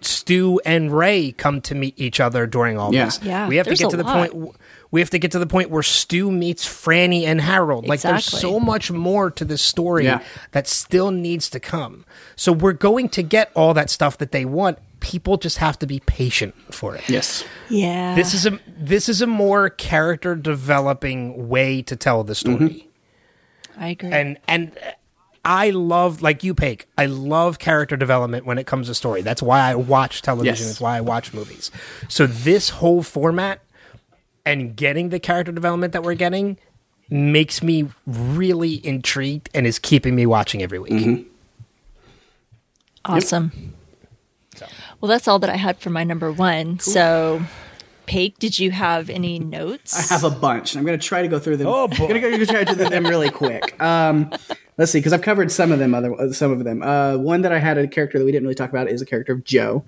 [0.00, 3.06] Stu and Ray come to meet each other during all Yeah.
[3.06, 3.20] this.
[3.22, 4.30] Yeah, we have to get to the lot.
[4.30, 4.54] point.
[4.90, 7.86] We have to get to the point where Stu meets Franny and Harold.
[7.86, 10.22] Like, there's so much more to this story Yeah.
[10.52, 12.06] that still needs to come.
[12.36, 14.78] So we're going to get all that stuff that they want.
[15.00, 17.06] People just have to be patient for it.
[17.08, 17.44] Yes.
[17.68, 22.88] yeah This is a this is a more character developing way to tell the story.
[23.78, 24.72] i agree And and
[25.48, 29.22] I love like you Paik, I love character development when it comes to story.
[29.22, 30.70] That's why I watch television, Yes.
[30.72, 31.70] it's why I watch movies.
[32.06, 33.62] So this whole format
[34.44, 36.58] and getting the character development that we're getting
[37.08, 41.26] makes me really intrigued and is keeping me watching every week.
[43.06, 43.74] Awesome.
[45.00, 46.78] Well, that's all that I had for my number one.
[46.80, 47.40] So,
[48.06, 49.96] Paik, did you have any notes?
[50.10, 50.76] I have a bunch.
[50.76, 51.68] I'm going to try to go through them.
[51.68, 53.80] Oh, boy, I'm going to go try to do them really quick.
[53.80, 54.30] Um,
[54.78, 55.94] let's see, because I've covered some of them.
[55.94, 56.82] Other uh, some of them.
[56.82, 59.06] Uh, one that I had a character that we didn't really talk about is a
[59.06, 59.84] character of Joe.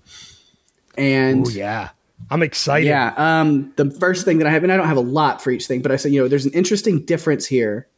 [0.98, 1.90] And Oh yeah,
[2.30, 2.86] I'm excited.
[2.86, 5.50] yeah, um, the first thing that I have, and I don't have a lot for
[5.50, 7.88] each thing, but I said, you know, there's an interesting difference here,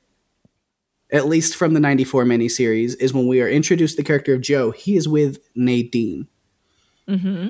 [1.10, 4.43] at least from the 94 miniseries, is when we are introduced to the character of
[4.43, 6.28] Joe, he is with Nadine.
[7.09, 7.48] Mm-hmm.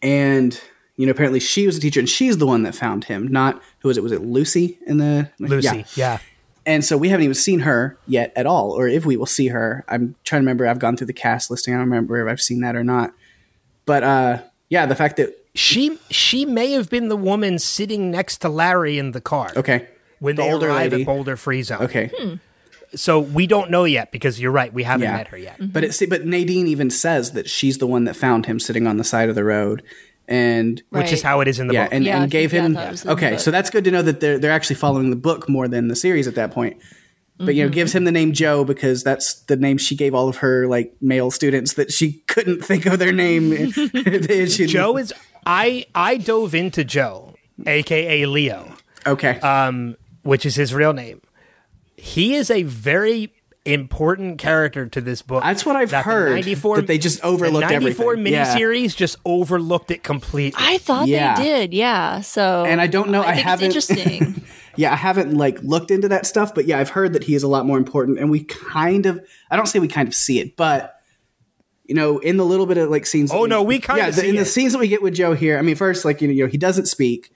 [0.00, 0.60] And,
[0.96, 3.60] you know, apparently she was a teacher and she's the one that found him, not,
[3.80, 4.02] who was it?
[4.02, 5.30] Was it Lucy in the.
[5.38, 5.78] Lucy.
[5.78, 5.84] Yeah.
[5.94, 6.18] Yeah.
[6.68, 9.48] And so we haven't even seen her yet at all, or if we will see
[9.48, 9.84] her.
[9.88, 10.66] I'm trying to remember.
[10.68, 11.72] I've gone through the cast listing.
[11.72, 13.14] I don't remember if I've seen that or not.
[13.86, 18.38] But uh, yeah, the fact that She she may have been the woman sitting next
[18.42, 19.50] to Larry in the car.
[19.56, 19.88] okay,
[20.20, 21.02] When the they older arrive lady.
[21.04, 21.82] at Boulder Free Zone.
[21.84, 22.10] okay,
[22.94, 24.72] So we don't know yet because you're right.
[24.72, 25.16] We haven't Yeah.
[25.16, 25.56] met her yet.
[25.72, 28.86] but it, see, but Nadine even says that she's the one that found him sitting
[28.86, 29.82] on the side of the road,
[30.28, 31.94] and Which is how it is in the yeah, book.
[31.94, 33.38] and, Yeah, and gave think- yeah, him thought it was in the okay.
[33.38, 35.96] So that's good to know that they're they're actually following the book more than the
[35.96, 36.76] series at that point.
[37.40, 37.74] But you know, Mm-hmm.
[37.74, 40.92] gives him the name Joe because that's the name she gave all of her like
[41.00, 43.70] male students that she couldn't think of their name.
[43.72, 45.12] Joe is
[45.46, 47.34] I I dove into Joe,
[47.66, 48.74] aka Leo,
[49.06, 49.38] okay.
[49.40, 51.22] um, which is his real name.
[51.96, 53.32] He is a very
[53.72, 55.42] important character to this book.
[55.42, 58.32] That's what I've that the heard, 94 that they just overlooked the 94 everything.
[58.32, 58.54] Yeah.
[58.56, 60.58] miniseries just overlooked it completely.
[60.62, 61.36] I thought Yeah.
[61.36, 62.20] they did, yeah.
[62.20, 64.44] So And I don't know, I think haven't- It's interesting.
[64.76, 67.42] Yeah, I haven't like looked into that stuff, but yeah, I've heard that he is
[67.42, 69.20] a lot more important, and we kind of
[69.50, 70.94] I don't say we kind of see it, but
[71.84, 73.32] you know, in the little bit of like scenes.
[73.32, 75.14] Oh, that no, we kinda yeah, the, see in the scenes that we get with
[75.14, 75.58] Joe here.
[75.58, 77.32] I mean, first, like you know, he doesn't speak,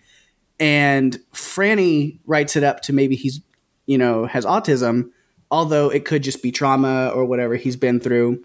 [0.60, 3.40] and Franny writes it up to maybe he's
[3.86, 5.10] you know has autism,
[5.52, 8.42] although it could just be trauma or whatever he's been through.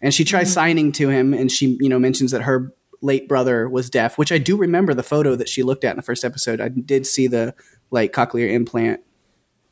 [0.00, 2.72] And she tries signing to him, and she you know mentions that her
[3.02, 5.96] late brother was deaf, which I do remember the photo that she looked at in
[5.96, 6.60] the first episode.
[6.60, 7.54] I did see the
[7.90, 9.00] like cochlear implant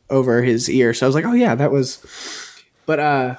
[0.09, 2.05] over his ear, so I was like, oh yeah, that was.
[2.87, 3.37] But uh,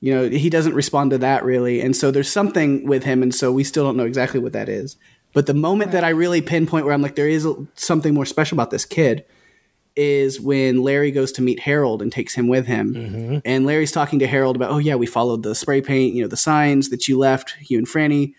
[0.00, 3.34] you know, he doesn't respond to that really, and so there's something with him, and
[3.34, 4.96] so we still don't know exactly what that is.
[5.34, 8.56] But the moment that I really pinpoint where I'm like, there is something more special
[8.56, 9.24] about this kid
[9.96, 12.94] is when Larry goes to meet Harold and takes him with him.
[12.94, 13.38] Mm-hmm.
[13.44, 16.28] And Larry's talking to Harold about, oh, yeah, we followed the spray paint, you know,
[16.28, 18.34] the signs that you left, you and Franny.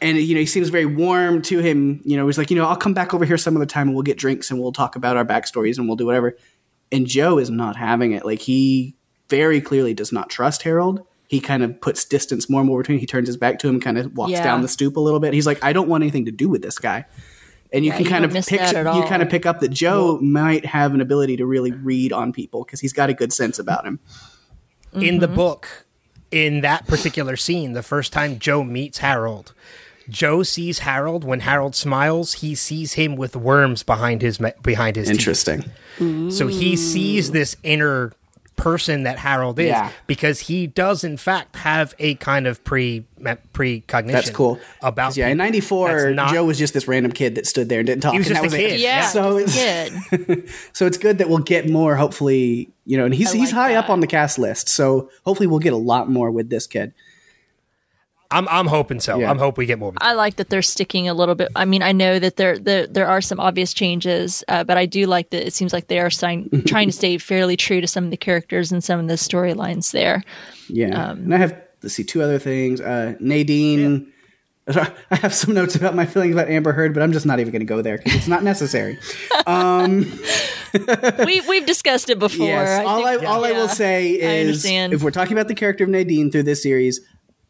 [0.00, 2.00] And, you know, he seems very warm to him.
[2.04, 3.96] You know, he's like, you know, I'll come back over here some other time and
[3.96, 6.36] we'll get drinks and we'll talk about our backstories and we'll do whatever.
[6.92, 8.24] And Joe is not having it.
[8.24, 8.94] Like, he
[9.28, 11.04] very clearly does not trust Harold.
[11.26, 13.00] He kind of puts distance more and more between.
[13.00, 14.44] He turns his back to him, kind of walks Yeah.
[14.44, 15.34] down the stoop a little bit.
[15.34, 17.04] He's like, I don't want anything to do with this guy
[17.72, 20.18] and you Yeah, can kind don't of pick you kind of pick up that Joe
[20.20, 23.58] might have an ability to really read on people because he's got a good sense
[23.58, 23.98] about him.
[24.94, 25.36] in the Mm-hmm.
[25.36, 25.86] book,
[26.30, 29.52] in that particular scene, the first time Joe meets Harold,
[30.08, 31.24] Joe sees Harold.
[31.24, 35.18] When Harold smiles, he sees him with worms behind his me- behind his teeth.
[35.18, 35.64] Interesting.
[36.30, 38.12] So he sees this inner
[38.58, 39.90] person that Harold is Yeah.
[40.06, 43.04] because he does in fact have a kind of pre
[43.54, 44.12] precognition.
[44.12, 44.58] That's cool.
[44.82, 47.86] About yeah, in '94, not- Joe was just this random kid that stood there and
[47.86, 48.12] didn't talk.
[48.12, 48.72] He was and just that a was kid.
[48.74, 48.80] It.
[48.80, 49.90] Yeah, So it's a
[50.26, 50.48] kid.
[50.72, 51.96] so it's good that we'll get more.
[51.96, 54.68] Hopefully, you know, and he's I he's like high up on the cast list.
[54.68, 56.92] So hopefully, we'll get a lot more with this kid.
[58.30, 59.18] I'm I'm hoping so.
[59.18, 59.30] Yeah.
[59.30, 59.94] I'm hoping we get more.
[59.98, 61.48] I like that they're sticking a little bit.
[61.56, 64.84] I mean, I know that there there, there are some obvious changes, uh, but I
[64.86, 65.46] do like that.
[65.46, 68.16] It seems like they are sign, trying to stay fairly true to some of the
[68.18, 70.22] characters and some of the storylines there.
[70.68, 72.80] Yeah, Um, and I have let's see two other things.
[72.80, 74.12] Uh, Nadine.
[74.68, 77.52] I have some notes about my feelings about Amber Heard, but I'm just not even
[77.52, 78.98] going to go there because it's not necessary.
[81.24, 82.46] we we've discussed it before.
[82.46, 82.84] Yes.
[82.86, 84.92] all I, think- all I will say is, understand.
[84.92, 87.00] if we're talking about the character of Nadine through this series,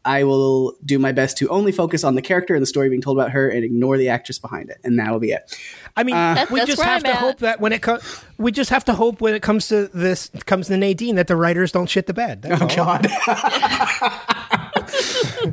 [0.05, 3.01] I will do my best to only focus on the character and the story being
[3.01, 5.53] told about her, and ignore the actress behind it, and that'll be it.
[5.97, 7.15] I mean, That- we that's just have I'm to at.
[7.17, 8.01] hope that when it comes,
[8.37, 11.35] we just have to hope when it comes to this comes to Nadine that the
[11.35, 12.43] writers don't shit the bed.
[12.43, 12.85] That's Oh all.
[12.85, 13.07] God.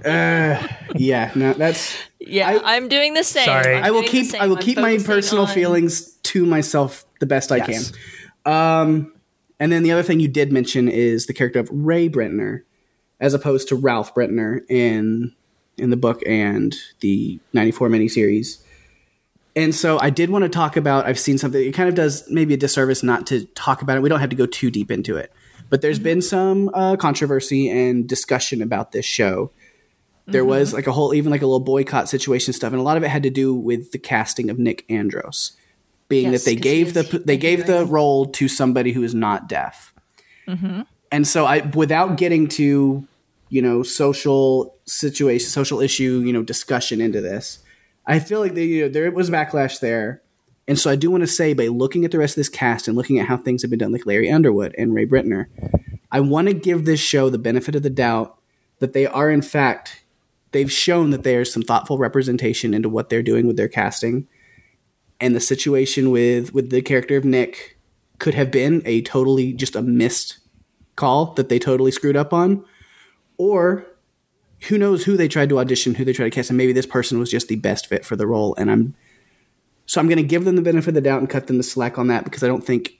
[0.04, 1.96] uh, yeah, no, that's.
[2.20, 3.44] yeah, I, am doing the same.
[3.46, 3.76] Sorry.
[3.76, 4.34] I'm will keep.
[4.34, 7.92] I will keep my personal on- feelings to myself the best I Yes.
[8.44, 8.52] can.
[8.52, 9.12] Um,
[9.58, 12.62] and then the other thing you did mention is the character of Ray Brentner,
[13.20, 15.34] as opposed to Ralph Brentner in
[15.78, 18.62] in the book and the '94 miniseries.
[19.54, 21.06] And so I did want to talk about.
[21.06, 21.60] I've seen something.
[21.60, 24.00] It kind of does maybe a disservice not to talk about it.
[24.00, 25.32] We don't have to go too deep into it,
[25.70, 29.50] but there's been some uh, controversy and discussion about this show.
[30.28, 32.96] There was like a whole, even like a little boycott situation stuff, and a lot
[32.96, 35.52] of it had to do with the casting of Nick Andros,
[36.08, 39.48] being Yes, that they gave the they gave the role to somebody who is not
[39.48, 39.94] deaf.
[41.10, 43.06] And so I, without getting to,
[43.48, 47.60] you know, social situation, social issue, you know, discussion into this,
[48.06, 50.22] I feel like they, you know, there was backlash there.
[50.68, 52.88] And so I do want to say, by looking at the rest of this cast
[52.88, 55.46] and looking at how things have been done, like Larry Underwood and Ray Brentner,
[56.10, 58.38] I want to give this show the benefit of the doubt
[58.80, 60.02] that they are, in fact,
[60.52, 64.26] they've shown that there's some thoughtful representation into what they're doing with their casting.
[65.20, 67.78] And the situation with with the character of Nick
[68.18, 70.38] could have been a totally just a missed
[70.96, 72.64] call that they totally screwed up on.
[73.38, 73.86] Or
[74.68, 76.86] who knows who they tried to audition, who they tried to cast, and maybe this
[76.86, 78.54] person was just the best fit for the role.
[78.56, 78.94] And I'm
[79.84, 81.62] so I'm going to give them the benefit of the doubt and cut them the
[81.62, 82.98] slack on that because I don't think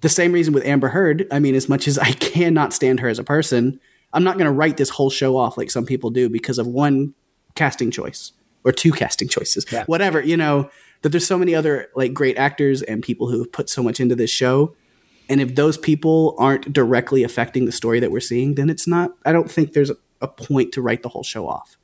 [0.00, 1.26] the same reason with Amber Heard.
[1.32, 3.80] I mean, as much as I cannot stand her as a person,
[4.12, 6.66] I'm not going to write this whole show off like some people do because of
[6.66, 7.14] one
[7.56, 8.32] casting choice
[8.64, 9.84] or two casting choices, Yeah.
[9.86, 10.20] whatever.
[10.20, 10.70] You know
[11.02, 13.98] that there's so many other like great actors and people who have put so much
[13.98, 14.76] into this show.
[15.30, 19.12] And if those people aren't directly affecting the story that we're seeing, then it's not.
[19.24, 19.90] I don't think there's
[20.20, 21.78] a, point to write the whole show off.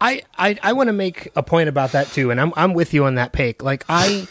[0.00, 2.94] I I, I want to make a point about that too, and I'm I'm with
[2.94, 3.64] you on that, Pake.
[3.64, 4.28] Like I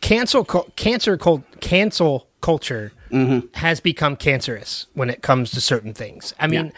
[0.00, 3.48] cancel cancer cult, cancel culture mm-hmm.
[3.54, 6.34] has become cancerous when it comes to certain things.
[6.38, 6.72] I mean,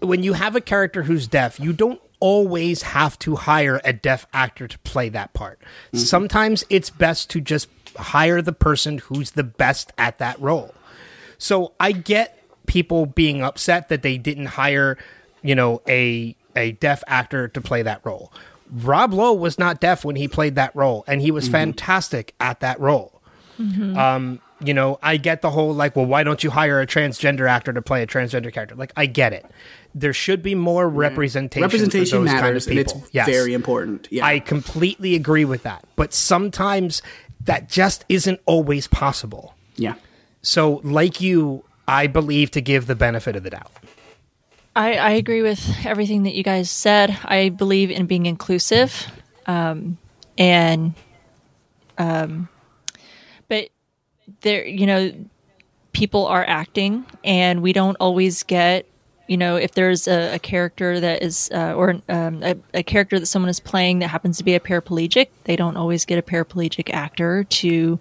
[0.00, 4.26] when you have a character who's deaf, you don't always have to hire a deaf
[4.32, 5.60] actor to play that part.
[5.60, 5.98] Mm-hmm.
[5.98, 10.74] Sometimes it's best to just hire the person who's the best at that role.
[11.38, 14.98] So I get people being upset that they didn't hire,
[15.42, 18.32] you know, a a deaf actor to play that role.
[18.70, 22.60] Rob Lowe was not deaf when he played that role, and he was fantastic at
[22.60, 23.20] that role.
[23.96, 27.48] Um, you know, I get the whole like, well, why don't you hire a transgender
[27.48, 28.74] actor to play a transgender character?
[28.74, 29.46] Like, I get it.
[29.94, 31.62] There should be more representation.
[31.62, 33.14] Representation for those matters, kind and of it's.
[33.14, 33.26] Yes.
[33.28, 34.08] very important.
[34.10, 35.84] Yeah, I completely agree with that.
[35.96, 37.02] But sometimes
[37.44, 39.54] that just isn't always possible.
[39.76, 39.94] yeah.
[40.44, 43.70] So, like you, I believe to give the benefit of the doubt.
[44.74, 47.16] I, I agree with everything that you guys said.
[47.24, 49.06] I believe in being inclusive,
[49.46, 49.98] um,
[50.38, 50.94] and
[51.98, 52.51] um, but
[54.40, 55.12] there, you know,
[55.92, 58.86] people are acting, and we don't always get,
[59.28, 63.18] you know, if there's a, a character that is, uh, or um, a, a character
[63.18, 66.22] that someone is playing that happens to be a paraplegic, they don't always get a
[66.22, 67.98] paraplegic actor to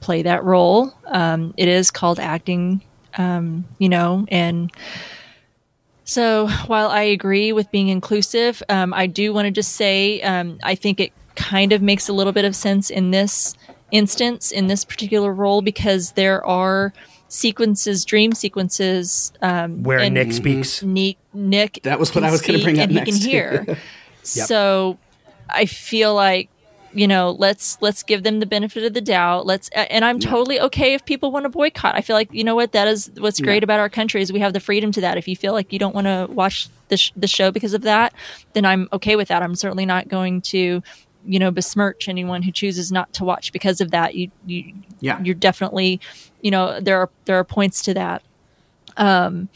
[0.00, 0.92] play that role.
[1.06, 2.82] Um, it is called acting,
[3.16, 4.72] um, you know, and
[6.04, 10.58] so while I agree with being inclusive, um, I do want to just say um,
[10.64, 13.54] I think it kind of makes a little bit of sense in this
[13.92, 16.92] instance, in this particular role, because there are
[17.28, 20.82] sequences, dream sequences, um, Where and Nick speaks.
[20.82, 23.16] Nick, Nick That was what I was gonna speak bring up and next.
[23.16, 23.78] He can hear.
[24.22, 24.98] So
[25.48, 26.50] I feel like
[26.92, 29.46] you know let's let's give them the benefit of the doubt.
[29.46, 31.94] Let's and i'm totally okay if people want to boycott.
[31.94, 34.40] I feel like you know what that is what's great about our country is we
[34.40, 35.16] have the freedom to that.
[35.16, 37.82] If you feel like you don't want to watch the, sh- the show because of
[37.82, 38.12] that
[38.52, 39.42] then i'm okay with that.
[39.42, 40.82] I'm certainly not going to
[41.24, 44.14] you know besmirch anyone who chooses not to watch because of that.
[44.14, 45.20] You you Yeah.
[45.22, 46.00] you're definitely
[46.40, 48.22] you know there are there are points to that.
[48.96, 49.48] Um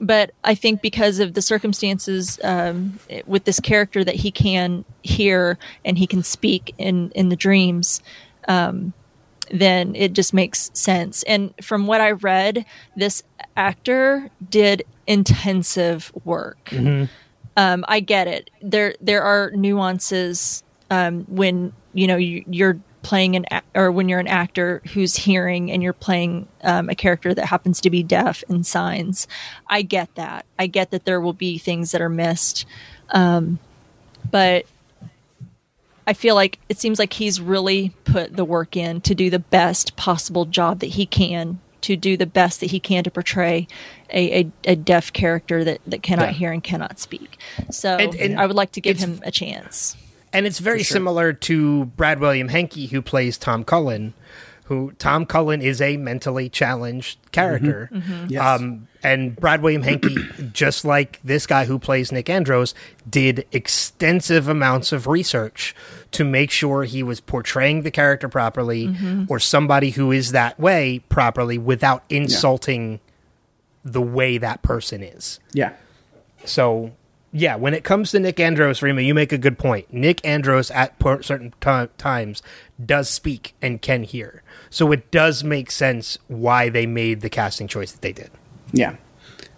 [0.00, 5.58] but i think because of the circumstances um with this character that he can hear
[5.84, 8.00] and he can speak in in the dreams
[8.46, 8.92] um
[9.50, 11.22] then it just makes sense.
[11.24, 12.64] And from what i read
[12.96, 13.22] this
[13.56, 16.70] actor did intensive work.
[17.56, 18.50] Um, I get it.
[18.62, 24.18] There there are nuances um, when you know you, you're playing an or when you're
[24.20, 28.42] an actor who's hearing and you're playing um, a character that happens to be deaf
[28.48, 29.26] in signs.
[29.68, 30.44] I get that.
[30.58, 32.66] I get that there will be things that are missed,
[33.10, 33.58] um,
[34.30, 34.66] but
[36.06, 39.38] I feel like it seems like he's really put the work in to do the
[39.38, 43.68] best possible job that he can to do the best that he can to portray
[44.10, 46.32] a, a, a deaf character that, that cannot Yeah.
[46.32, 47.38] hear and cannot speak.
[47.70, 49.96] So And- and I would like to give him a chance.
[50.32, 54.14] And it's very similar to Brad William Henke, who plays Tom Cullen.
[54.64, 58.12] Who Tom Cullen is a mentally challenged character, mm-hmm.
[58.12, 58.26] Mm-hmm.
[58.28, 58.60] Yes.
[58.60, 60.10] um, and Brad William Henke,
[60.52, 62.74] just like this guy who plays Nick Andros,
[63.08, 65.74] did extensive amounts of research
[66.10, 69.24] to make sure he was portraying the character properly, mm-hmm.
[69.30, 73.00] or somebody who is that way properly, without insulting
[73.84, 75.40] the way that person is.
[75.54, 75.72] yeah.
[76.44, 76.92] So,
[77.32, 79.92] yeah, when it comes to Nick Andros, Rima, you make a good point.
[79.92, 82.42] Nick Andros at per- certain ti times
[82.84, 84.42] does speak and can hear.
[84.70, 88.30] So it does make sense why they made the casting choice that they did.
[88.72, 88.96] Yeah.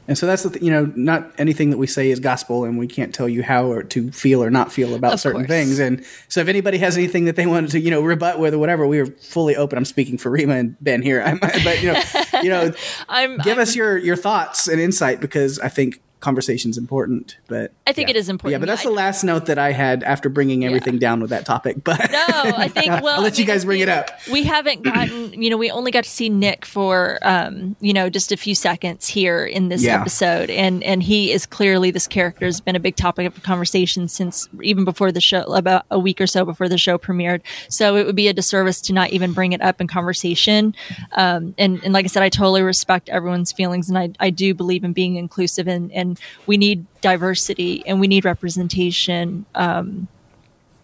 [0.08, 2.76] And so that's the th- you know not anything that we say is gospel, and
[2.76, 5.48] we can't tell you how or to feel or not feel about Of certain course.
[5.48, 5.78] things.
[5.78, 8.58] And so if anybody has anything that they wanted to you know rebut with or
[8.58, 9.78] whatever, we are fully open.
[9.78, 12.02] I'm speaking for Rima and Ben here, I'm, but you know,
[12.42, 12.72] you know,
[13.08, 17.92] I'm give us your your thoughts and insight because I think conversation's important, but I
[17.92, 18.52] think it is important.
[18.52, 21.30] yeah, but that's I- the last note that I had after bringing everything down with
[21.30, 21.82] that topic.
[21.82, 22.86] But No, I think.
[23.02, 24.10] Well, I'll let you guys I bring it up.
[24.30, 25.40] We haven't gotten.
[25.40, 28.54] You know, we only got to see Nick for, um, you know, just a few
[28.54, 30.00] seconds here in this Yeah.
[30.00, 34.08] episode, and and he is clearly this character has been a big topic of conversation
[34.08, 37.40] since even before the show, about a week or so before the show premiered.
[37.68, 40.74] So it would be a disservice to not even bring it up in conversation.
[41.12, 44.52] Um, and and like I said, I totally respect everyone's feelings, and I I do
[44.54, 46.09] believe in being inclusive, and and
[46.46, 49.46] we need diversity and we need representation.
[49.54, 50.08] Um,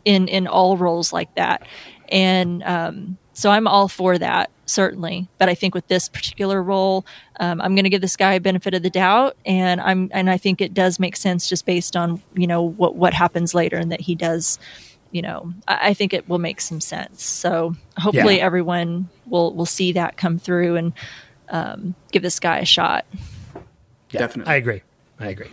[0.04, 1.66] in in all roles like that
[2.10, 7.04] and um, so i'm all for that certainly but i think with this particular role
[7.40, 10.30] um, i'm going to give this guy a benefit of the doubt and i'm and
[10.30, 13.76] i think it does make sense just based on you know what what happens later
[13.76, 14.60] and that he does
[15.10, 18.44] you know i, I think it will make some sense so hopefully Yeah.
[18.44, 20.92] everyone will will see that come through and
[21.48, 23.04] um, give this guy a shot
[24.10, 24.82] definitely, I agree.
[25.20, 25.50] I agree.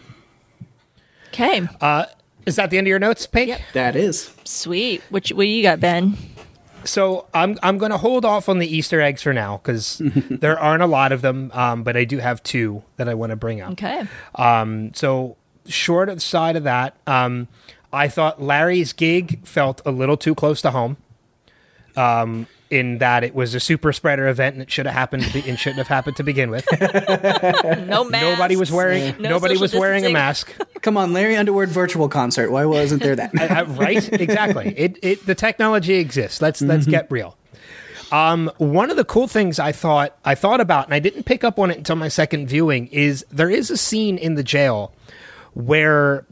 [1.30, 2.06] okay Uh,
[2.46, 3.60] Is that the end of your notes, Pink?
[3.74, 4.34] that is.
[4.44, 6.18] sweet what, you- what you got ben
[6.86, 10.60] So I'm I'm going to hold off on the Easter eggs for now because there
[10.60, 13.36] aren't a lot of them, um, but I do have two that I want to
[13.38, 13.72] bring up.
[13.74, 14.04] okay
[14.36, 17.48] Um, so short of side of that, um,
[17.94, 20.98] I thought Larry's gig felt a little too close to home.
[21.96, 25.32] Um, in that it was a super spreader event and it should have happened to
[25.32, 26.66] be, and shouldn't have happened to begin with.
[26.82, 28.12] no mask.
[28.12, 30.52] nobody was wearing No nobody social was wearing a mask.
[30.82, 32.52] Come on, Larry Underwood virtual concert.
[32.52, 33.40] Why wasn't there that?
[33.40, 34.12] Uh, right?
[34.12, 34.74] Exactly.
[34.76, 36.42] It, it the technology exists.
[36.42, 37.38] Let's let's get real.
[38.12, 41.44] Um, one of the cool things I thought I thought about, and I didn't pick
[41.44, 44.94] up on it until my second viewing, is there is a scene in the jail
[45.54, 46.26] where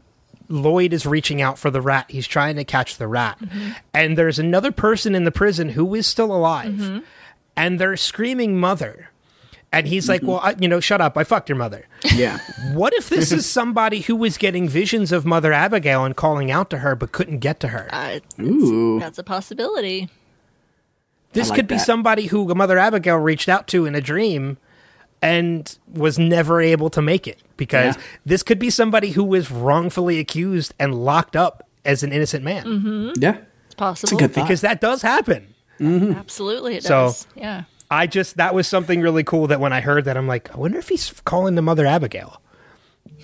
[0.52, 2.06] Lloyd is reaching out for the rat.
[2.08, 3.38] He's trying to catch the rat,
[3.94, 7.02] and there's another person in the prison who is still alive,
[7.56, 9.10] and they're screaming "mother,"
[9.72, 11.16] and he's like, "Well, I, you know, shut up!
[11.16, 12.38] I fucked your mother." yeah,
[12.74, 16.68] What if this is somebody who was getting visions of Mother Abigail and calling out
[16.70, 17.88] to her but couldn't get to her?
[17.90, 19.00] Uh, Ooh.
[19.00, 20.10] that's a possibility.
[21.32, 21.86] This like could be that.
[21.86, 24.58] somebody who Mother Abigail reached out to in a dream
[25.22, 28.02] and was never able to make it because Yeah.
[28.26, 32.64] this could be somebody who was wrongfully accused and locked up as an innocent man
[32.64, 33.10] Mm-hmm.
[33.22, 33.36] yeah.
[33.66, 34.06] It's possible.
[34.08, 35.54] It's a good because that does happen.
[35.80, 37.26] Absolutely, it So- does.
[37.34, 37.64] Yeah.
[37.90, 40.56] I just that was something really cool that when I heard that I'm like, I
[40.58, 42.40] wonder if he's calling to Mother Abigail.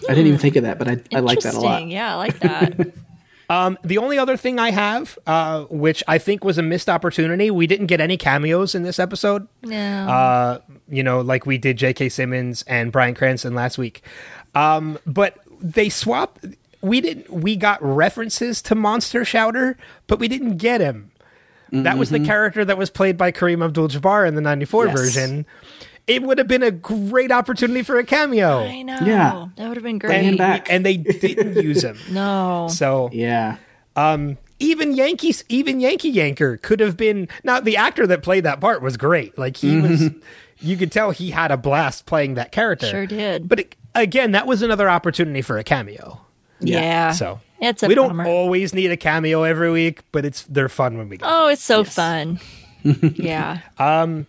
[0.08, 1.86] I didn't even think of that, but I, I like that a lot.
[1.86, 2.92] Yeah, I like that.
[3.48, 7.66] The only other thing I have, uh, which I think was a missed opportunity, we
[7.66, 9.48] didn't get any cameos in this episode.
[9.62, 9.76] no.
[10.08, 10.58] uh,
[10.90, 12.08] you know, like we did J.K.
[12.08, 14.02] Simmons and Bryan Cranston last week.
[14.54, 16.46] Um, but they swapped.
[16.80, 17.28] We didn't.
[17.30, 19.76] We got references to Monster Shouter,
[20.06, 21.10] but we didn't get him.
[21.70, 24.96] That was the character that was played by Kareem Abdul-Jabbar in the '94 Yes.
[24.98, 25.46] version.
[26.08, 28.98] It would have been a great opportunity for a cameo, I know.
[29.04, 29.46] Yeah.
[29.56, 30.38] That would have been Bring him great.
[30.38, 30.72] back.
[30.72, 31.96] and they didn't use him.
[32.10, 32.68] No.
[32.70, 33.58] So Yeah.
[33.94, 37.28] Um even Yankees, even Yankee Yanker could have been.
[37.44, 39.38] Now the actor that played that part was great.
[39.38, 40.10] Like he was,
[40.58, 42.88] you could tell he had a blast playing that character.
[42.88, 43.48] Sure did.
[43.48, 46.20] But it, again, that was another opportunity for a cameo.
[46.58, 47.12] yeah.
[47.12, 50.98] So it's a we don't always need a cameo every week, but it's they're fun
[50.98, 51.26] when we go.
[51.28, 52.40] Oh, it's so fun.
[52.84, 53.60] yeah.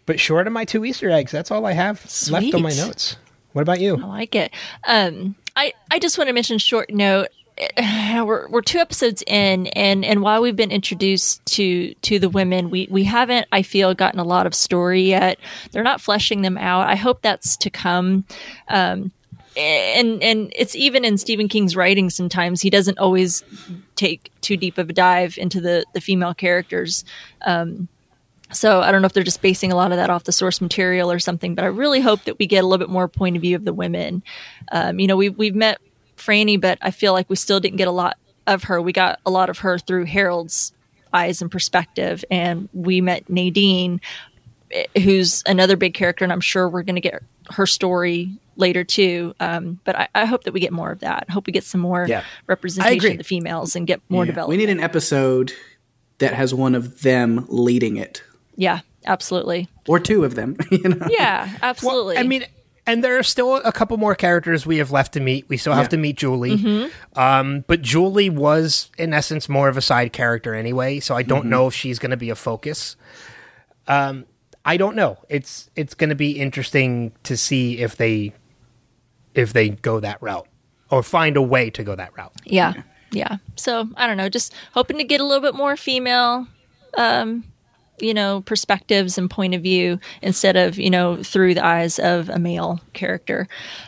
[0.05, 3.17] But short of my two Easter eggs, that's all I have left on my notes.
[3.53, 3.95] What about you?
[3.95, 4.51] I like it.
[4.85, 7.27] Um, I, I just want to mention short note.
[7.77, 12.69] We're, we're two episodes in, and, and while we've been introduced to to the women,
[12.69, 15.39] we, we haven't, I feel, gotten a lot of story yet.
[15.71, 16.87] They're not fleshing them out.
[16.87, 18.25] I hope that's to come.
[18.69, 19.11] Um,
[19.57, 22.09] and and it's even in Stephen King's writing.
[22.09, 23.43] Sometimes he doesn't always
[23.95, 27.03] take too deep of a dive into the the female characters.
[28.51, 30.59] So I don't know if they're just basing a lot of that off the source
[30.61, 33.35] material or something, but I really hope that we get a little bit more point
[33.35, 34.23] of view of the women.
[34.71, 35.79] Um, you know, we've we've met
[36.17, 38.17] Franny, but I feel like we still didn't get a lot
[38.47, 38.81] of her.
[38.81, 40.73] We got a lot of her through Harold's
[41.13, 44.01] eyes and perspective, and we met Nadine,
[44.71, 47.21] eh, who's another big character, and I'm sure we're going to get
[47.51, 49.33] her story later too.
[49.39, 51.25] Um, but I, I hope that we get more of that.
[51.29, 52.23] I hope we get some more Yeah.
[52.47, 54.31] Representation of the females and get more Yeah.
[54.31, 54.59] development.
[54.59, 55.53] We need an episode
[56.17, 58.21] that has one of them leading it,
[58.59, 59.67] yeah, absolutely.
[59.87, 60.57] or two of them.
[60.71, 61.07] You know?
[61.09, 62.17] Yeah, absolutely.
[62.17, 62.45] I mean,
[62.85, 65.47] and there are still a couple more characters we have left to meet.
[65.47, 65.89] We still have Yeah.
[65.89, 66.57] to meet Julie.
[66.57, 67.19] Mm-hmm.
[67.19, 71.41] Um, but Julie was, in essence, more of a side character anyway, so I don't
[71.41, 71.49] Mm-hmm.
[71.49, 72.95] know if she's going to be a focus.
[73.87, 74.25] Um,
[74.65, 75.17] I don't know.
[75.29, 78.33] It's it's going to be interesting to see if they
[79.33, 80.47] if they go that route
[80.91, 82.33] or find a way to go that route.
[82.43, 82.73] Yeah.
[83.11, 83.37] Yeah.
[83.55, 86.47] So I don't know, just hoping to get a little bit more female
[86.97, 87.43] um
[88.01, 92.29] you know perspectives and point of view instead of you know through the eyes of
[92.29, 93.47] a male character.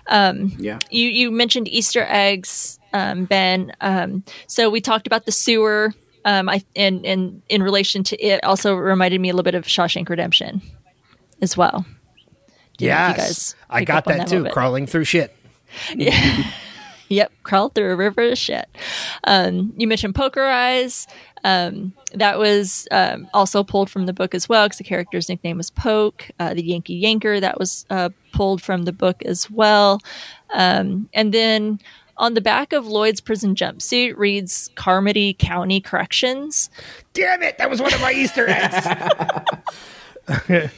[0.09, 0.79] Yeah.
[0.89, 3.73] You you mentioned Easter eggs, um, Ben.
[3.81, 5.93] Um, so we talked about the sewer.
[6.25, 9.65] Um, I and and in relation to it, also reminded me a little bit of
[9.65, 10.61] Shawshank Redemption,
[11.41, 11.85] as well.
[12.77, 14.45] Didn't know if you Yes, I got on that too.
[14.45, 15.35] Crawling through shit.
[15.95, 16.43] Yeah
[17.11, 18.67] yep, crawled through a river of shit.
[19.25, 21.07] Um, you mentioned Poker Eyes.
[21.43, 25.57] Um, that was um, also pulled from the book as well because the character's nickname
[25.57, 26.29] was Poke.
[26.39, 30.01] Uh, the Yankee Yanker that was uh, pulled from the book as well.
[30.53, 31.79] Um, and then
[32.17, 36.69] on the back of Lloyd's prison jumpsuit reads Carmody County Corrections.
[37.13, 37.57] Damn it!
[37.57, 38.87] That was one of my Easter eggs.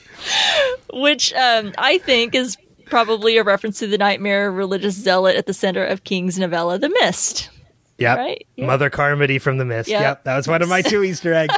[0.94, 5.54] which um, I think is probably a reference to the nightmare religious zealot at the
[5.54, 7.50] center of King's novella, The Mist.
[7.98, 8.18] Yep.
[8.18, 8.48] Right?
[8.56, 8.66] Yeah.
[8.66, 9.90] Mother Carmody from the Mist.
[9.90, 10.02] Yep.
[10.02, 10.24] Yep.
[10.24, 11.56] That was one of my two Easter eggs.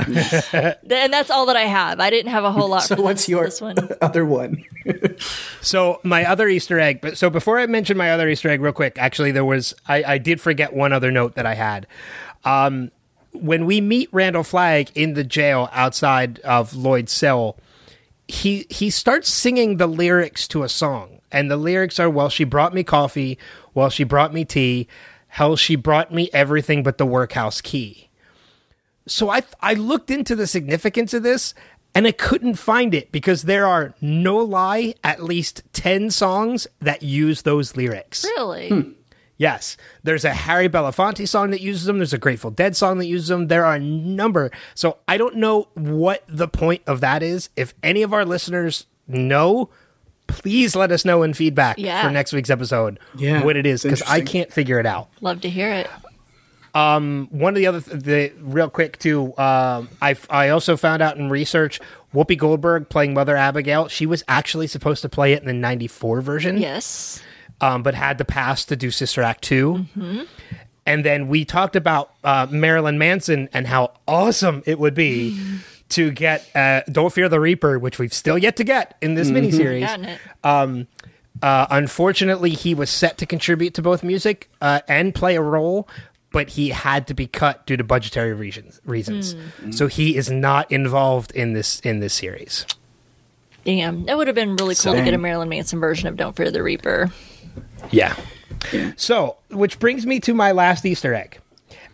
[0.06, 2.00] And that's all that I have.
[2.00, 2.82] I didn't have a whole lot.
[2.84, 3.76] So what's this, your this one?
[4.00, 4.64] other one?
[5.60, 8.72] So my other Easter egg, but so before I mention my other Easter egg, real
[8.72, 11.86] quick, actually there was I, I did forget one other note that I had.
[12.44, 12.90] Um,
[13.32, 17.56] when we meet Randall Flagg in the jail outside of Lloyd's cell,
[18.26, 22.44] he he starts singing the lyrics to a song, and the lyrics are "Well, she
[22.44, 23.38] brought me coffee,
[23.74, 24.88] well, she brought me tea,
[25.28, 28.08] hell, she brought me everything but the workhouse key."
[29.06, 31.54] So I I looked into the significance of this
[31.94, 37.02] and I couldn't find it because there are no lie at least 10 songs that
[37.02, 38.24] use those lyrics.
[38.24, 38.68] Really?
[38.68, 38.90] Hmm.
[39.36, 39.76] Yes.
[40.02, 43.28] There's a Harry Belafonte song that uses them, there's a Grateful Dead song that uses
[43.28, 43.48] them.
[43.48, 44.50] There are a number.
[44.74, 47.48] So I don't know what the point of that is.
[47.56, 49.70] If any of our listeners know,
[50.30, 52.02] please let us know in feedback Yeah.
[52.02, 55.40] for next week's episode Yeah, what it is because I can't figure it out Love
[55.42, 55.88] to hear it.
[56.72, 61.16] one of the other th- the real quick too um i i also found out
[61.16, 61.80] in research
[62.14, 66.20] whoopi goldberg playing mother abigail she was actually supposed to play it in the 94
[66.20, 67.22] version Yes.
[67.60, 69.84] um but had to pass to do sister act 2
[70.86, 75.38] and then we talked about uh, marilyn manson and how awesome it would be
[75.90, 79.30] to get uh, don't fear the reaper which we've still yet to get in this
[79.30, 80.18] miniseries Gotten it.
[81.42, 85.88] uh, unfortunately, he was set to contribute to both music uh, and play a role,
[86.32, 88.80] but he had to be cut due to budgetary reasons.
[88.84, 89.36] Reasons,
[89.70, 92.66] so he is not involved in this in this series.
[93.64, 94.06] Damn.
[94.06, 96.50] That would have been really cool to get a Marilyn Manson version of Don't Fear
[96.50, 97.10] the Reaper.
[97.90, 98.16] Yeah.
[98.72, 98.92] Yeah.
[98.96, 101.38] So, which brings me to my last Easter egg,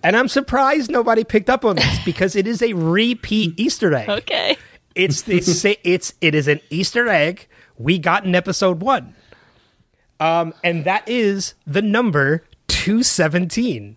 [0.06, 4.08] and I'm surprised nobody picked up on this because it is a repeat Easter egg.
[4.08, 4.56] Okay.
[4.94, 9.14] It's the sa- it's it is an Easter egg we got in episode one,
[10.20, 13.96] um, and that is the number two seventeen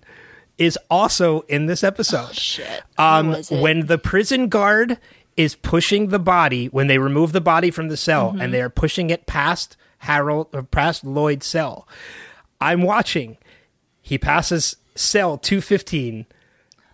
[0.57, 2.33] is also in this episode.
[2.35, 2.83] Shit.
[2.97, 3.61] Um, What was it?
[3.61, 4.97] when the prison guard
[5.37, 8.41] is pushing the body, when they remove the body from the cell Mm-hmm.
[8.41, 11.87] and they are pushing it past Harold or past Lloyd's cell,
[12.59, 13.37] I'm watching.
[14.01, 16.25] He passes cell 215,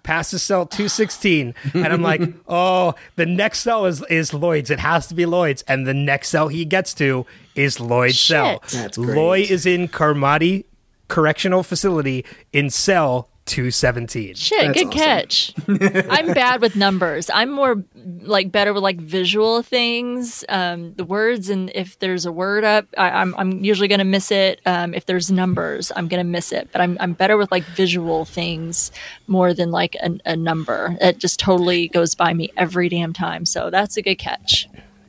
[0.03, 4.69] passes cell 216, and I'm like, oh, the next cell is, is Lloyd's.
[4.69, 5.63] It has to be Lloyd's.
[5.63, 8.61] And the next cell he gets to is Lloyd's cell.
[8.67, 8.81] Shit.
[8.81, 9.15] That's great.
[9.17, 10.65] Lloyd is in Carmody
[11.07, 14.33] Correctional Facility in cell 217.
[14.33, 15.53] Shit, That's good catch.
[15.67, 17.29] I'm bad with numbers.
[17.31, 17.83] I'm more
[18.21, 20.43] like better with like visual things.
[20.49, 24.31] Um, the words and if there's a word up, I, I'm I'm usually gonna miss
[24.31, 24.61] it.
[24.65, 26.69] Um, if there's numbers, I'm gonna miss it.
[26.71, 28.91] But I'm I'm better with like visual things
[29.27, 30.97] more than like a, a number.
[30.99, 33.45] It just totally goes by me every damn time.
[33.45, 34.67] So that's a good catch.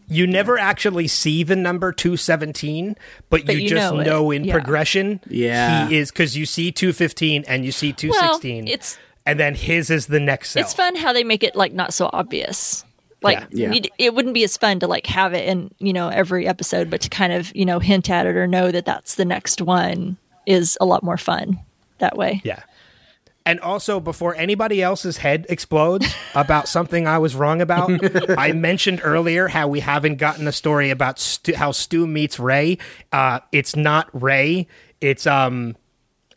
[0.09, 2.97] You never actually see the number 217
[3.31, 4.53] but, But you, you just know know, in Yeah.
[4.55, 5.89] progression Yeah.
[5.89, 10.07] he is because you see 215 and you see 216 it's- and then his is
[10.07, 12.85] the next cell It's fun how they make it like not so obvious.
[13.23, 13.73] Like Yeah.
[13.73, 13.81] Yeah.
[13.99, 17.01] it wouldn't be as fun to like have it in you know every episode, but
[17.01, 20.17] to kind of you know hint at it or know that that's the next one
[20.47, 21.59] is a lot more fun
[21.99, 22.41] that way.
[22.45, 22.63] yeah
[23.47, 27.91] and also before anybody else's head explodes about something i was wrong about
[28.39, 32.77] i mentioned earlier how we haven't gotten a story about Stu, how stu meets ray
[33.13, 34.67] uh it's not ray
[35.01, 35.77] it's um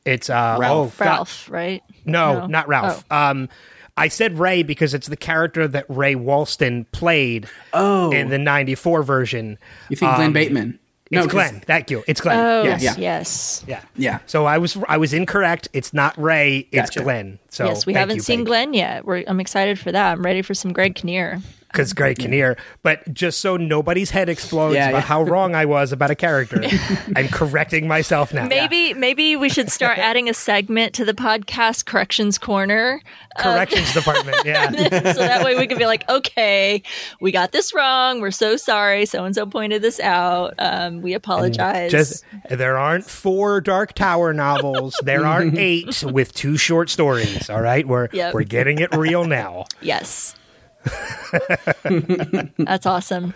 [0.06, 0.96] it's uh Ralph.
[1.02, 1.10] oh, God.
[1.12, 1.84] Ralph, right?
[2.06, 2.48] No, No.
[2.48, 3.04] not Ralph.
[3.12, 3.50] Um,
[3.98, 8.12] I said Ray because it's the character that Ray Walston played Oh.
[8.12, 9.60] in the '94 version.
[9.90, 10.80] You think Glenn Um,
[11.10, 11.26] Bateman?
[11.26, 11.62] It's 'cause- Glenn.
[11.66, 12.04] Thank you.
[12.08, 12.38] It's Glenn.
[12.40, 12.82] Oh yes.
[12.84, 12.96] yeah.
[12.98, 13.82] yes, Yeah.
[13.96, 14.20] Yeah.
[14.28, 15.68] So I was I was incorrect.
[15.74, 16.68] It's not Ray.
[16.72, 17.02] It's Gotcha.
[17.04, 17.40] Glenn.
[17.50, 17.86] So yes.
[17.86, 18.48] We thank haven't you, seen Paige.
[18.48, 19.06] Glenn yet.
[19.06, 20.14] We're, I'm excited for that.
[20.14, 21.40] I'm ready for some Greg Kinnear.
[21.72, 25.02] Because Greg Kinnear, but just so nobody's head explodes Yeah, about yeah.
[25.02, 26.64] how wrong I was about a character,
[27.16, 28.46] I'm correcting myself now.
[28.48, 33.02] Maybe maybe we should start adding a segment to the podcast, Corrections Corner,
[33.38, 34.72] Corrections department, yeah.
[34.72, 36.82] so that way we can be like, okay,
[37.22, 38.20] we got this wrong.
[38.22, 39.06] We're so sorry.
[39.06, 40.54] So and so pointed this out.
[40.60, 41.92] Um, we apologize.
[41.92, 44.96] Just there aren't four Dark Tower novels.
[45.04, 47.50] There are eight with two short stories.
[47.50, 48.34] All right, we're Yep.
[48.34, 49.66] we're getting it real now.
[49.82, 50.36] yes.
[52.58, 53.34] That's awesome.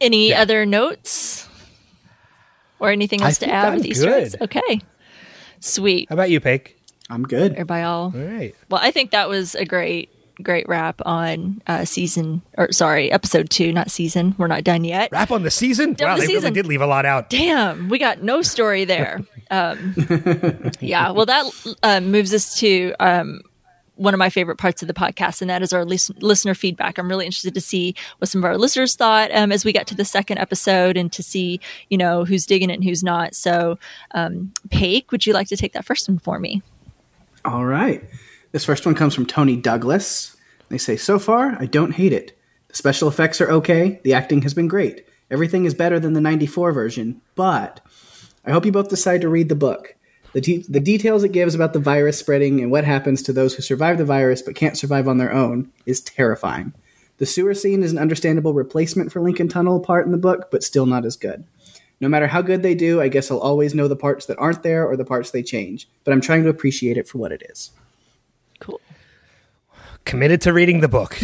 [0.00, 1.48] Any other notes
[2.78, 4.36] or anything I else to add I'm with Easter eggs?
[4.40, 4.80] Okay.
[5.60, 6.08] Sweet.
[6.08, 6.76] How about you, Pake?
[7.08, 7.52] I'm good.
[7.52, 8.54] Everybody all All right.
[8.68, 10.10] Well, I think that was a great,
[10.42, 14.34] great wrap on uh, season, or sorry, episode two, not season.
[14.38, 15.10] We're not done yet.
[15.12, 15.94] Wrap on the season.
[15.94, 16.52] Done wow, with they the really season.
[16.54, 17.30] did leave a lot out.
[17.30, 19.20] Damn, we got no story there.
[19.48, 19.94] Um,
[20.80, 23.42] yeah, well, that uh, moves us to um,
[23.96, 26.98] one of my favorite parts of the podcast, and that is our lis- listener feedback.
[26.98, 29.86] I'm really interested to see what some of our listeners thought um, as we got
[29.88, 33.34] to the second episode, and to see you know who's digging it and who's not.
[33.34, 33.78] So,
[34.12, 36.62] um, Paik, would you like to take that first one for me?
[37.44, 38.02] All right.
[38.52, 40.36] This first one comes from Tony Douglas.
[40.68, 42.36] They say, So far, I don't hate it.
[42.68, 44.00] The special effects are okay.
[44.02, 45.06] The acting has been great.
[45.30, 47.80] Everything is better than the 94 version, but
[48.44, 49.94] I hope you both decide to read the book.
[50.36, 53.54] The, de- the details it gives about the virus spreading and what happens to those
[53.54, 56.74] who survive the virus but can't survive on their own is terrifying.
[57.16, 60.62] The sewer scene is an understandable replacement for Lincoln Tunnel part in the book, but
[60.62, 61.44] still not as good.
[62.02, 64.62] No matter how good they do, I guess I'll always know the parts that aren't
[64.62, 67.42] there or the parts they change, but I'm trying to appreciate it for what it
[67.48, 67.70] is.
[68.60, 68.82] Cool.
[70.04, 71.18] Committed to reading the book,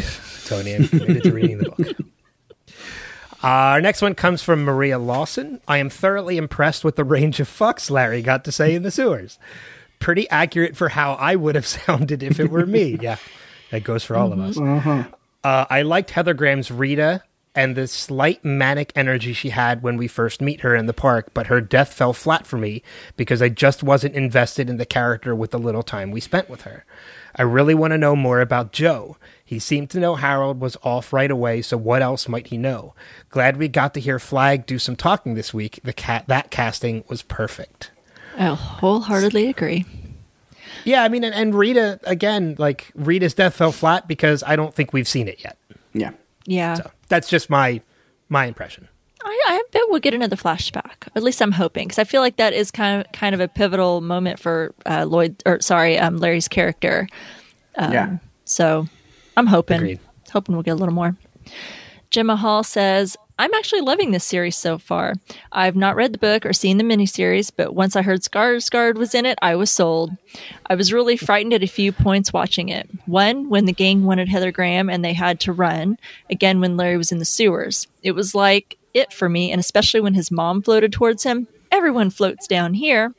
[0.46, 0.74] Tony.
[0.74, 1.96] I'm committed to reading the book.
[3.42, 5.60] Our next one comes from Maria Lawson.
[5.66, 8.90] I am thoroughly impressed with the range of fucks Larry got to say in the
[8.90, 9.38] sewers.
[9.98, 12.98] Pretty accurate for how I would have sounded if it were me.
[13.00, 13.16] Yeah,
[13.70, 14.56] that goes for all of us.
[15.44, 17.22] Uh, I liked Heather Graham's Rita
[17.54, 21.30] and the slight manic energy she had when we first meet her in the park,
[21.34, 22.82] but her death fell flat for me
[23.16, 26.62] because I just wasn't invested in the character with the little time we spent with
[26.62, 26.84] her.
[27.36, 29.16] I really want to know more about Joe.
[29.44, 32.94] He seemed to know Harold was off right away, so what else might he know?
[33.28, 35.80] Glad we got to hear Flagg do some talking this week.
[35.82, 37.90] The cat that casting was perfect.
[38.38, 39.84] I wholeheartedly agree.
[40.84, 44.74] Yeah, I mean, and, and Rita again, like Rita's death fell flat because I don't
[44.74, 45.58] think we've seen it yet.
[45.92, 46.12] Yeah.
[46.46, 46.74] Yeah.
[46.74, 47.82] So that's just my
[48.30, 48.88] my impression.
[49.22, 51.08] I, I bet we'll get another flashback.
[51.14, 53.48] At least I'm hoping, because I feel like that is kind of kind of a
[53.48, 57.06] pivotal moment for uh, Lloyd, or sorry, um, Larry's character.
[57.76, 58.16] Um, yeah.
[58.46, 58.86] So
[59.36, 60.00] I'm hoping, Agreed.
[60.32, 61.14] hoping we'll get a little more.
[62.12, 65.14] Gemma Hall says, I'm actually loving this series so far.
[65.50, 69.14] I've not read the book or seen the miniseries, but once I heard Skarsgård was
[69.14, 70.12] in it, I was sold.
[70.66, 72.88] I was really frightened at a few points watching it.
[73.06, 75.98] One, when the gang wanted Heather Graham and they had to run.
[76.30, 77.88] Again, when Larry was in the sewers.
[78.02, 81.48] It was like it for me, and especially when his mom floated towards him.
[81.70, 83.14] Everyone floats down here.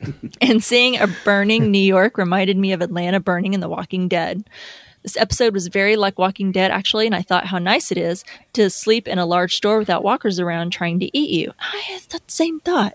[0.40, 4.44] and seeing a burning New York reminded me of Atlanta burning in The Walking Dead.
[5.02, 8.24] This episode was very like Walking Dead, actually, and I thought how nice it is
[8.52, 11.52] to sleep in a large store without walkers around trying to eat you.
[11.58, 12.94] I had that same thought.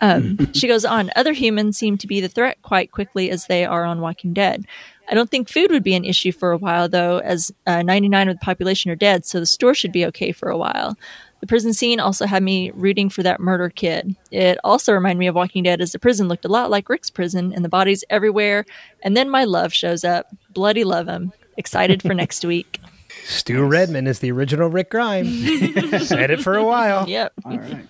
[0.00, 3.64] Um, she goes on Other humans seem to be the threat quite quickly as they
[3.64, 4.66] are on Walking Dead.
[5.10, 8.28] I don't think food would be an issue for a while, though, as uh, 99
[8.28, 10.96] of the population are dead, so the store should be okay for a while.
[11.40, 14.16] The prison scene also had me rooting for that murder kid.
[14.30, 17.10] It also reminded me of Walking Dead as the prison looked a lot like Rick's
[17.10, 18.64] prison and the bodies everywhere.
[19.02, 20.26] And then my love shows up.
[20.52, 21.32] Bloody love him.
[21.58, 22.80] Excited for next week.
[23.24, 25.28] Stu Redman is the original Rick Grimes.
[26.08, 27.06] Said it for a while.
[27.08, 27.32] Yep.
[27.44, 27.86] All right.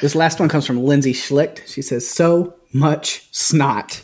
[0.00, 1.66] This last one comes from Lindsay Schlicht.
[1.66, 4.02] She says, So much snot.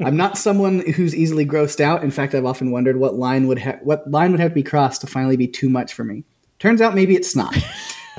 [0.00, 2.02] I'm not someone who's easily grossed out.
[2.02, 4.62] In fact, I've often wondered what line would ha- what line would have to be
[4.62, 6.24] crossed to finally be too much for me.
[6.58, 7.56] Turns out maybe it's snot.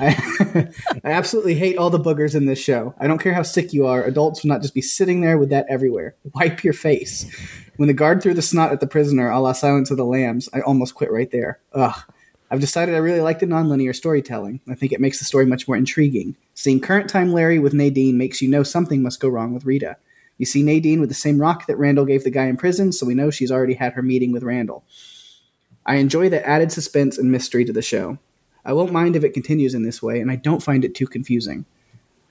[0.00, 2.94] I, absolutely hate all the boogers in this show.
[2.98, 5.50] I don't care how sick you are, adults will not just be sitting there with
[5.50, 6.16] that everywhere.
[6.34, 7.26] Wipe your face.
[7.76, 10.48] When the guard threw the snot at the prisoner, a la Silence of the Lambs,
[10.52, 11.60] I almost quit right there.
[11.72, 12.02] Ugh.
[12.50, 14.60] I've decided I really like the nonlinear storytelling.
[14.68, 16.36] I think it makes the story much more intriguing.
[16.54, 19.96] Seeing current time Larry with Nadine makes you know something must go wrong with Rita.
[20.36, 23.06] You see Nadine with the same rock that Randall gave the guy in prison, so
[23.06, 24.84] we know she's already had her meeting with Randall.
[25.86, 28.18] I enjoy the added suspense and mystery to the show.
[28.64, 31.06] I won't mind if it continues in this way, and I don't find it too
[31.06, 31.64] confusing.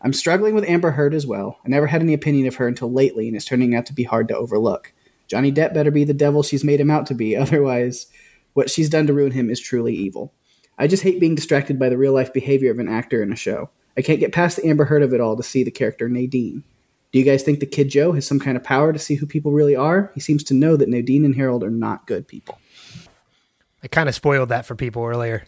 [0.01, 1.59] I'm struggling with Amber Heard as well.
[1.65, 4.03] I never had any opinion of her until lately, and it's turning out to be
[4.03, 4.93] hard to overlook.
[5.27, 8.07] Johnny Depp better be the devil she's made him out to be, otherwise,
[8.53, 10.33] what she's done to ruin him is truly evil.
[10.77, 13.35] I just hate being distracted by the real life behavior of an actor in a
[13.35, 13.69] show.
[13.97, 16.63] I can't get past the Amber Heard of it all to see the character Nadine.
[17.11, 19.25] Do you guys think the kid Joe has some kind of power to see who
[19.25, 20.11] people really are?
[20.13, 22.59] He seems to know that Nadine and Harold are not good people.
[23.83, 25.45] I kind of spoiled that for people earlier.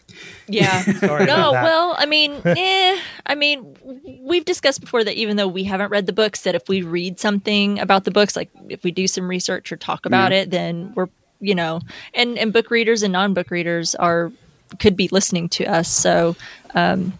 [0.48, 0.82] Yeah.
[1.00, 1.64] Sorry no, about that.
[1.64, 3.76] well, I mean, eh, I mean,
[4.22, 7.20] we've discussed before that even though we haven't read the books, that if we read
[7.20, 10.92] something about the books, like if we do some research or talk about it, then
[10.94, 11.08] we're,
[11.40, 11.80] you know,
[12.14, 14.32] and and book readers and non book readers are
[14.78, 15.88] could be listening to us.
[15.88, 16.34] So,
[16.74, 17.18] um,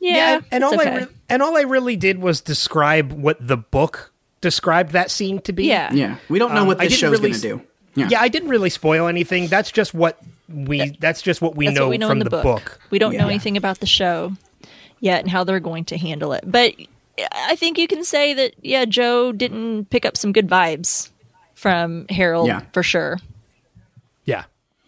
[0.00, 0.90] yeah, and, and all okay.
[0.90, 5.40] I re- and all I really did was describe what the book described that scene
[5.40, 5.66] to be.
[5.66, 7.62] yeah, Yeah, we don't know Um, what I this show's really going to do.
[7.96, 8.08] Yeah.
[8.10, 9.46] Yeah, I didn't really spoil anything.
[9.48, 10.18] That's just what
[10.48, 10.96] we.
[11.00, 12.78] That's just what we know what we know from in the, the book.
[12.90, 14.32] We don't know anything about the show
[15.00, 16.44] yet and how they're going to handle it.
[16.46, 16.74] But
[17.32, 21.10] I think you can say that yeah, Joe didn't pick up some good vibes
[21.54, 22.60] from Harold Yeah.
[22.72, 23.18] for sure.
[24.24, 24.44] Yeah,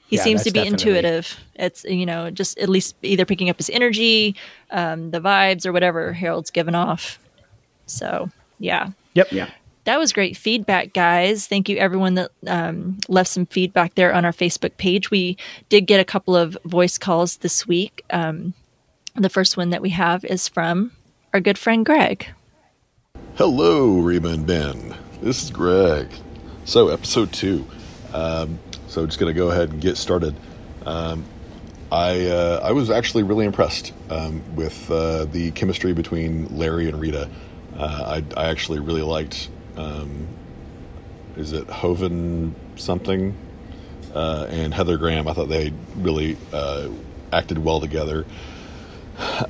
[0.09, 1.37] He Yeah, seems to be definitely- intuitive.
[1.55, 4.35] It's you know just at least either picking up his energy,
[4.71, 7.19] um, the vibes, or whatever Harold's given off.
[7.87, 9.33] So yeah, Yep.
[9.33, 9.49] Yeah.
[9.87, 11.47] That was great feedback, guys.
[11.47, 15.11] Thank you, everyone that um, left some feedback there on our Facebook page.
[15.11, 15.39] We
[15.69, 18.05] did get a couple of voice calls this week.
[18.11, 18.53] Um,
[19.15, 20.91] the first one that we have is from
[21.33, 22.27] our good friend Greg.
[23.37, 24.97] Hello, Reba and Ben.
[25.23, 26.09] This is Greg.
[26.65, 27.65] So, episode two.
[28.13, 28.59] Um,
[28.89, 30.35] so, just going to go ahead and get started.
[30.85, 31.25] Um,
[31.93, 37.01] I uh, I was actually really impressed um, with uh, the chemistry between Larry and
[37.01, 37.31] Rita.
[37.77, 39.49] Uh, I, I actually really liked.
[39.77, 40.29] Um,
[41.37, 43.37] is it Hoven something?
[44.15, 45.29] Uh, and Heather Graham.
[45.29, 46.89] I thought they really uh,
[47.33, 48.25] acted well together.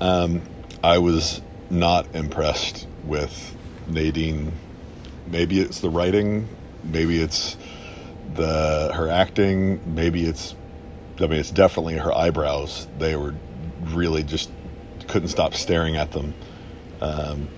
[0.01, 0.43] Um,
[0.83, 1.41] I was
[1.71, 4.53] not impressed with Nadine.
[5.27, 6.49] Maybe it's the writing,
[6.85, 7.57] maybe it's
[8.35, 10.55] the her acting, maybe it's
[11.19, 12.87] I mean it's definitely her eyebrows.
[12.99, 13.35] They were
[13.87, 14.51] really just
[15.09, 16.35] couldn't stop staring at them.
[17.01, 17.49] Um,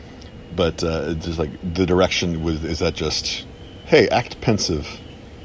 [0.59, 3.47] but uh, just like the direction was is that just
[3.87, 4.87] hey act pensive,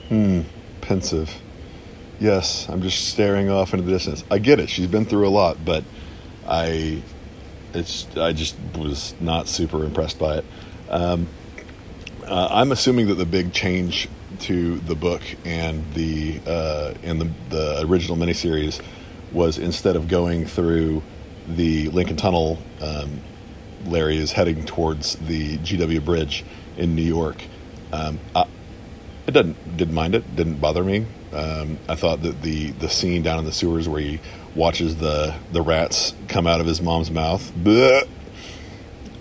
[0.09, 0.41] hmm
[0.81, 1.31] pensive.
[2.19, 4.23] Yes, I'm just staring off into the distance.
[4.31, 4.69] I get it.
[4.69, 5.83] She's been through a lot, but
[6.47, 7.03] I
[7.75, 10.45] it's I just was not super impressed by it.
[10.89, 11.27] Um,
[12.25, 14.09] uh, I'm assuming that the big change
[14.39, 18.81] to the book and the uh, and the, the original miniseries
[19.31, 21.03] was instead of going through
[21.47, 23.21] the Lincoln Tunnel, um,
[23.85, 26.43] Larry is heading towards the GW Bridge
[26.77, 27.43] in New York.
[27.91, 28.45] Um, I,
[29.27, 30.35] it didn't didn't mind it.
[30.35, 31.05] Didn't bother me.
[31.31, 34.19] Um, I thought that the the scene down in the sewers where he
[34.55, 37.51] watches the the rats come out of his mom's mouth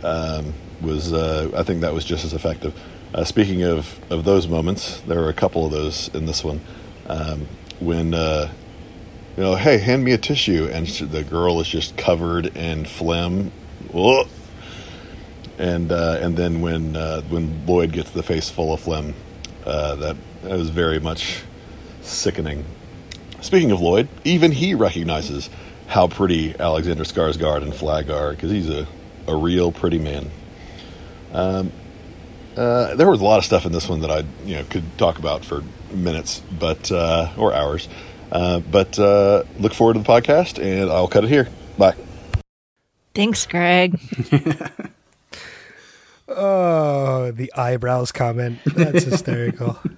[0.05, 2.78] um, was uh, I think that was just as effective.
[3.14, 6.60] Uh, speaking of of those moments, there were a couple of those in this one
[7.06, 7.47] um,
[7.80, 8.14] when.
[8.14, 8.52] Uh,
[9.34, 13.51] you know, hey, hand me a tissue, and the girl is just covered in phlegm.
[13.94, 14.28] Ugh.
[15.58, 19.14] And uh, and then when uh, when Lloyd gets the face full of phlegm,
[19.64, 21.42] uh, that that was very much
[22.02, 22.64] sickening.
[23.40, 25.50] Speaking of Lloyd, even he recognizes
[25.88, 28.86] how pretty Alexander Skarsgård and Flagg are because he's a,
[29.26, 30.30] a real pretty man.
[31.32, 31.72] Um,
[32.56, 34.96] uh, there was a lot of stuff in this one that I you know could
[34.98, 35.62] talk about for
[35.92, 37.88] minutes, but uh, or hours.
[38.30, 41.48] Uh, but uh, look forward to the podcast, and I'll cut it here.
[41.76, 41.94] Bye.
[43.14, 44.00] Thanks, Greg.
[46.36, 48.59] Oh, the eyebrows comment.
[48.64, 49.78] That's hysterical.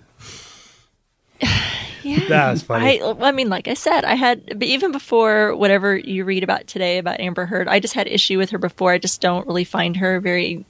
[2.05, 3.01] Yeah, That was funny.
[3.01, 6.67] I, I mean, like I said, I had but even before whatever you read about
[6.67, 7.67] today about Amber Heard.
[7.67, 8.93] I just had issue with her before.
[8.93, 10.67] I just don't really find her very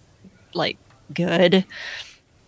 [0.55, 0.79] like
[1.13, 1.65] good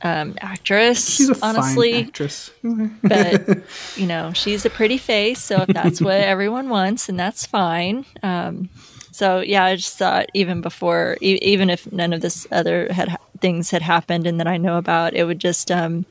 [0.02, 1.16] um, actress.
[1.16, 2.52] She's a honestly, fine actress.
[3.02, 3.59] but
[3.97, 8.05] you know she's a pretty face so if that's what everyone wants and that's fine
[8.22, 8.68] um,
[9.16, 13.09] so yeah i just thought even before e- even if none of this other had
[13.40, 16.05] things had happened and that i know about it would just um,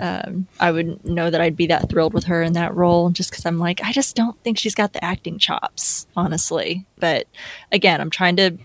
[0.00, 3.30] um, i would know that i'd be that thrilled with her in that role just
[3.30, 7.26] because i'm like i just don't think she's got the acting chops honestly but
[7.72, 8.56] again i'm trying to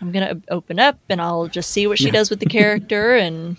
[0.00, 3.56] i'm gonna open up and i'll just see what she does with the character and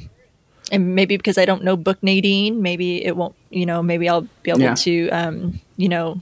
[0.71, 4.27] and maybe because I don't know book Nadine, maybe it won't, you know, maybe I'll
[4.43, 4.73] be able Yeah.
[4.75, 6.21] to, um, you know,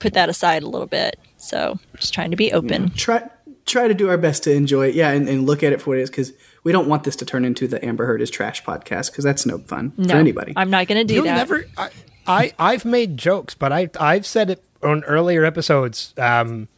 [0.00, 1.16] put that aside a little bit.
[1.44, 2.90] So just trying to be open.
[2.90, 3.28] Try
[3.66, 4.94] try to do our best to enjoy it.
[4.94, 6.32] Yeah, and, and look at it for what it is because
[6.64, 9.46] we don't want this to turn into the Amber Heard is trash podcast because that's
[9.46, 10.52] no fun No, for anybody.
[10.56, 11.36] I'm not going to do You'll that.
[11.36, 11.64] never.
[11.76, 11.90] I,
[12.26, 16.14] I I've made jokes, but I I've said it on earlier episodes.
[16.18, 16.68] Um,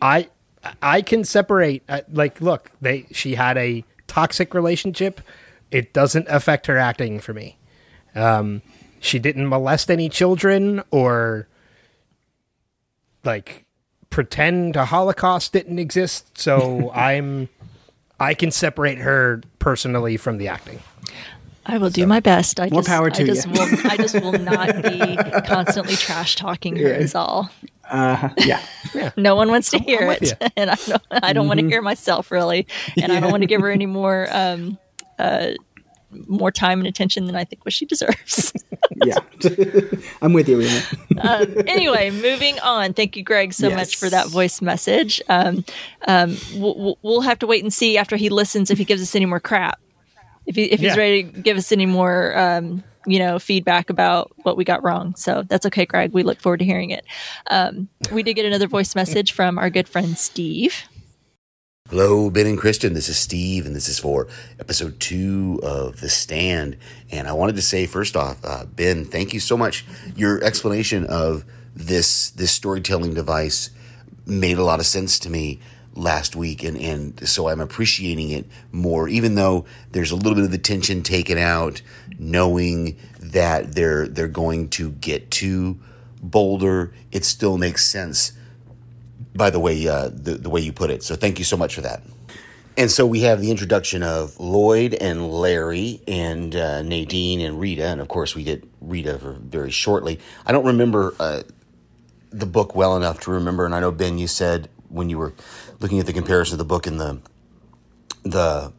[0.00, 0.28] I
[0.82, 1.82] I can separate.
[1.88, 5.20] Uh, like, look, they she had a toxic relationship.
[5.70, 7.58] It doesn't affect her acting for me.
[8.14, 8.62] Um,
[9.00, 11.48] she didn't molest any children or
[13.24, 13.65] like
[14.16, 16.38] pretend a Holocaust didn't exist.
[16.38, 17.50] So I'm
[18.18, 20.80] I can separate her personally from the acting.
[21.66, 22.58] I will do my best.
[22.58, 23.52] I More just, power to I just you.
[23.52, 23.68] will.
[23.90, 25.16] I just will not be
[25.46, 26.88] constantly trash talking her.
[26.88, 27.50] Is all.
[27.92, 28.60] Yeah.
[29.16, 30.48] No one wants to hear it, you.
[30.56, 31.02] and I don't.
[31.10, 31.70] I don't want to Mm-hmm.
[31.70, 32.66] hear myself really,
[33.00, 34.26] and I don't want to give her any more.
[34.32, 34.78] Um,
[35.20, 35.50] uh,
[36.10, 38.52] more time and attention than I think what she deserves.
[39.04, 39.18] Yeah.
[40.22, 40.82] I'm with you, Rena.
[41.66, 42.94] anyway, moving on.
[42.94, 45.20] Thank you, Greg, so much for that voice message.
[45.28, 45.64] Um,
[46.06, 49.02] um, we'll, we'll- we'll have to wait and see after he listens if he gives
[49.02, 49.80] us any more crap.
[50.46, 50.96] If, he, if he's Yeah.
[50.96, 55.14] ready to give us any more, um, you know, feedback about what we got wrong.
[55.16, 56.12] So that's okay, Greg.
[56.12, 57.04] We look forward to hearing it.
[57.48, 60.84] Um, we did get another voice message from our good friend Steve.
[61.88, 62.94] Hello, Ben and Christian.
[62.94, 64.26] This is Steve, and this is for
[64.58, 66.76] episode two of The Stand.
[67.12, 69.84] And I wanted to say, first off, uh, Ben, thank you so much.
[70.16, 71.44] Your explanation of
[71.76, 73.70] this this storytelling device
[74.26, 75.60] made a lot of sense to me
[75.94, 79.06] last week, and and so I'm appreciating it more.
[79.06, 81.82] Even though there's a little bit of the tension taken out,
[82.18, 85.78] knowing that they're they're going to get to
[86.20, 88.32] Boulder, it still makes sense
[89.36, 91.02] by the way uh, the, the way you put it.
[91.02, 92.02] So thank you so much for that.
[92.78, 97.86] And so we have the introduction of Lloyd and Larry and uh, Nadine and Rita,
[97.86, 100.20] and of course we get Rita very shortly.
[100.44, 101.42] I don't remember uh,
[102.30, 105.32] the book well enough to remember, and I know Ben, you said when you were
[105.80, 107.20] looking at the comparison of the book and the
[108.24, 108.72] the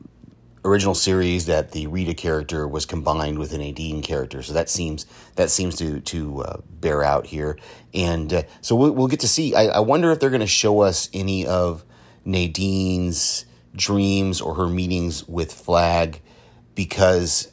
[0.68, 4.44] original series that the Rita character was combined with an Nadine character.
[4.44, 7.57] So that seems that seems to to uh, bear out here,
[7.94, 9.56] and uh, so we'll, we'll get to see.
[9.56, 11.84] I, I wonder if they're going to show us any of
[12.26, 13.45] Nadine's
[13.76, 16.22] dreams or her meetings with Flagg,
[16.76, 17.52] because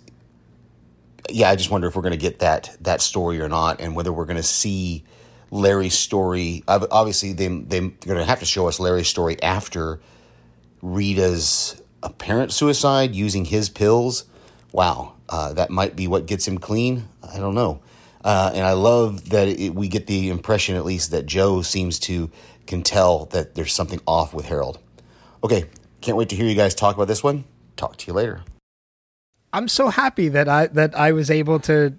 [1.31, 3.95] yeah, I just wonder if we're going to get that that story or not, and
[3.95, 5.05] whether we're going to see
[5.51, 6.65] Larry's story.
[6.67, 10.01] Obviously, they they're going to have to show us Larry's story after
[10.83, 14.25] Rita's apparent suicide using his pills.
[14.73, 17.09] Wow, uh, that might be what gets him clean.
[17.33, 17.81] I don't know.
[18.25, 21.99] Uh, and I love that it, we get the impression, at least, that Joe seems
[22.01, 22.31] to
[22.67, 24.79] can tell that there's something off with Harold.
[25.43, 25.67] Okay,
[26.01, 27.45] can't wait to hear you guys talk about this one.
[27.77, 28.43] Talk to you later.
[29.53, 31.95] I'm so happy that I that I was able to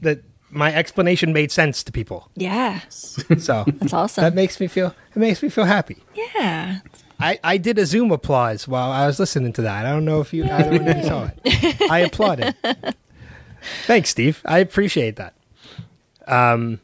[0.00, 2.30] that my explanation made sense to people.
[2.34, 4.22] Yeah, So that's awesome.
[4.24, 5.98] that makes me feel it makes me feel happy.
[6.14, 6.80] yeah,
[7.20, 9.86] I, I did a Zoom applause while I was listening to that.
[9.86, 11.80] I don't know if you either one of you saw it.
[11.90, 12.54] I applauded.
[13.86, 14.40] Thanks, Steve.
[14.44, 15.34] I appreciate that.
[16.26, 16.80] Um,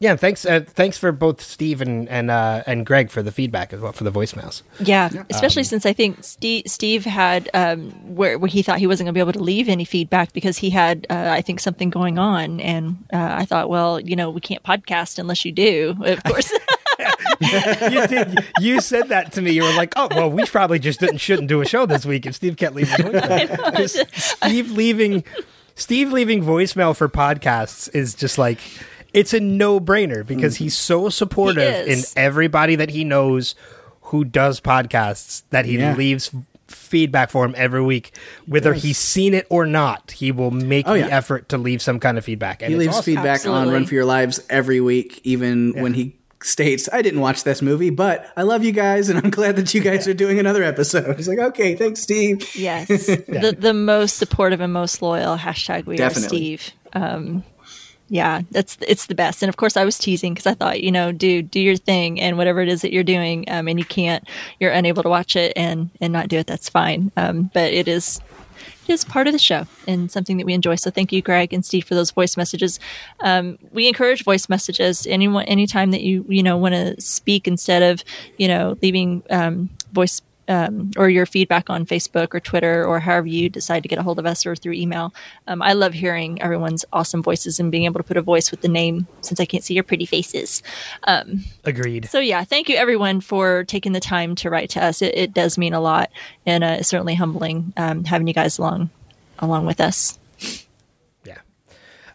[0.00, 0.46] yeah, thanks.
[0.46, 3.92] Uh, thanks for both Steve and and uh, and Greg for the feedback as well
[3.92, 4.62] for the voicemails.
[4.78, 9.08] Yeah, especially since I think Steve, Steve had um, where, where he thought he wasn't
[9.08, 11.90] going to be able to leave any feedback because he had, uh, I think, something
[11.90, 15.94] going on, and uh, I thought, well, you know, we can't podcast unless you do,
[16.00, 16.50] of course.
[17.90, 18.38] you did.
[18.60, 19.52] You said that to me.
[19.52, 22.26] You were like, "Oh, well, we probably just didn't shouldn't do a show this week
[22.26, 22.88] if Steve can't leave
[23.76, 25.24] his Steve leaving,
[25.74, 28.58] Steve leaving voicemail for podcasts is just like
[29.14, 33.54] it's a no brainer because he's so supportive He in everybody that he knows
[34.02, 35.96] who does podcasts that he Yeah.
[35.96, 36.30] leaves
[36.68, 38.12] feedback for him every week
[38.46, 41.06] whether he's seen it or not he will make Oh, the yeah.
[41.08, 43.02] effort to leave some kind of feedback and He leaves awesome.
[43.16, 47.44] feedback on Run for Your Lives every week, even when he states, I didn't watch
[47.44, 50.38] this movie, but I love you guys and I'm glad that you guys are doing
[50.38, 51.16] another episode.
[51.16, 52.54] He's like, okay, thanks, Steve.
[52.54, 56.54] yes, the the most supportive and most loyal hashtag we Definitely.
[56.54, 56.72] are Steve.
[56.92, 57.44] Um,
[58.08, 59.42] yeah, that's it's the best.
[59.42, 62.20] And of course, I was teasing because I thought, you know, dude, do your thing
[62.20, 64.26] and whatever it is that you're doing, um, and you can't,
[64.58, 66.48] you're unable to watch it and and not do it.
[66.48, 67.12] That's fine.
[67.16, 68.49] Um, but it is it
[68.90, 70.74] is part of the show and something that we enjoy.
[70.74, 72.78] So thank you, Greg and Steve, for those voice messages.
[73.20, 75.06] Um, we encourage voice messages.
[75.06, 78.04] Anyone, anytime that you you know want to speak instead of
[78.36, 80.22] you know leaving um, voice.
[80.48, 84.02] Um, or your feedback on Facebook or Twitter or however you decide to get a
[84.02, 85.14] hold of us or through email.
[85.46, 88.60] Um, I love hearing everyone's awesome voices and being able to put a voice with
[88.60, 90.64] the name since I can't see your pretty faces.
[91.64, 95.02] agreed So yeah, thank you everyone for taking the time to write to us.
[95.02, 96.10] It, it does mean a lot,
[96.44, 98.90] and uh, it's certainly humbling um, having you guys along
[99.38, 100.18] along with us.
[101.24, 101.38] Yeah.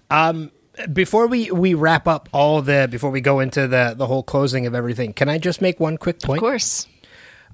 [0.09, 0.51] Um,
[0.91, 4.65] before we, we wrap up all the before we go into the the whole closing
[4.65, 6.39] of everything, can I just make one quick point?
[6.39, 6.87] Of course,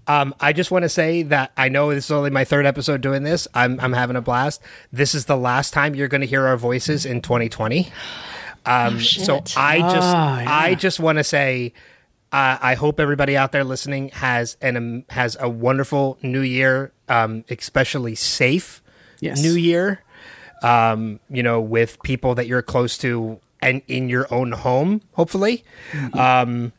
[0.07, 3.01] Um, I just want to say that I know this is only my third episode
[3.01, 3.47] doing this.
[3.53, 4.61] I'm I'm having a blast.
[4.91, 7.91] This is the last time you're going to hear our voices in 2020.
[8.65, 9.37] Um, so.
[9.57, 10.49] I just Ah, yeah.
[10.51, 11.73] I just want to say.
[12.33, 16.93] Uh, I hope everybody out there listening has an um, has a wonderful new year,
[17.09, 18.81] um, especially safe
[19.19, 19.41] Yes.
[19.41, 20.01] new year.
[20.63, 25.63] Um, you know, with people that you're close to and in your own home, hopefully.
[26.13, 26.71] Um,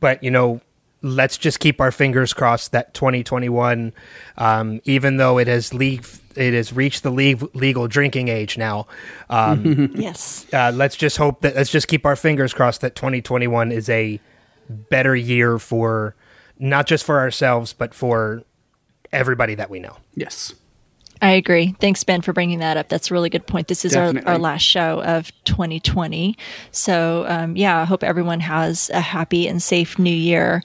[0.00, 0.60] but you know,
[1.02, 3.92] let's just keep our fingers crossed that 2021,
[4.36, 5.98] um, even though it has le-
[6.36, 8.86] it has reached the le- legal drinking age now.
[9.28, 10.46] Um, Yes.
[10.52, 14.20] uh, let's just hope that let's just keep our fingers crossed that 2021 is a
[14.68, 16.14] better year for
[16.58, 18.42] not just for ourselves but for
[19.12, 19.96] everybody that we know.
[20.14, 20.54] Yes.
[21.22, 21.74] I agree.
[21.80, 22.88] Thanks, Ben, for bringing that up.
[22.88, 23.68] That's a really good point.
[23.68, 26.34] This is our, our last show of 2020.
[26.70, 30.62] So, um, yeah, I hope everyone has a happy and safe new year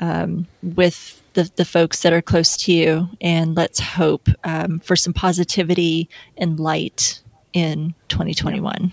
[0.00, 3.08] um, with the, the folks that are close to you.
[3.20, 7.20] And let's hope um, for some positivity and light
[7.52, 8.92] in 2021.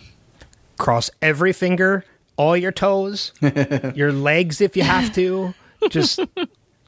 [0.77, 2.03] Cross every finger,
[2.37, 3.31] all your toes,
[3.95, 5.53] your legs if you have to.
[5.89, 6.19] Just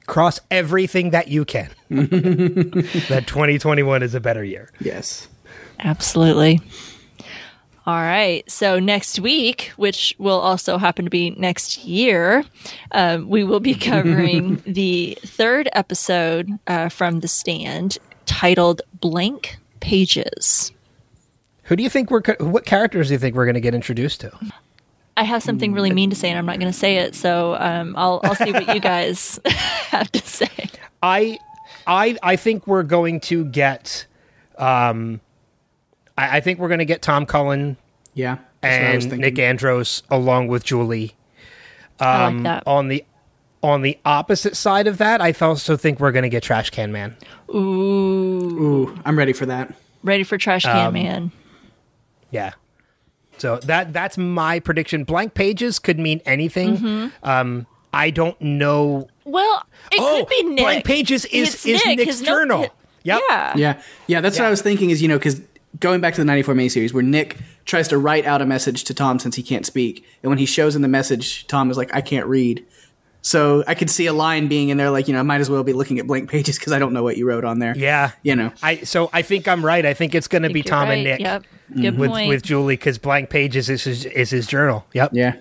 [0.05, 1.69] cross everything that you can.
[1.89, 4.71] that 2021 is a better year.
[4.79, 5.27] Yes.
[5.79, 6.61] Absolutely.
[7.85, 8.49] All right.
[8.49, 12.45] So next week, which will also happen to be next year,
[12.91, 20.71] um, we will be covering the third episode uh, from The Stand titled Blank Pages.
[21.63, 24.21] Who do you think we're what characters do you think we're going to get introduced
[24.21, 24.31] to?
[25.15, 27.15] I have something really mean to say, and I'm not going to say it.
[27.15, 30.49] So um, I'll, I'll see what you guys have to say.
[31.01, 31.37] I,
[31.85, 34.07] I, I think we're going to get.
[34.57, 35.19] Um,
[36.17, 37.77] I, I think we're going to get Tom Cullen
[38.13, 38.37] Yeah.
[38.61, 39.17] That's what I was and.
[39.19, 41.15] Nick Andros along with Julie.
[41.99, 42.63] I Um, like that.
[42.67, 43.03] On the
[43.61, 46.91] on the opposite side of that, I also think we're going to get Trash Can
[46.91, 47.15] Man.
[47.49, 49.73] Ooh, Ooh, I'm ready for that.
[50.03, 51.31] ready for Trash Can Man.
[52.31, 52.51] Yeah.
[53.37, 55.03] So that that's my prediction.
[55.05, 56.77] Blank pages could mean anything.
[56.77, 57.07] Mm-hmm.
[57.29, 59.07] Um, I don't know.
[59.25, 60.63] Well, it oh, could be Nick.
[60.63, 61.97] blank pages is It's is Nick.
[61.99, 62.67] Nick's His note- journal.
[63.03, 63.21] Yep.
[63.29, 63.53] Yeah.
[63.57, 63.81] Yeah.
[64.07, 65.41] Yeah, that's what I was thinking is, you know, because
[65.79, 68.93] going back to the 94 miniseries where Nick tries to write out a message to
[68.93, 70.05] Tom since he can't speak.
[70.21, 72.65] And when he shows him the message, Tom is like, I can't read.
[73.21, 75.49] So I could see a line being in there like, you know, I might as
[75.49, 77.75] well be looking at blank pages because I don't know what you wrote on there.
[77.75, 78.11] Yeah.
[78.21, 78.51] You know.
[78.61, 79.85] I so I think I'm right.
[79.85, 81.03] I think it's going to be think you're Tom and.
[81.03, 81.45] Nick Yep.
[81.73, 82.27] Good with point.
[82.27, 84.85] with Julie because blank pages is his, is his journal.
[84.93, 85.11] Yep.
[85.13, 85.35] Yeah.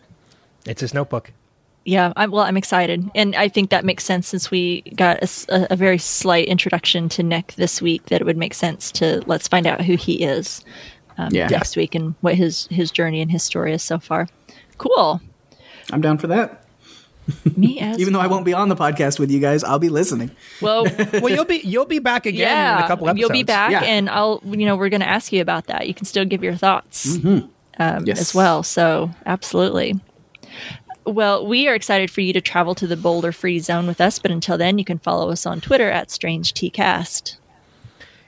[0.65, 1.33] It's his notebook.
[1.85, 5.19] Yeah, I'm, well, I'm excited, and I think that makes sense since we got
[5.49, 8.07] a very slight introduction to Nick this week.
[8.07, 10.65] That it would make sense to let's find out who he is
[11.19, 11.49] um, Yeah.
[11.49, 14.29] next week and what his his journey and his story is so far.
[14.79, 15.21] Cool.
[15.93, 16.65] I'm down for that.
[17.57, 19.89] Me as Even though I won't be on the podcast with you guys, I'll be
[19.89, 20.31] listening.
[20.61, 20.85] well.
[21.15, 23.21] Well, you'll be you'll be back again yeah, in a couple episodes.
[23.21, 23.83] you'll be back, Yeah.
[23.83, 25.89] and I'll you know we're going to ask you about that.
[25.89, 27.17] You can still give your thoughts.
[27.25, 27.51] um,
[28.07, 28.21] Yes.
[28.21, 28.63] as well.
[28.63, 29.99] So, absolutely.
[31.05, 34.19] Well, we are excited for you to travel to the boulder free zone with us,
[34.19, 37.37] but until then, you can follow us on Twitter at Strange Tcast.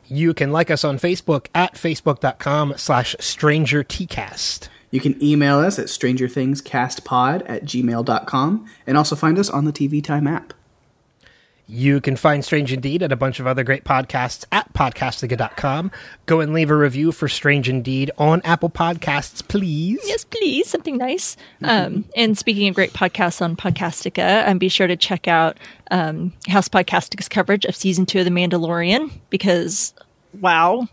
[0.07, 4.69] You can like us on Facebook at facebook.com slash stranger tcast.
[4.91, 10.03] You can email us at strangerthingscastpod at gmail.com and also find us on the TV
[10.03, 10.53] Time app.
[11.67, 15.91] You can find Strange Indeed and a bunch of other great podcasts at podcastica.com.
[16.27, 19.99] Go and leave a review for Strange Indeed on Apple Podcasts, please.
[20.05, 21.39] Yes, please, something nice.
[21.63, 25.57] Um, and speaking of great podcasts on Podcastica, um, be sure to check out
[25.91, 29.95] um, House Podcastica's coverage of season two of The Mandalorian because,
[30.41, 30.87] wow,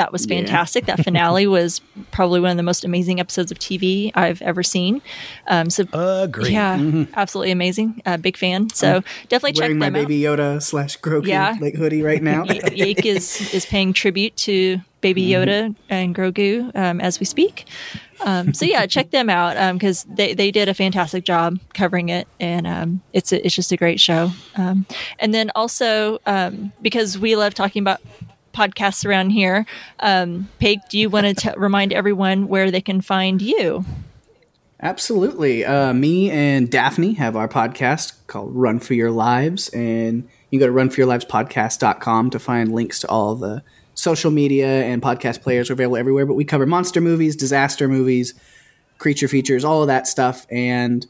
[0.00, 0.86] that was fantastic.
[0.86, 5.02] That finale was probably one of the most amazing episodes of TV I've ever seen.
[5.46, 6.52] Um, so, Agreed.
[6.52, 8.00] yeah, absolutely amazing.
[8.06, 8.70] Uh, big fan.
[8.70, 10.08] So definitely check Wearing my them out.
[10.08, 11.54] Baby Yoda slash Grogu Yeah.
[11.60, 12.44] like hoodie right now.
[12.44, 17.66] Yake is is paying tribute to Baby Yoda and Grogu um, as we speak.
[18.22, 22.26] Um, so yeah, check them out because they, they did a fantastic job covering it,
[22.38, 24.30] and um, it's a, it's just a great show.
[24.56, 24.86] Um,
[25.18, 28.00] and then also um, because we love talking about
[28.52, 29.66] podcasts around here,
[30.00, 33.84] um, Paige, do you want to remind everyone where they can find you?
[34.82, 35.64] Absolutely.
[35.64, 40.66] Uh, me and Daphne have our podcast called Run for Your Lives, and you go
[40.66, 43.62] to runforyourlivespodcast.com to find links to all the
[43.94, 46.24] social media and podcast players are available everywhere.
[46.24, 48.34] But we cover monster movies, disaster movies,
[48.98, 50.46] creature features, all of that stuff.
[50.50, 51.06] And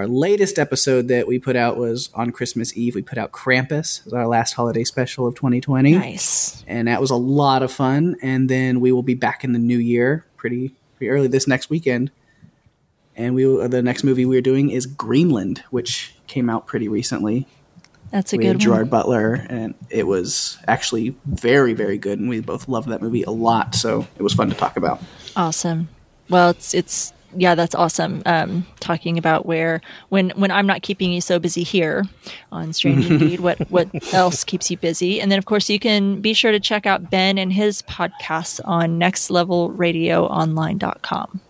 [0.00, 2.94] our latest episode that we put out was on Christmas Eve.
[2.94, 6.64] We put out Krampus, our last holiday special of 2020 Nice.
[6.66, 8.16] and that was a lot of fun.
[8.22, 11.68] And then we will be back in the new year, pretty pretty early this next
[11.68, 12.10] weekend.
[13.14, 17.46] And we the next movie we're doing is Greenland, which came out pretty recently.
[18.10, 18.88] That's a we had good Gerard one.
[18.88, 23.30] Butler, and it was actually very very good, and we both loved that movie a
[23.30, 23.74] lot.
[23.74, 25.02] So it was fun to talk about.
[25.36, 25.90] Awesome.
[26.30, 28.22] Well, it's it's yeah, that's awesome.
[28.26, 32.04] Um, talking about where when when I'm not keeping you so busy here
[32.50, 35.20] on Strange Indeed, what what else keeps you busy?
[35.20, 38.60] And then of course you can be sure to check out Ben and his podcasts
[38.64, 41.40] on nextlevelradioonline.com.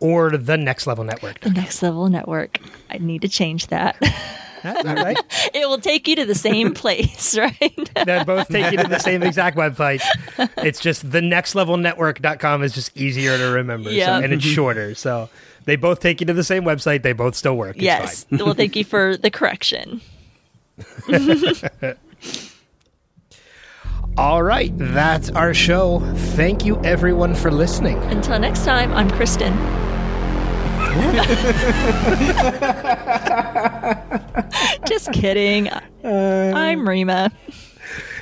[0.00, 1.40] or the Next Level Network.
[1.40, 2.58] The Next Level Network.
[2.90, 3.96] I need to change that.
[4.64, 5.50] Is that right?
[5.54, 7.90] it will take you to the same place, right?
[8.06, 10.02] They both take you to the same exact website.
[10.58, 13.90] It's just the nextlevelnetwork.com is just easier to remember.
[13.90, 14.06] Yeah.
[14.18, 14.54] So, and it's mm-hmm.
[14.54, 14.94] shorter.
[14.94, 15.28] So
[15.64, 17.02] they both take you to the same website.
[17.02, 17.76] They both still work.
[17.76, 18.24] It's yes.
[18.24, 18.38] fine.
[18.38, 20.00] well, thank you for the correction.
[24.16, 24.72] All right.
[24.76, 26.00] That's our show.
[26.34, 27.98] Thank you, everyone, for listening.
[28.04, 29.56] Until next time, I'm Kristen.
[34.86, 35.68] Just kidding.
[35.68, 37.30] Um, I'm Rima.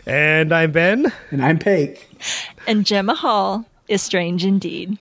[0.06, 1.12] And I'm Ben.
[1.30, 2.08] And I'm Pake.
[2.66, 4.98] And Gemma Hall is strange indeed.